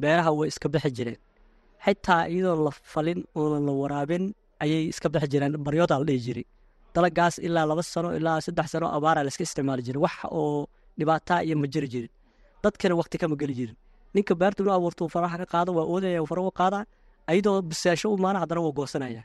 Beeraha 0.00 0.30
way 0.38 0.48
iska 0.52 0.68
bixi 0.72 0.90
jireen. 0.96 1.18
Xitaa 1.84 2.22
iyadoon 2.32 2.60
la 2.66 2.70
falin 2.92 3.20
oonan 3.38 3.62
la 3.68 3.72
waraabin 3.80 4.24
ayay 4.64 4.82
iska 4.92 5.08
bixi 5.12 5.28
jireen 5.32 5.52
baryoodaa 5.66 5.98
la 6.00 6.04
dhihi 6.08 6.20
jiray. 6.26 6.44
Dalagaas 6.94 7.34
ilaa 7.46 7.66
laba 7.70 7.82
sano 7.82 8.08
ilaa 8.18 8.40
saddex 8.46 8.66
sano 8.72 8.86
abaara 8.96 9.20
la 9.24 9.28
iska 9.32 9.42
isticmaali 9.46 9.82
jiray. 9.86 10.00
Wax 10.04 10.14
oo 10.30 10.66
dhibaataa 10.98 11.40
iyo 11.46 11.56
ma 11.62 11.66
jiri 11.72 11.88
jirin. 11.92 12.10
Dadkana 12.62 12.94
wakti 13.00 13.16
kama 13.18 13.36
geli 13.40 13.54
jirin. 13.58 13.76
Ninka 14.14 14.34
beerta 14.34 14.62
inuu 14.62 14.72
abuurto 14.74 15.08
faraha 15.08 15.36
ka 15.42 15.46
qaado 15.52 15.70
waa 15.78 15.86
oodaya 15.92 16.20
faraha 16.30 16.50
qaadaa 16.60 16.84
ayadoo 17.30 17.62
bisaasho 17.62 18.06
u 18.12 18.18
maana 18.18 18.38
haddana 18.42 18.60
waa 18.60 18.72
goosanaya. 18.78 19.22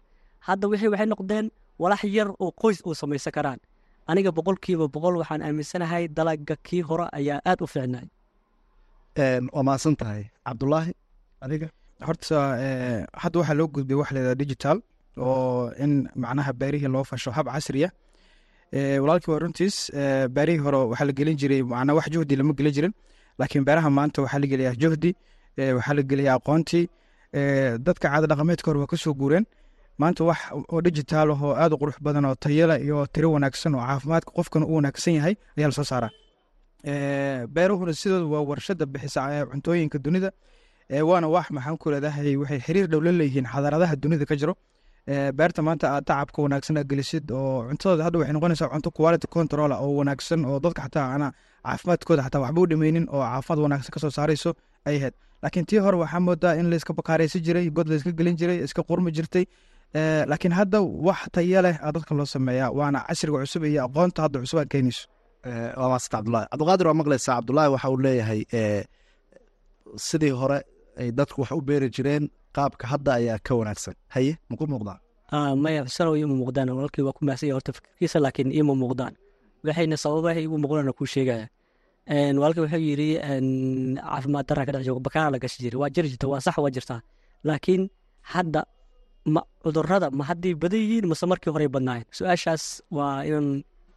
Hadda 0.47 0.67
wixii 0.71 0.87
waxay 0.93 1.07
noqdeen 1.13 1.45
walax 1.79 2.03
yar 2.17 2.29
oo 2.43 2.51
qoys 2.61 2.79
uu 2.87 2.93
samaysan 3.01 3.33
karaan. 3.37 3.59
Aniga 4.07 4.31
boqolkiiba 4.37 4.85
boqol 4.93 5.15
waxaan 5.21 5.41
aaminsanahay 5.41 6.03
dalaga 6.17 6.55
kii 6.65 6.81
hore 6.87 7.05
ayaa 7.17 7.39
aad 7.49 7.61
u 7.61 7.67
fiicnay 7.73 8.05
waa 9.53 9.63
mahadsan 9.67 9.95
tahay. 9.95 10.23
Cabdulaahi 10.45 10.91
adiga 11.41 11.67
horta 12.07 12.37
hadda 13.23 13.37
waxaa 13.39 13.57
loo 13.59 13.67
gudbay 13.75 13.97
wax 14.01 14.09
leedaha 14.15 14.35
digital 14.41 14.77
oo 15.17 15.71
in 15.83 15.93
macnaha 16.15 16.51
beerihii 16.53 16.87
loo 16.95 17.03
fasho 17.03 17.31
hab 17.31 17.45
casriya 17.53 17.89
walaalkii 19.01 19.31
waa 19.31 19.39
runtiis 19.43 19.75
beerihii 20.35 20.63
hore 20.65 20.77
waxaa 20.91 21.05
la 21.09 21.13
gelin 21.19 21.37
jiray 21.41 21.61
macnaa 21.63 21.93
wax 21.97 22.07
juhdi 22.13 22.35
lama 22.35 22.53
gelin 22.53 22.73
jirin 22.77 22.93
laakiin 23.39 23.63
beeraha 23.67 23.89
maanta 23.89 24.21
waxaa 24.21 24.39
la 24.43 24.47
geliyaa 24.51 24.75
juhdi 24.81 25.11
waxaa 25.77 25.93
la 25.97 26.03
geliyaa 26.09 26.35
aqoontii 26.39 26.83
dadka 27.87 28.05
caada 28.11 28.27
dhaqameedka 28.31 28.67
hore 28.69 28.79
waa 28.83 28.87
ka 28.93 28.97
soo 28.97 29.13
guureen. 29.13 29.45
Maanta 29.97 30.23
wax 30.27 30.39
oo 30.73 30.81
digital 30.81 31.31
ah 31.31 31.41
oo 31.43 31.53
aad 31.55 31.71
u 31.73 31.77
qurux 31.81 31.95
badan 32.05 32.25
oo 32.25 32.35
tayala 32.35 32.75
iyo 32.79 33.07
tiro 33.13 33.31
wanaagsan 33.31 33.75
oo 33.75 33.83
caafimaadka 33.87 34.31
qofkana 34.37 34.65
u 34.65 34.75
wanaagsan 34.75 35.13
yahay 35.17 35.35
ayaa 35.57 35.67
la 35.71 35.75
soo 35.77 35.83
saaraa. 35.91 36.11
Beeruhuna 37.55 37.93
sidooda 37.93 38.25
waa 38.33 38.41
warshada 38.49 38.85
bixisa 38.85 39.45
cuntooyinka 39.51 39.97
dunida 39.99 40.31
waana 41.09 41.27
wax 41.27 41.47
maxaan 41.51 41.77
ku 41.77 41.91
leedahay 41.91 42.35
waxay 42.41 42.59
xiriir 42.59 42.87
dhow 42.91 43.01
leeyihiin 43.01 43.45
xadaaradaha 43.53 43.95
dunida 43.95 44.25
ka 44.25 44.35
jiro 44.35 44.53
beerta 45.07 45.61
maanta 45.67 45.85
aad 45.95 46.05
tacabka 46.09 46.41
wanaagsan 46.45 46.77
aad 46.81 46.87
gelisid 46.91 47.31
oo 47.31 47.63
cuntadooda 47.69 48.03
hadda 48.07 48.19
waxay 48.19 48.33
noqonaysaa 48.37 48.69
cunto 48.73 48.89
quality 48.91 49.27
control 49.27 49.71
ah 49.71 49.79
oo 49.85 49.91
wanaagsan 49.99 50.45
oo 50.45 50.59
dadka 50.65 50.81
xataa 50.85 51.07
ana 51.15 51.27
caafimaadkooda 51.65 52.23
xataa 52.25 52.41
waxba 52.45 52.61
u 52.61 52.67
dhimaynin 52.71 53.05
oo 53.15 53.21
caafimaad 53.21 53.59
wanaagsan 53.65 53.91
ka 53.95 53.99
soo 54.03 54.11
saarayso 54.17 54.51
ay 54.85 54.95
ahayd. 54.97 55.13
Laakiin 55.43 55.65
tii 55.69 55.77
hore 55.85 55.97
waxaa 56.03 56.19
moodaa 56.27 56.53
in 56.59 56.67
layska 56.71 56.93
bakaaraysi 56.99 57.37
jiray 57.45 57.69
god 57.77 57.87
layska 57.91 58.11
gelin 58.19 58.35
jiray 58.39 58.57
iska 58.65 58.81
qurmi 58.89 59.11
jirtay. 59.17 59.45
Eh, 59.99 60.23
laakiin 60.29 60.53
hadda 60.59 60.81
wax 61.07 61.19
taya 61.35 61.61
leh 61.65 61.75
aa 61.85 61.91
dadka 61.95 62.15
loo 62.17 62.25
sameeyaa 62.25 62.69
waana 62.79 62.99
casriga 63.07 63.37
cusub 63.43 63.63
iyo 63.63 63.81
aqoonta 63.87 64.19
hadda 64.25 64.39
cusub 64.43 64.59
aad 64.61 64.69
keenayso 64.73 65.03
waa 65.79 65.89
maasanta 65.91 66.17
cabdulahi 66.17 66.45
cabdiqaadir 66.51 66.87
waa 66.89 66.97
maqlaysaa 67.01 67.35
cabdulahi 67.37 67.69
waxa 67.73 67.89
uu 67.93 67.97
leeyahay 68.05 68.41
eh, 68.59 68.83
sidii 70.07 70.33
hore 70.41 70.57
ay 70.99 71.09
dadku 71.17 71.41
wax 71.41 71.51
u 71.51 71.61
beeri 71.67 71.87
jireen 71.95 72.23
qaabka 72.55 72.85
hadda 72.91 73.11
ayaa 73.19 73.37
ka 73.47 73.51
wanaagsan. 73.59 73.95
Haye 74.15 74.33
maku 74.49 74.65
muuqdaa 74.73 74.99
Ah, 75.35 75.55
maya 75.63 75.81
xusano 75.87 76.11
iima 76.15 76.35
muuqdaan. 76.41 76.69
Walaalkii 76.77 77.03
waa 77.07 77.15
ku 77.17 77.21
mahsan 77.25 77.47
yahay 77.49 77.57
horta 77.57 77.71
fikirkiisa 77.77 78.17
laakiin 78.25 78.49
iima 78.57 78.73
muuqdaan. 78.81 79.13
Waxayna 79.65 79.97
sababaha 80.03 80.39
igu 80.45 80.55
muuqdaan 80.63 80.93
kuu 80.97 81.07
sheegaya. 81.13 81.47
Walaalkii 82.37 82.61
wuxuu 82.65 83.17
een, 83.31 83.47
caafimaad 83.97 84.45
darra 84.47 84.65
ka 84.65 84.71
dhex 84.73 84.85
bakaana 85.07 85.29
la 85.33 85.37
gashi 85.43 85.57
jiray 85.63 85.79
waa 85.81 85.89
jiri 85.95 86.07
jirta 86.11 86.27
waa 86.31 86.39
sax 86.45 86.55
waa 86.63 86.69
jirtaa 86.75 87.01
laakiin 87.47 87.89
hadda 88.33 88.61
ma 89.33 89.41
cudurrada 89.63 90.07
ma 90.17 90.23
hadday 90.29 90.53
badan 90.61 90.79
yihiin 90.83 91.05
mase 91.11 91.25
markii 91.31 91.51
horey 91.55 91.67
badnaayeen. 91.75 92.05
Su'aashaas 92.17 92.63
waa 92.97 93.25
inaan 93.27 93.47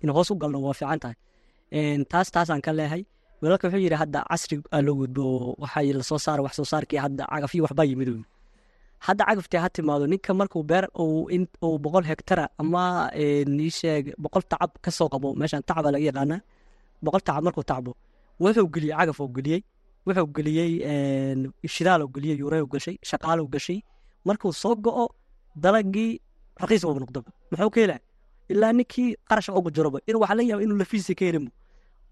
in 0.03 0.11
hoos 0.17 0.31
u 0.33 0.35
galno 0.43 0.59
waa 0.67 0.75
fiican 0.81 1.01
tahay. 1.03 1.17
Taas 2.11 2.29
taasaan 2.35 2.61
ka 2.67 2.73
leehay 2.79 3.03
walaalka 3.43 3.67
wuxuu 3.69 3.83
yidhi 3.85 3.97
hadda 4.03 4.21
casri 4.31 4.57
aa 4.75 4.81
loo 4.87 4.95
gudbo 5.01 5.23
oo 5.37 5.55
waxaa 5.63 5.93
la 5.99 6.03
soo 6.11 6.19
saara 6.25 6.43
wax 6.47 6.53
soo 6.59 6.67
saarkii 6.73 7.01
hadda 7.05 7.23
cagafyo 7.33 7.63
waxbaa 7.67 7.87
yimid 7.91 8.11
hadda 9.07 9.23
cagaftii 9.29 9.61
ha 9.63 9.69
timaado 9.77 10.05
ninka 10.13 10.33
markuu 10.41 10.63
beer 10.71 10.85
uu 11.03 11.79
boqol 11.85 12.05
hektara 12.11 12.45
ama 12.63 12.83
nii 13.57 13.71
sheeg 13.79 14.05
boqol 14.23 14.43
tacab 14.51 14.71
ka 14.85 14.91
soo 14.99 15.09
qabo 15.13 15.29
meeshan 15.41 15.63
tacaba 15.69 15.89
laga 15.95 16.05
yaqaanaa 16.11 16.41
boqol 17.05 17.23
tacab 17.27 17.43
markuu 17.47 17.65
tacbo 17.71 17.91
wuxuu 18.43 18.69
geliyey 18.75 18.95
cagaf 19.01 19.19
oo 19.23 19.29
geliyey 19.37 19.61
wuxuu 20.07 20.27
geliyey 20.37 20.71
shidaal 21.75 22.01
oo 22.05 22.09
geliyey 22.15 22.37
yuurey 22.43 22.61
oo 22.65 22.69
gashay 22.75 22.97
shaqaal 23.11 23.39
oo 23.45 23.49
gashay. 23.55 23.79
Markuu 24.27 24.53
soo 24.63 24.75
go'o 24.85 25.05
dalagii 25.65 26.11
raqiis 26.63 26.83
uu 26.85 26.99
noqdo. 27.03 27.21
Muxuu 27.51 27.71
ka 27.75 27.79
helaa 27.83 28.01
ilaa 28.53 28.73
ninkii 28.79 29.09
qarasha 29.29 29.53
ugu 29.59 29.71
jiroba 29.77 29.99
in 30.11 30.17
waxa 30.23 30.35
la 30.39 30.43
yaaba 30.51 30.63
inuu 30.65 30.79
lafiisa 30.83 31.13
ka 31.19 31.25
helimo 31.29 31.51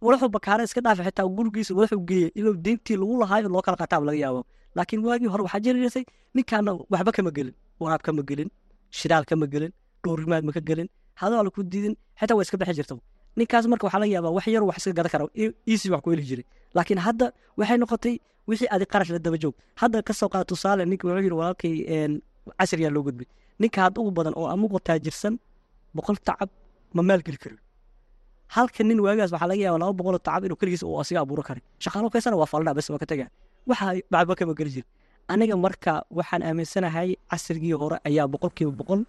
wuxuu 0.03 0.29
bakaara 0.37 0.63
iska 0.69 0.81
dhaafa 0.85 1.03
xitaa 1.09 1.27
gurigiisa 1.37 1.73
wuxuu 1.79 2.01
geeyey 2.09 2.31
inuu 2.39 2.55
deyntii 2.65 2.97
lagu 3.01 3.15
lahaayo 3.23 3.49
loo 3.55 3.63
kala 3.67 3.77
qataab 3.83 4.03
laga 4.09 4.19
yaabo 4.25 4.41
laakiin 4.77 5.01
waagii 5.07 5.31
hore 5.33 5.43
waxaa 5.47 5.61
jiri 5.65 5.79
jirtay 5.85 6.05
ninkaana 6.37 6.71
waxba 6.93 7.11
kama 7.17 7.31
gelin 7.37 7.55
waraab 7.81 8.03
kama 8.07 8.23
gelin 8.29 8.49
shidaal 8.99 9.25
kama 9.31 9.47
gelin 9.53 9.73
dhowrimaad 10.05 10.43
ma 10.49 10.53
ka 10.57 10.61
gelin 10.69 10.89
hadoo 11.21 11.39
ala 11.41 11.51
ku 11.51 11.63
diidin 11.73 11.95
xitaa 12.21 12.37
waa 12.37 12.45
iska 12.47 12.57
bixi 12.61 12.75
jirta 12.79 12.95
ninkaas 13.39 13.65
marka 13.71 13.85
waxaa 13.87 14.01
laga 14.03 14.13
yaabaa 14.17 14.33
wax 14.37 14.47
yar 14.55 14.63
wax 14.69 14.77
iska 14.81 14.93
gadan 14.99 15.11
kara 15.15 15.25
easy 15.73 15.87
wax 15.93 16.01
ku 16.05 16.11
heli 16.13 16.23
jiray 16.31 16.45
laakiin 16.77 17.01
hadda 17.07 17.27
waxay 17.59 17.79
noqotay 17.83 18.15
wixii 18.49 18.69
adi 18.75 18.85
qarash 18.93 19.11
la 19.15 19.19
daba 19.19 19.39
joog. 19.43 19.55
Hadda 19.81 20.03
ka 20.07 20.13
soo 20.19 20.29
qaada 20.33 20.45
tusaale 20.51 20.83
ninka 20.91 21.05
wuxuu 21.09 21.23
yiri 21.27 21.37
walaalkay 21.41 21.73
casriyaa 22.59 22.93
loo 22.95 23.03
gudbay 23.07 23.27
ninka 23.61 23.79
had 23.85 23.95
ugu 24.01 24.11
badan 24.19 24.35
oo 24.41 24.47
amuqo 24.55 24.79
taajirsan 24.87 25.35
boqol 25.97 26.17
tacab 26.27 26.51
ma 26.97 27.03
maalgeli 27.09 27.39
karin 27.43 27.59
halka 28.55 28.83
nin 28.85 28.99
waagaas 29.07 29.31
waxaa 29.35 29.49
laga 29.51 29.63
yaaba 29.67 29.79
laba 29.83 29.93
boqol 29.99 30.19
tacab 30.27 30.45
inuu 30.47 30.57
keligiis 30.61 30.83
uu 30.83 31.01
asiga 31.03 31.21
abuuro 31.25 31.43
karay 31.49 31.63
shaqaalo 31.85 32.09
kaysana 32.15 32.37
waa 32.41 32.47
falnaa 32.53 32.75
bas 32.79 32.91
waa 32.91 32.99
ka 33.03 33.07
tegaa 33.07 33.29
waxa 33.71 33.87
bacba 34.13 34.35
kama 34.39 34.55
geli 34.59 34.71
jir 34.77 34.85
aniga 35.33 35.57
marka 35.57 35.93
waxaan 36.19 36.43
aaminsanahay 36.49 37.09
casrigii 37.31 37.73
hore 37.83 37.97
ayaa 38.09 38.27
boqolkiiba 38.33 38.73
boqol 38.81 39.01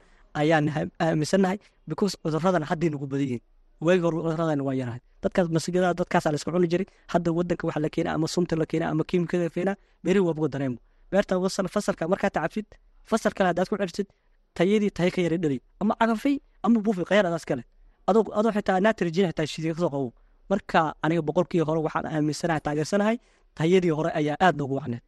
ayaan 0.41 0.65
aaminsanahay 0.99 1.57
because 1.89 2.13
cuduradan 2.23 2.63
hadday 2.69 2.89
nagu 2.93 3.05
badan 3.13 3.39
waagi 3.85 4.01
hore 4.05 4.15
cuduradan 4.25 4.61
waa 4.67 4.75
yarahay 4.81 5.01
dadkaas 5.23 5.47
masigada 5.57 5.93
dadkaasaa 5.99 6.31
la 6.35 6.39
cuni 6.45 6.67
jiray 6.73 6.87
hadda 7.13 7.29
wadanka 7.37 7.63
waxa 7.67 7.79
la 7.85 7.89
keenaa 7.95 8.13
ama 8.17 8.27
sumta 8.35 8.55
la 8.61 8.65
keenaa 8.71 8.89
ama 8.93 9.03
kiimikada 9.09 9.43
la 9.43 9.49
keenaa 9.55 9.75
beri 10.03 10.19
waa 10.19 10.33
buga 10.37 10.49
dareemo. 10.53 10.77
Beerta 11.11 11.33
fasalka 11.75 12.03
markaa 12.13 12.29
tacabsid 12.29 12.65
fasal 13.09 13.31
haddaad 13.49 13.67
ku 13.69 13.75
cersid 13.77 14.07
tayadii 14.57 14.91
tayo 14.97 15.11
ka 15.15 15.21
yara 15.21 15.37
dhalay 15.37 15.59
ama 15.81 15.93
cagafay 16.01 16.35
ama 16.63 16.79
buufi 16.85 17.03
khayar 17.09 17.25
adaas 17.29 17.45
kale 17.45 17.63
adoo 18.07 18.51
xitaa 18.55 18.79
natrigin 18.85 19.27
xitaa 19.29 19.45
shidiga 19.51 19.73
ka 19.75 19.79
soo 19.83 19.89
qabo 19.93 20.13
marka 20.49 20.79
aniga 21.03 21.21
boqolkii 21.27 21.61
hore 21.67 21.79
waxaan 21.85 22.05
aaminsanahay 22.15 22.61
taageersanahay 22.65 23.15
tayadii 23.57 23.93
hore 23.97 24.09
ayaa 24.19 24.37
aad 24.45 24.55
noogu 24.59 24.75
wacneed. 24.79 25.01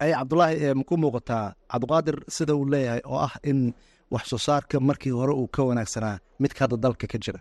Ay 0.00 0.12
cabdulaahi 0.18 0.74
maku 0.80 0.94
muuqataa 1.02 1.52
cabdiqaadir 1.72 2.16
sida 2.36 2.54
uu 2.56 2.64
leeyahay 2.72 3.00
oo 3.04 3.18
ah 3.26 3.34
in 3.50 3.74
wax 4.10 4.24
soo 4.32 4.38
saarka 4.46 4.80
markii 4.80 5.10
hore 5.20 5.32
uu 5.40 5.48
ka 5.54 5.62
wanaagsanaa 5.68 6.18
midka 6.42 6.60
hadda 6.64 6.76
dalka 6.84 7.06
ka 7.12 7.18
jira. 7.24 7.40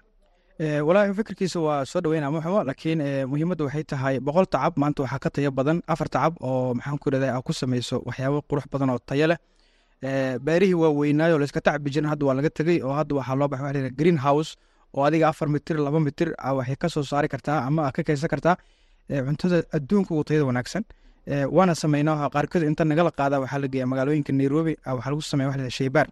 Walaahi 0.88 1.14
fikirkiisa 1.20 1.60
waa 1.68 1.86
soo 1.92 2.02
dhaweynaa 2.04 2.32
muxuma 2.36 2.64
laakiin 2.70 3.00
muhiimadda 3.32 3.64
waxay 3.68 3.84
tahay 3.92 4.16
boqol 4.20 4.46
tacab 4.54 4.74
maanta 4.82 5.04
waxaa 5.04 5.20
ka 5.24 5.30
tayo 5.36 5.52
badan 5.52 5.78
afar 5.94 6.08
tacab 6.16 6.34
oo 6.48 6.74
maxaan 6.78 6.98
ku 7.02 7.06
irahdaa 7.10 7.32
aa 7.38 7.42
ku 7.48 7.54
samayso 7.54 7.96
waxyaabo 8.08 8.40
qurux 8.50 8.66
badan 8.74 8.90
oo 8.94 9.00
tayo 9.10 9.26
leh. 9.32 9.40
Beerihii 10.46 10.78
waa 10.84 10.92
weynaayo 11.00 11.38
layska 11.42 11.62
tacbi 11.68 11.90
jirin 11.94 12.10
hadda 12.12 12.26
waa 12.28 12.36
laga 12.40 12.50
tegey 12.58 12.78
oo 12.86 12.94
hadda 13.00 13.16
waxaa 13.20 13.36
loo 13.40 13.48
baxay 13.52 13.66
waxa 13.68 13.90
green 14.00 14.18
house 14.28 14.52
oo 14.98 15.04
adiga 15.08 15.26
afar 15.32 15.48
mitir 15.56 15.76
laba 15.88 16.00
mitir 16.08 16.30
waxay 16.58 16.76
ka 16.82 16.88
soo 16.94 17.04
saari 17.12 17.28
kartaa 17.34 17.58
ama 17.68 17.82
aa 17.88 17.92
ka 17.96 18.02
kaysan 18.08 18.30
kartaa 18.34 18.56
cuntada 19.28 19.58
adduunka 19.78 20.12
ugu 20.14 20.24
tayada 20.28 20.46
wanaagsan. 20.50 20.84
Waana 21.56 21.74
sameynaa 21.84 22.30
qaarkood 22.36 22.64
inta 22.70 22.84
nagala 22.92 23.12
qaada 23.20 23.36
waxaa 23.44 23.60
la 23.64 23.68
geeya 23.74 23.86
magaalooyinka 23.92 24.32
nairobi 24.40 24.74
waxaa 24.98 25.12
lagu 25.14 25.22
sameya 25.32 25.48
waxa 25.52 25.70
shaybaar 25.78 26.08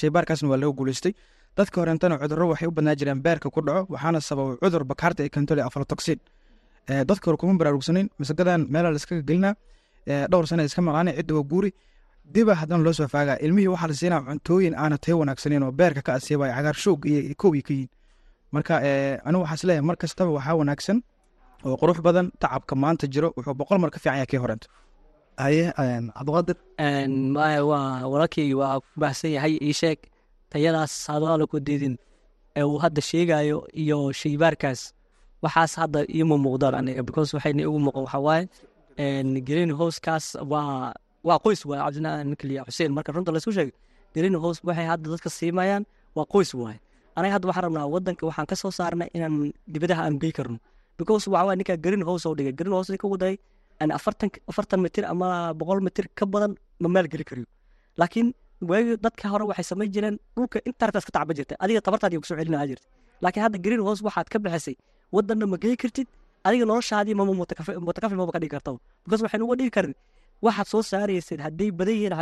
shaybaarkaasna 0.00 0.48
waa 0.52 0.56
laga 0.62 0.72
guuleystay. 0.78 1.12
Dadka 1.56 1.76
horentana 1.80 2.14
cudurro 2.22 2.46
waxay 2.52 2.68
u 2.68 2.70
badnaa 2.76 2.94
jireen 3.00 3.20
beerka 3.26 3.50
ku 3.50 3.60
dhaco 3.60 3.86
waxaana 3.94 4.20
sababa 4.28 4.56
cudur 4.62 4.84
bakaarta 4.84 5.20
ee 5.24 5.28
kentole 5.28 5.62
aflatoxin. 5.68 6.18
Dadka 7.08 7.24
hore 7.30 7.36
kuma 7.40 7.54
baraarugsanin 7.60 8.06
masagadan 8.20 8.60
meelaa 8.74 8.92
laiskaga 8.94 9.22
gelinaa 9.28 9.54
dhowr 10.30 10.46
sana 10.50 10.62
iska 10.68 10.80
maqlaana 10.82 11.10
cidda 11.18 11.34
waa 11.38 11.42
guuri 11.52 11.70
diba 12.34 12.54
haddana 12.60 12.82
loo 12.84 12.92
soo 12.98 13.08
faagaa 13.14 13.36
ilmihii 13.46 13.68
waxaa 13.74 13.88
la 13.90 13.94
siinaa 14.00 14.20
cuntooyin 14.28 14.74
aana 14.82 14.96
tayo 15.02 15.18
wanaagsaneyn 15.20 15.62
oo 15.66 15.72
beerka 15.78 16.02
ka 16.06 16.12
asiibaya 16.18 16.52
cagaar 16.56 16.74
shoog 16.84 17.00
iyo 17.06 17.34
kow 17.40 17.52
iyo 17.54 17.62
ka 17.66 17.72
yihiin 17.74 17.88
marka 18.54 18.74
anigu 19.26 19.42
waxaa 19.44 19.54
is 19.58 19.64
leeyahay 19.68 19.86
mar 19.88 19.96
kastaba 20.02 20.30
waxaa 20.36 20.54
wanaagsan 20.60 20.98
oo 21.66 21.76
qurux 21.80 21.98
badan 22.06 22.26
tacabka 22.42 22.74
maanta 22.82 23.06
jiro 23.12 23.28
wuxuu 23.36 23.54
boqol 23.60 23.78
mar 23.82 23.90
ka 23.90 23.98
fiican 24.02 24.14
yahay 24.18 24.26
kii 24.30 24.40
horenta 24.44 24.66
haye 25.42 25.64
cabdiqaadir 26.16 26.56
maya 27.36 27.60
waa 27.70 28.06
walaalkii 28.12 28.54
waa 28.60 28.80
ku 28.80 28.86
baahsan 29.00 29.30
yahay 29.36 29.54
ii 29.68 29.72
sheeg 29.80 29.98
tayadaas 30.52 30.92
hadaala 31.12 31.46
ku 31.46 31.56
diidin 31.66 31.96
ee 32.58 32.62
uu 32.62 32.78
hadda 32.84 33.00
sheegayo 33.10 33.58
iyo 33.82 34.12
shaybaarkaas. 34.20 34.80
Waxaas 35.42 35.72
hadda 35.80 36.00
iima 36.16 36.36
muuqdaan 36.44 36.74
aniga 36.74 37.02
because 37.08 37.30
waxayna 37.36 37.62
igu 37.62 37.78
muuqan 37.84 38.02
waxaa 38.06 38.22
waaye 38.28 38.44
green 39.48 39.70
housekaas 39.78 40.26
waa 40.52 40.92
waa 41.26 41.38
qoys 41.44 41.60
waaye 41.70 41.82
cabdinaa 41.84 42.14
nikliya 42.30 42.62
xuseen 42.68 42.90
marka 42.96 43.10
runta 43.16 43.30
laysku 43.34 43.52
sheegay 43.56 43.72
green 44.14 44.34
house 44.44 44.58
waxay 44.68 44.86
hadda 44.92 45.06
dadka 45.14 45.28
siimayaan 45.38 45.82
waa 46.16 46.26
qoys 46.34 46.50
waaye 46.62 46.78
anaga 47.18 47.32
hadda 47.36 47.46
waxaan 47.50 47.64
rabnaa 47.66 47.86
wadanka 47.94 48.22
waxaan 48.28 48.46
ka 48.50 48.56
soo 48.62 48.70
saarnay 48.78 49.08
inaan 49.16 49.34
dibadaha 49.74 50.02
aan 50.06 50.16
gey 50.22 50.32
karno 50.38 50.58
because 50.98 51.24
waxa 51.34 51.44
waaye 51.48 51.56
ninkaa 51.60 51.76
green 51.86 52.02
house 52.08 52.24
oo 52.28 52.34
dhigay 52.38 52.54
green 52.60 52.72
house 52.76 52.90
ka 53.02 53.06
waday 53.14 53.34
aan 53.82 53.90
afartan 53.98 54.28
afartan 54.50 54.80
mitir 54.84 55.04
ama 55.12 55.28
boqol 55.60 55.80
mitir 55.86 56.06
ka 56.18 56.24
badan 56.34 56.52
ma 56.82 56.88
maalgeli 56.94 57.24
kariyo 57.30 57.46
laakiin 58.00 58.28
waagi 58.70 58.92
dadka 59.04 59.24
hore 59.32 59.44
waxay 59.50 59.66
samayn 59.70 59.90
jireen 59.94 60.16
dhulka 60.36 60.58
intaartaas 60.70 61.04
ka 61.08 61.12
tacba 61.16 61.32
jirtay 61.38 61.56
adiga 61.64 61.80
tabartaadii 61.86 62.18
ku 62.22 62.26
soo 62.30 62.36
celinaa 62.40 62.66
jirta 62.70 62.86
laakiin 63.24 63.42
hadda 63.46 63.58
green 63.66 63.82
house 63.86 64.00
waxaad 64.06 64.28
ka 64.32 64.38
bixisay 64.44 64.74
wadanna 65.16 65.46
ma 65.52 65.56
gey 65.64 65.74
kartid 65.82 66.08
adiga 66.48 66.64
noloshaadii 66.70 67.14
mama 67.20 67.32
mutakafi 67.40 68.16
maba 68.20 68.32
ka 68.34 68.38
dhigi 68.42 68.52
kartaba 68.56 68.78
because 69.04 69.22
waxaynu 69.26 69.44
uga 69.48 69.56
dhigi 69.60 69.72
karin 69.76 69.94
waxaad 70.44 70.66
soo 70.72 70.82
saaraysid 70.90 71.40
hadday 71.46 71.70
badan 71.78 71.94
yihiin 71.94 72.14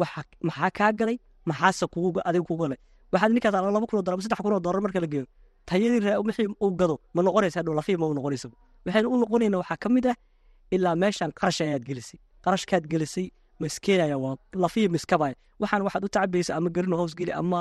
waxa 0.00 0.20
maxaa 0.48 0.70
kaa 0.78 0.92
galay? 0.98 1.16
Maxaase 1.48 1.84
adiga 2.28 2.44
kugu 2.48 2.62
galay? 2.62 2.78
Waxaad 3.12 3.30
ninkaas 3.34 3.52
laba 3.54 3.86
kun 3.90 3.98
oo 3.98 4.02
dolar 4.06 4.20
saddex 4.24 4.40
kun 4.44 4.62
dolar 4.66 4.80
marka 4.84 5.00
la 5.00 5.06
geeyo. 5.12 5.26
Tayadii 5.66 6.00
wixii 6.26 6.48
uu 6.64 6.70
gado 6.80 6.96
ma 7.14 7.20
noqonaysa 7.22 7.58
hadhow 7.60 7.74
lafihi 7.78 7.96
ma 8.00 8.06
u 8.06 8.14
noqonaysa 8.18 8.48
waxaynu 8.86 9.08
u 9.14 9.16
noqonayna 9.22 9.56
waxaa 9.62 9.76
ka 9.82 9.88
mid 9.94 10.06
ah 10.12 10.16
ilaa 10.74 10.94
meeshan 11.02 11.30
qarash 11.38 11.60
ayaad 11.64 11.84
gelisay. 11.88 12.18
Qarashkaad 12.44 12.84
gelisay 12.92 13.26
ma 13.60 13.66
iskeenaya 13.70 14.16
waa 14.24 14.36
lafihi 14.62 14.88
miskabaya 14.94 15.34
waxaan 15.62 15.82
waxaad 15.86 16.02
u 16.04 16.08
tacabaysa 16.14 16.52
ama 16.58 16.68
garino 16.74 16.96
hoos 17.00 17.14
geli 17.18 17.32
ama 17.40 17.60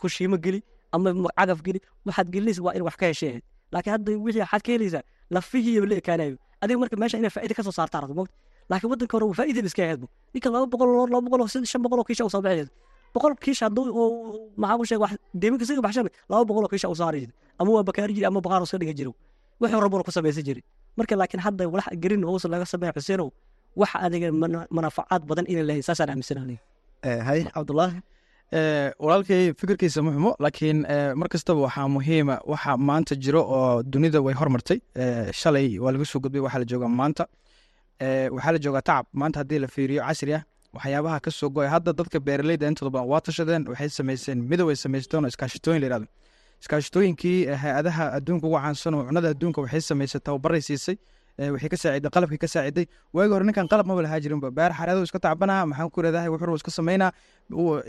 kushiimo 0.00 0.36
geli 0.44 0.60
ama 0.92 1.10
cagaf 1.38 1.60
geli. 1.66 1.80
Waxaad 2.06 2.28
gelinaysa 2.32 2.62
waa 2.62 2.74
in 2.76 2.82
wax 2.82 2.96
ka 2.96 3.06
heshay 3.06 3.28
ahayd. 3.30 3.42
Laakiin 3.72 3.92
hadda 3.94 4.10
wixii 4.24 4.40
waxaad 4.44 4.62
ka 4.66 4.70
helaysaa 4.72 5.02
lafihiiba 5.30 5.86
la 5.90 5.94
ekaanayo 6.00 6.36
adiga 6.64 6.78
marka 6.82 6.96
meesha 7.02 7.16
inay 7.20 7.30
faa'iida 7.36 7.54
ka 7.58 7.62
soo 7.66 7.74
saartaa 7.78 8.00
rabto 8.02 8.14
mogta 8.20 8.34
laakiin 8.70 8.90
waddanka 8.92 9.14
hore 9.16 9.26
faa'iida 9.40 9.60
iska 9.70 9.82
ahaydbu 9.86 10.06
ninka 10.34 10.48
laba 10.54 10.66
boqol 10.72 10.88
laba 11.14 11.20
boqol 11.26 11.42
shan 11.72 11.80
boqol 11.84 11.98
oo 12.02 12.06
kiisha 12.08 12.24
u 12.24 12.30
soo 12.34 12.42
baxayd 12.46 12.68
boqol 13.14 13.32
kiisha 13.44 13.62
hadduu 13.66 13.84
uu- 14.00 14.50
maxaa 14.62 14.76
ku 14.80 14.84
sheeg 14.90 15.00
wax 15.04 15.12
deeminka 15.40 15.64
siga 15.68 15.82
baxshan 15.86 16.06
laba 16.32 16.42
boqol 16.48 16.64
oo 16.66 16.70
kiisha 16.72 16.88
u 16.88 16.96
saari 17.00 17.22
ama 17.60 17.70
waa 17.76 17.84
bakaari 17.88 18.12
jiray 18.16 18.28
ama 18.30 18.40
baqaar 18.46 18.62
iska 18.66 18.78
dhiga 18.82 18.94
jiray 18.98 19.14
wuxuu 19.60 19.80
rabona 19.84 20.02
ku 20.06 20.10
samaysan 20.16 20.42
jiray. 20.48 20.62
Marka 20.98 21.14
laakiin 21.20 21.40
hadda 21.46 21.62
walax 21.72 21.86
gerin 22.02 22.22
hoos 22.28 22.44
laga 22.52 22.66
sameeya 22.72 22.92
xuseenow 22.96 23.28
wax 23.80 23.90
adiga 24.06 24.28
mana- 24.42 24.66
manafacaad 24.76 25.22
badan 25.28 25.46
inay 25.52 25.62
lahayn 25.68 25.84
saasaan 25.88 26.10
aaminsanahay. 26.12 26.56
Hay 27.28 27.40
cabdulaahi 27.54 27.98
walaalkay 28.52 29.52
fikirkiisa 29.58 30.02
ma 30.02 30.10
xumo 30.12 30.36
laakiin 30.38 30.86
mar 31.16 31.28
kastaba 31.28 31.60
waxaa 31.66 31.88
muhiima 31.88 32.40
waxa 32.46 32.76
maanta 32.76 33.14
jiro 33.16 33.40
oo 33.42 33.82
dunida 33.82 34.20
way 34.20 34.34
hormartay. 34.34 34.78
Shalay 35.32 35.78
waa 35.78 35.92
laga 35.92 36.04
soo 36.04 36.20
gudbay 36.20 36.40
waxaa 36.40 36.58
la 36.58 36.64
joogaa 36.64 36.88
maanta. 36.88 37.26
Waxaa 38.30 38.52
la 38.52 38.58
joogaa 38.58 38.82
tacab. 38.82 39.06
Maanta 39.12 39.40
haddii 39.40 39.58
la 39.58 39.66
fiiriyo 39.68 40.02
casri 40.02 40.34
ah 40.34 40.42
waxyaabaha 40.74 41.20
ka 41.20 41.30
goya 41.48 41.70
hadda 41.70 41.92
dadka 41.92 42.20
beeraleyda 42.20 42.66
intooda 42.68 42.90
badan 42.90 43.08
waa 43.08 43.20
tashadeen 43.20 43.68
waxay 43.68 43.88
sameyseen 43.88 44.38
midow 44.42 44.68
ay 44.70 44.76
samaysteen 44.76 45.24
oo 45.24 45.28
iskaashitooyin 45.28 45.80
la 45.80 45.86
yihahdo 45.86 46.06
iskaashitooyinkii 46.62 47.46
eh, 47.46 47.58
hay'adaha 47.62 48.12
adduunka 48.18 48.46
ugu 48.46 48.58
caansan 48.58 48.94
oo 48.94 49.04
cunada 49.06 49.28
adduunka 49.30 49.60
waxay 49.62 49.80
samaysay 49.80 50.20
tababaray 50.20 50.60
siisay 50.62 50.96
Waxay 51.38 51.68
ka 51.68 51.76
saaciday 51.76 52.10
qalabkii 52.14 52.38
ka 52.38 52.46
saaciday. 52.46 52.86
Waagi 53.12 53.32
hore 53.34 53.44
ninkan 53.44 53.66
qalab 53.68 53.86
maba 53.86 54.20
jirinba 54.22 54.50
beer 54.54 54.70
xareedo 54.70 55.02
iska 55.02 55.18
tacbanaa 55.18 55.66
maxaan 55.66 55.90
ku 55.90 56.00
iradahay 56.00 56.28
wuxuu 56.30 56.54
iska 56.54 56.70
samaynaa 56.70 57.10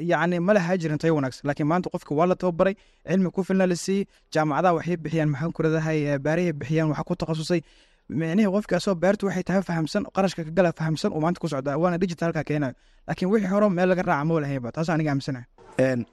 yacni 0.02 0.40
ma 0.42 0.54
lahaa 0.54 0.78
jirin 0.82 0.98
tayo 0.98 1.14
wanaagsan 1.16 1.46
laakiin 1.46 1.68
maanta 1.70 1.90
qofka 1.94 2.16
waa 2.18 2.26
la 2.26 2.36
tababaray 2.36 2.74
cilmi 3.08 3.30
ku 3.30 3.44
filna 3.44 3.68
la 3.70 3.76
siiyey 3.76 4.08
jaamacadaha 4.34 4.74
waxay 4.78 4.98
bixiyaan 4.98 5.30
maxaan 5.30 5.52
ku 5.54 5.62
iradahay 5.62 6.18
baarahay 6.18 6.54
bixiyaan 6.54 6.90
waxa 6.90 7.04
ku 7.06 7.14
takhasusay. 7.16 7.62
Micnihii 8.10 8.50
qofkaasoo 8.56 8.96
beertu 8.98 9.28
waxay 9.30 9.44
tahay 9.44 9.62
fahamsan 9.62 10.04
qarashka 10.16 10.42
ka 10.48 10.52
gala 10.58 10.72
fahamsan 10.74 11.14
uu 11.14 11.22
maanta 11.22 11.40
ku 11.40 11.48
socdaa 11.48 11.78
waana 11.78 11.98
digitalka 12.02 12.42
keenayo 12.44 12.74
laakiin 13.08 13.30
wixii 13.30 13.52
hore 13.54 13.70
meel 13.70 13.90
laga 13.94 14.02
raaca 14.10 14.26
maba 14.26 14.72
taas 14.74 14.90
aniga 14.90 15.12
aaminsanahay. 15.14 15.46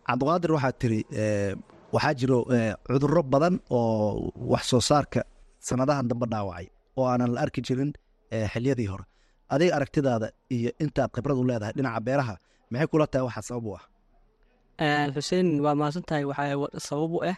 Cabdiqaadir 0.09 0.51
waxaad 0.57 0.75
tiri 0.81 1.01
waxaa 1.97 2.15
jiro 2.21 2.39
cudurro 2.87 3.23
badan 3.33 3.55
oo 3.71 4.33
wax 4.53 4.65
soo 4.71 4.81
saarka 4.81 5.21
sanadahan 5.69 6.09
dambe 6.11 6.27
dhaawacay 6.33 6.67
oo 6.99 7.07
aanan 7.11 7.31
la 7.35 7.41
arki 7.45 7.61
jirin 7.67 7.91
eh, 8.35 8.47
xiliyadii 8.53 8.89
hore. 8.93 9.05
Adiga 9.53 9.73
aragtidaada 9.77 10.27
iyo 10.57 10.71
intaad 10.85 11.11
khibrad 11.15 11.37
u 11.43 11.45
leedahay 11.51 11.73
dhinaca 11.77 12.01
beeraha 12.07 12.35
maxay 12.71 12.89
kula 12.93 13.07
tahay 13.13 13.25
waxaa 13.29 13.45
sabab 13.49 13.67
u 13.71 13.73
ah? 13.79 13.85
Een, 14.85 15.11
xuseen 15.17 15.49
waa 15.65 15.75
mahadsan 15.81 16.05
tahay 16.09 16.25
waxaa 16.31 16.57
wa- 16.63 16.73
sabab 16.89 17.13
u 17.17 17.19
ah 17.31 17.37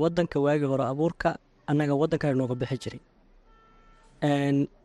wadanka 0.00 0.36
waagii 0.44 0.68
hore 0.72 0.84
abuurka 0.92 1.28
annaga 1.70 1.94
wadanka 2.02 2.26
nooga 2.40 2.54
bixi 2.60 2.76
jiray. 2.82 3.00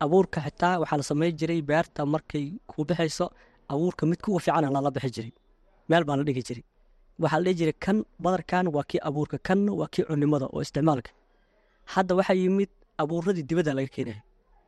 Abuurka 0.04 0.38
xitaa 0.46 0.78
waxaa 0.82 0.96
la 1.00 1.02
samayn 1.10 1.32
jiray 1.40 1.60
beerta 1.62 2.00
markay 2.14 2.46
ku 2.70 2.84
bixayso 2.88 3.26
abuurka 3.72 4.02
mid 4.06 4.20
kuwa 4.24 4.40
fiican 4.44 4.64
lala 4.74 4.90
bixi 4.90 5.10
jiray 5.16 5.32
meel 5.88 6.04
baa 6.04 6.16
la 6.16 6.22
dhigi 6.28 6.42
jiray. 6.48 6.64
Waxaa 7.22 7.38
la 7.40 7.44
dhihi 7.44 7.56
jiray 7.60 7.74
kan 7.84 7.96
badarkan 8.22 8.66
waa 8.74 8.84
kii 8.90 9.00
abuurka 9.08 9.36
kanna 9.46 9.72
waa 9.80 9.88
kii 9.92 10.04
cunimada 10.08 10.46
oo 10.54 10.60
isticmaalka. 10.64 11.10
Hadda 11.92 12.14
waxaa 12.18 12.34
yimid 12.42 12.70
abuuradii 13.02 13.42
dibadda 13.50 13.72
laga 13.78 13.88
keenaya 13.96 14.20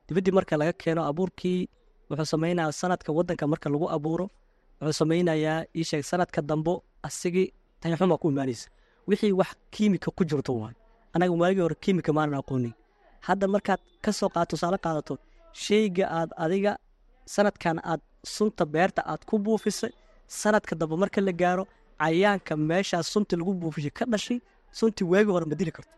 dibaddii 0.08 0.34
marka 0.38 0.54
laga 0.60 0.72
keeno 0.82 1.02
abuurkii 1.10 1.68
wuxuu 2.10 2.28
samaynayaa 2.34 2.72
sanadka 2.80 3.10
wadanka 3.18 3.44
marka 3.52 3.68
lagu 3.72 3.86
abuuro 3.96 4.26
wuxuu 4.80 4.92
samaynayaa 5.00 5.64
ii 5.76 5.84
sheeg 5.90 6.02
sanadka 6.10 6.40
dambo 6.42 6.82
asigii 7.02 7.48
tayaxuma 7.80 8.16
ku 8.18 8.28
imaanaysa. 8.30 8.68
Wixii 9.08 9.32
wax 9.32 9.50
kiimika 9.70 10.10
ku 10.16 10.22
jirto 10.24 10.52
waay 10.60 10.74
anaga 11.14 11.32
waagii 11.42 11.60
hore 11.64 11.74
kiimika 11.82 12.12
maanan 12.12 12.38
aqoonin. 12.40 12.72
Hadda 13.26 13.46
markaad 13.48 13.80
ka 14.04 14.12
soo 14.12 14.28
qaado 14.28 14.46
tusaale 14.50 14.78
qaadato 14.84 15.18
sheyga 15.52 16.04
aad 16.18 16.30
adiga 16.44 16.72
sanadkan 17.34 17.78
aad 17.84 18.00
sunta 18.34 18.64
beerta 18.66 19.02
aad 19.06 19.22
ku 19.28 19.38
buufisay 19.38 19.90
sanadka 20.26 20.74
dambe 20.80 20.96
marka 21.02 21.20
la 21.20 21.32
gaaro 21.32 21.64
cayaanka 21.98 22.56
meeshaas 22.56 23.06
sunti 23.12 23.36
lagu 23.36 23.52
buufishay 23.54 23.90
ka 23.98 24.04
dhashay 24.12 24.38
sunti 24.78 25.02
waagii 25.04 25.32
hore 25.34 25.46
ma 25.50 25.54
dili 25.54 25.70
karto 25.76 25.90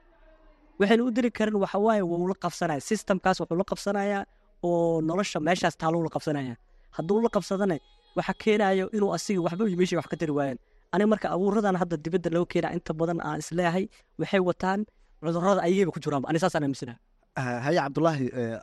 waxayna 0.80 1.02
u 1.04 1.10
dili 1.16 1.30
karin 1.38 1.54
waxa 1.64 1.78
waaye 1.86 2.02
wuu 2.10 2.28
la 2.30 2.34
qabsanaya 2.44 2.80
systemkaas 2.90 3.36
wuxuu 3.40 3.56
la 3.60 3.64
qabsanayaa 3.70 4.22
oo 4.68 5.00
nolosha 5.08 5.38
meeshaas 5.46 5.76
taaluu 5.80 6.02
la 6.06 6.10
qabsanaya 6.14 6.54
hadduu 6.96 7.20
la 7.24 7.28
qabsadana 7.36 7.76
waxa 8.18 8.32
keenayo 8.42 8.86
inuu 8.96 9.10
asiga 9.16 9.40
waxba 9.46 9.62
iyo 9.68 9.76
meeshii 9.80 9.96
wax 10.00 10.06
ka 10.12 10.16
tari 10.20 10.32
waayaan 10.38 10.58
aniga 10.94 11.08
marka 11.12 11.26
abuuradan 11.34 11.76
hadda 11.80 11.96
dibadda 12.04 12.30
loo 12.36 12.44
keenaa 12.52 12.72
inta 12.76 12.92
badan 13.00 13.18
aan 13.28 13.38
is 13.42 13.48
leeyahay 13.58 13.84
waxay 14.20 14.40
wataan 14.48 14.80
cudurrada 15.24 15.60
ayagayba 15.66 15.90
ku 15.94 16.00
jiraanba 16.04 16.26
ani 16.30 16.38
saasaan 16.42 16.64
aaminsanaha 16.66 16.98
Ah, 17.40 17.58
haye 17.66 17.78
cabdulaahi 17.82 18.26
eh, 18.40 18.58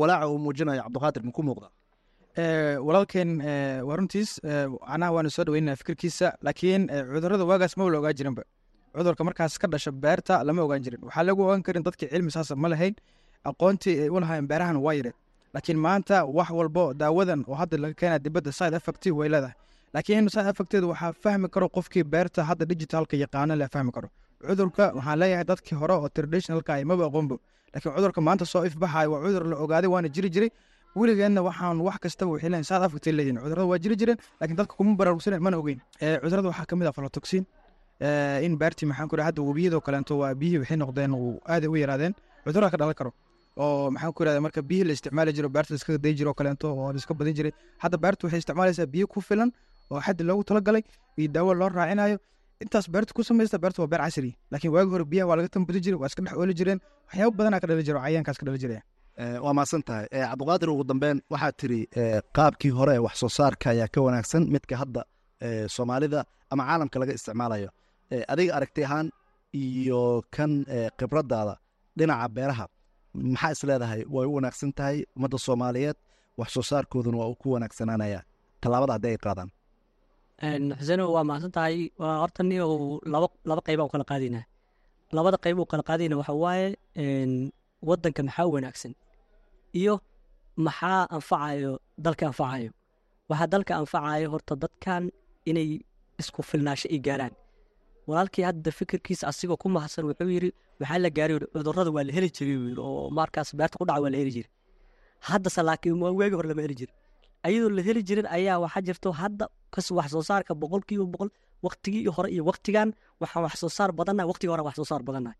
walaaca 0.00 0.26
uu 0.32 0.38
muujinayo 0.44 0.82
cabdiqaadir 0.84 1.22
maku 1.28 1.42
muuqda? 1.46 1.68
Eh, 2.42 2.76
walaalkeen 2.86 3.30
eh, 3.40 3.82
waa 3.86 3.96
runtiis. 3.98 4.30
Anaha 4.94 5.10
waanu 5.16 5.30
soo 5.36 5.44
dhaweynaa 5.48 5.74
fikirkiisa 5.80 6.26
laakiin 6.46 6.82
cudurrada 7.14 7.44
waagaas 7.50 7.74
ma 7.78 7.90
la 7.94 7.98
ogaan 8.00 8.14
jirinba 8.18 8.42
cudurka 8.94 9.24
markaas 9.24 9.58
ka 9.58 9.66
dhasha 9.68 9.90
beerta 9.92 10.44
lama 10.44 10.62
ogaan 10.62 10.82
jirin. 10.84 11.00
Waxaa 11.06 11.24
lagu 11.28 11.42
ogaan 11.46 11.62
karin 11.62 11.82
dadkii 11.86 12.08
cilmi 12.12 12.30
saasa 12.30 12.56
ma 12.56 12.68
lahayn 12.68 12.94
aqoontii 13.44 13.96
ay 14.04 14.08
u 14.10 14.20
lahaayeen 14.20 14.46
beerahan 14.50 14.76
waa 14.84 14.94
yare 14.94 15.12
laakiin 15.54 15.78
maanta 15.78 16.24
wax 16.26 16.50
walbo 16.50 16.92
daawadan 16.94 17.44
oo 17.48 17.54
hadda 17.54 17.76
laga 17.78 17.94
keena 17.94 18.18
dibadda 18.18 18.52
side 18.52 18.74
effect 18.76 19.06
way 19.18 19.28
leedahay. 19.28 19.54
Laakiin 19.94 20.28
side 20.30 20.48
effecteedu 20.52 20.88
waxaa 20.92 21.12
fahmi 21.22 21.48
karo 21.48 21.68
qofkii 21.68 22.04
beerta 22.04 22.44
hadda 22.44 22.64
digitalka 22.70 23.16
yaqaano 23.16 23.54
la 23.56 23.68
fahmi 23.68 23.92
karo. 23.92 24.08
Cudurka 24.46 24.84
waxaan 24.96 25.18
leeyahay 25.22 25.44
dadkii 25.44 25.76
hore 25.80 25.94
oo 25.94 26.08
traditionalka 26.08 26.74
ay 26.74 26.84
maba 26.84 27.04
aqoonbo 27.08 27.36
laakiin 27.74 27.92
cudurka 27.96 28.20
maanta 28.20 28.44
soo 28.52 28.64
ifbaxayo 28.64 29.08
waa 29.12 29.20
cudur 29.24 29.44
la 29.52 29.56
ogaaday 29.64 29.90
waana 29.94 30.08
jiri 30.08 30.30
jiray. 30.34 30.50
Weligeedna 30.96 31.40
waxaan 31.48 31.80
wax 31.86 31.96
kastaba 32.04 32.30
waxay 32.32 32.62
side 32.70 32.84
effect 32.86 33.06
leeyihiin 33.06 33.38
cudurrada 33.44 33.66
waa 33.72 33.78
jiri 33.84 33.96
jireen 34.00 34.18
laakiin 34.40 34.56
dadka 34.60 34.74
kuma 34.78 34.96
baraarugsanen 34.96 35.40
mana 35.46 35.56
ogeyn. 35.58 35.80
Cudurada 36.22 36.48
waxaa 36.52 36.66
ka 36.70 36.76
mid 36.76 36.86
ah 36.86 36.92
falotoxin 36.92 37.44
Eh, 37.44 37.61
in 38.46 38.56
beertii 38.58 38.86
maxaan 38.90 39.08
ku 39.08 39.16
hadda 39.16 39.42
webiyadoo 39.42 39.80
kaleento 39.86 40.18
waa 40.18 40.34
biyihii 40.34 40.58
waxay 40.62 40.76
noqdeen 40.76 41.12
aaday 41.52 41.68
u 41.68 41.76
yaraadeen. 41.76 42.14
Cudurada 42.44 42.70
ka 42.70 42.76
dhalan 42.80 42.94
karo. 42.94 43.10
Oo 43.56 43.90
maxaan 43.94 44.12
ku 44.12 44.22
irahda 44.24 44.40
marka 44.40 44.60
biyihii 44.62 44.86
la 44.88 44.92
isticmaali 44.92 45.32
jiro 45.36 45.48
beerta 45.48 45.74
iskaga 45.74 45.98
day 45.98 46.14
jiro 46.18 46.30
oo 46.30 46.34
kaleento 46.34 46.66
oo 46.74 46.92
la 46.92 46.98
iska 46.98 47.14
badin 47.14 47.34
jiray. 47.38 47.52
Hadda 47.82 47.96
beertu 48.04 48.26
waxay 48.26 48.38
isticmaalaysaa 48.42 48.86
biyo 48.94 49.06
ku 49.06 49.20
filan 49.20 49.52
oo 49.90 50.00
xaddi 50.00 50.22
loogu 50.24 50.44
talagalay 50.44 50.82
iyo 51.18 51.28
daawo 51.34 51.54
loo 51.54 51.68
raacinayo. 51.68 52.18
Intaas 52.62 52.86
beerta 52.90 53.12
ku 53.14 53.22
samaysta 53.24 53.58
beerta 53.58 53.82
waa 53.82 53.88
beer 53.92 54.00
casri 54.02 54.32
laakiin 54.50 54.72
waagi 54.74 54.90
hore 54.90 55.04
biyaha 55.04 55.26
waa 55.30 55.36
laga 55.36 55.48
tambudi 55.48 55.80
jiray 55.84 55.98
waa 56.00 56.06
iska 56.10 56.22
dhex 56.22 56.34
ooli 56.36 56.54
jireen. 56.58 56.80
Waxyaabo 57.08 57.36
badanaa 57.38 57.60
ka 57.62 57.66
dhali 57.66 57.82
jiro 57.86 57.98
cayaankaas 58.00 58.38
ka 58.40 58.46
dhali 58.46 58.58
jiraya 58.64 58.82
Eh, 59.22 59.36
waa 59.44 59.52
mahadsan 59.52 59.82
tahay. 59.84 60.06
Eh, 60.10 60.24
cabdiqaadir 60.30 60.68
ugu 60.72 60.84
dambeyn 60.88 61.18
waxaad 61.30 61.54
tiri 61.60 61.80
eh, 62.00 62.20
qaabkii 62.36 62.70
hore 62.78 62.94
wax 62.98 63.14
soo 63.20 63.28
saarka 63.28 63.70
ayaa 63.70 63.88
ka 63.94 64.00
wanaagsan. 64.00 64.42
Midka 64.54 64.74
hadda 64.82 65.04
eh, 65.40 65.68
soomaalida 65.68 66.24
ama 66.50 66.62
caalamka 66.64 66.98
laga 66.98 67.12
isticmaalayo. 67.12 67.68
Eh, 67.68 67.72
adiga 68.32 68.52
aragti 68.58 68.80
ahaan 68.86 69.08
iyo 69.62 70.00
kan 70.34 70.52
khibradaada 70.98 71.54
dhinaca 71.98 72.28
beeraha 72.36 72.66
maxaa 73.32 73.52
is 73.54 73.62
leedahay? 73.68 74.00
Way 74.14 74.26
u 74.30 74.32
wanaagsan 74.36 74.70
tahay 74.78 74.96
ummadda 75.16 75.38
soomaaliyeed. 75.46 75.96
Wax 76.38 76.48
soo 76.56 76.64
saarkooduna 76.70 77.16
waa 77.20 77.28
uu 77.32 77.36
ku 77.42 77.48
wanaagsanaanaya 77.54 78.20
tallaabada 78.62 78.92
haddii 78.96 79.12
ay 79.14 79.20
qaadaan 79.26 79.50
xuseen 80.78 81.00
waa 81.16 81.24
mahadsan 81.28 81.52
tahay. 81.56 81.76
Horta 82.22 82.42
ni 82.48 82.56
laba 83.14 83.28
laba 83.50 83.62
qeyba 83.66 83.82
u 83.84 83.88
kala 83.92 84.04
qaadayna. 84.10 84.40
Labada 85.16 85.36
qeyb 85.44 85.58
u 85.62 85.66
kala 85.70 85.82
qaadayna 85.88 86.14
waxa 86.20 86.32
waaye 86.44 86.66
wadanka 87.88 88.22
maxaa 88.28 88.46
wanaagsan? 88.54 88.92
Iyo 89.80 89.94
maxaa 90.66 91.00
anfacayo 91.16 91.72
dalka 92.04 92.24
anfacayo? 92.30 92.70
Waxaa 93.30 93.48
dalka 93.54 93.72
anfacayo 93.80 94.26
horta 94.32 94.54
dadkan 94.62 95.02
inay 95.50 95.68
isku 96.20 96.40
filnaasho 96.50 96.86
ay 96.94 96.98
gaaraan 97.06 97.34
walaalkii 98.12 98.44
hadda 98.48 98.70
fikirkiisa 98.78 99.24
asigoo 99.30 99.56
ku 99.62 99.68
mahadsan 99.76 100.04
wuxuu 100.08 100.30
yidhi 100.36 100.50
waxaa 100.80 100.98
la 101.04 101.10
gaaray 101.16 101.34
yidhi, 101.36 101.46
cudurrada 101.54 101.90
waa 101.96 102.04
la 102.08 102.12
heli 102.16 102.28
jiray 102.36 102.56
oo 102.78 103.10
markaas 103.18 103.48
beerta 103.58 103.76
ku 103.80 103.84
dhaca 103.88 104.00
waa 104.04 104.10
la 104.14 104.18
heli 104.20 104.32
jiray. 104.36 104.50
Haddase 105.28 105.60
laakiin 105.68 105.96
waagi 106.02 106.34
hore 106.38 106.48
lama 106.50 106.62
heli 106.66 106.74
jirin. 106.80 106.94
Ayadoo 107.46 107.70
la 107.78 107.82
heli 107.86 108.00
jirin 108.08 108.26
ayaa 108.36 108.58
waxaa 108.64 108.82
jirto 108.86 109.08
hadda 109.20 109.44
kas 109.74 109.86
saarka 110.28 110.52
boqolkiiba 110.62 111.04
boqol 111.12 111.30
waqtigii 111.66 112.06
hore 112.16 112.28
iyo 112.34 112.42
waqtigan 112.50 112.88
waxaan 113.20 113.42
wax 113.46 113.54
saar 113.76 113.90
badannahay 113.98 114.28
waqtigii 114.30 114.52
hore 114.54 114.62
wax 114.68 114.76
saar 114.90 115.02
badannahay 115.08 115.38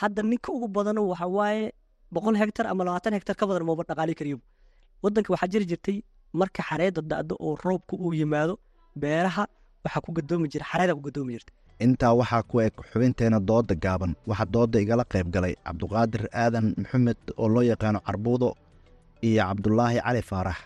hadda 0.00 0.20
ninka 0.30 0.48
ugu 0.56 0.68
badano 0.76 1.00
waxa 1.12 1.26
waaye 1.36 1.72
boqol 2.14 2.34
hektar 2.40 2.66
ama 2.72 2.82
labaatan 2.86 3.12
hektar 3.16 3.34
ka 3.40 3.44
badan 3.48 3.64
maba 3.68 3.82
dhaqaali 3.88 4.14
kariyo. 4.18 4.38
Wadanka 5.02 5.30
waxaa 5.34 5.50
jiri 5.52 5.64
jirtay 5.70 5.96
marka 6.40 6.60
xareeda 6.68 7.00
da'do 7.10 7.34
oo 7.46 7.52
roobka 7.64 7.94
uu 8.04 8.12
yimaado 8.20 8.54
beeraha 9.02 9.44
waxaa 9.84 10.00
ku 10.04 10.10
gadoomi 10.16 10.46
jira 10.52 10.64
xareeda 10.70 10.92
ku 10.96 11.02
gadoomi 11.06 11.32
jirta 11.36 11.52
intaa 11.84 12.12
waxaa 12.20 12.42
ku 12.50 12.60
eg 12.60 12.74
xubinteena 12.90 13.38
dooda 13.40 13.74
gaaban. 13.84 14.12
Waxaa 14.28 14.50
dooda 14.54 14.78
igala 14.80 15.04
qayb 15.12 15.28
galay 15.34 15.54
cabdiqaadir 15.66 16.22
aadan 16.42 16.66
maxamed 16.78 17.20
oo 17.36 17.48
loo 17.54 17.62
yaqaano 17.70 18.00
carbuudo 18.06 18.48
iyo 19.28 19.42
cabdulaahi 19.48 19.98
cali 20.06 20.22
faarax. 20.30 20.58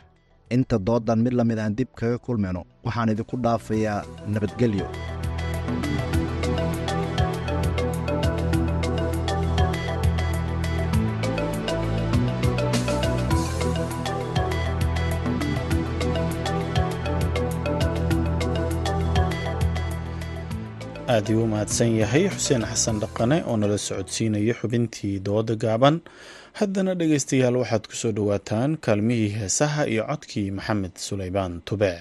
Inta 0.54 0.76
doodan 0.78 1.18
mid 1.24 1.32
la 1.38 1.44
mid 1.44 1.58
aan 1.58 1.74
dib 1.78 1.88
kaga 1.98 2.18
kulmayno 2.18 2.62
waxaan 2.86 3.08
idinku 3.12 3.36
dhaafayaa 3.44 3.98
nabadgelyo 4.32 4.86
aad 21.14 21.26
iyu 21.32 21.44
mahadsan 21.52 21.90
yahay 22.00 22.24
xuseen 22.34 22.64
xasan 22.70 22.96
dhaqane 23.02 23.36
oo 23.50 23.56
nala 23.60 23.78
socodsiinaya 23.88 24.54
xubintii 24.60 25.14
dooda 25.28 25.54
gaaban. 25.64 25.96
Haddana 26.60 26.92
dhegeystayaal 27.00 27.56
waxaad 27.62 27.84
ku 27.90 27.94
soo 28.02 28.12
dhowaataan 28.18 28.70
kaalmihii 28.84 29.30
heesaha 29.38 29.82
iyo 29.92 30.02
codkii 30.10 30.48
maxamed 30.58 30.94
sulaymaan 31.06 31.54
tube. 31.68 31.92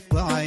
كيف 0.00 0.14
وعلى 0.14 0.39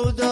bilowda 0.00 0.29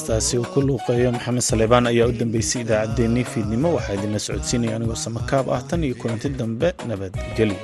heestaasi 0.00 0.38
uu 0.38 0.44
ku 0.52 0.60
luuqeeyo 0.66 1.12
maxamed 1.16 1.42
saleebaan 1.50 1.86
ayaa 1.90 2.06
u 2.10 2.12
dambeysay 2.20 2.62
idaacaddeenii 2.64 3.24
fiidnimo 3.32 3.68
waxaa 3.76 3.94
idinla 3.98 4.18
socodsiinaya 4.26 4.76
anigoo 4.76 4.94
samakaab 5.06 5.46
ah 5.56 5.62
tan 5.68 5.84
iyo 5.84 5.94
kulanti 6.00 6.28
dambe 6.40 6.68
nabadgelyo 6.88 7.58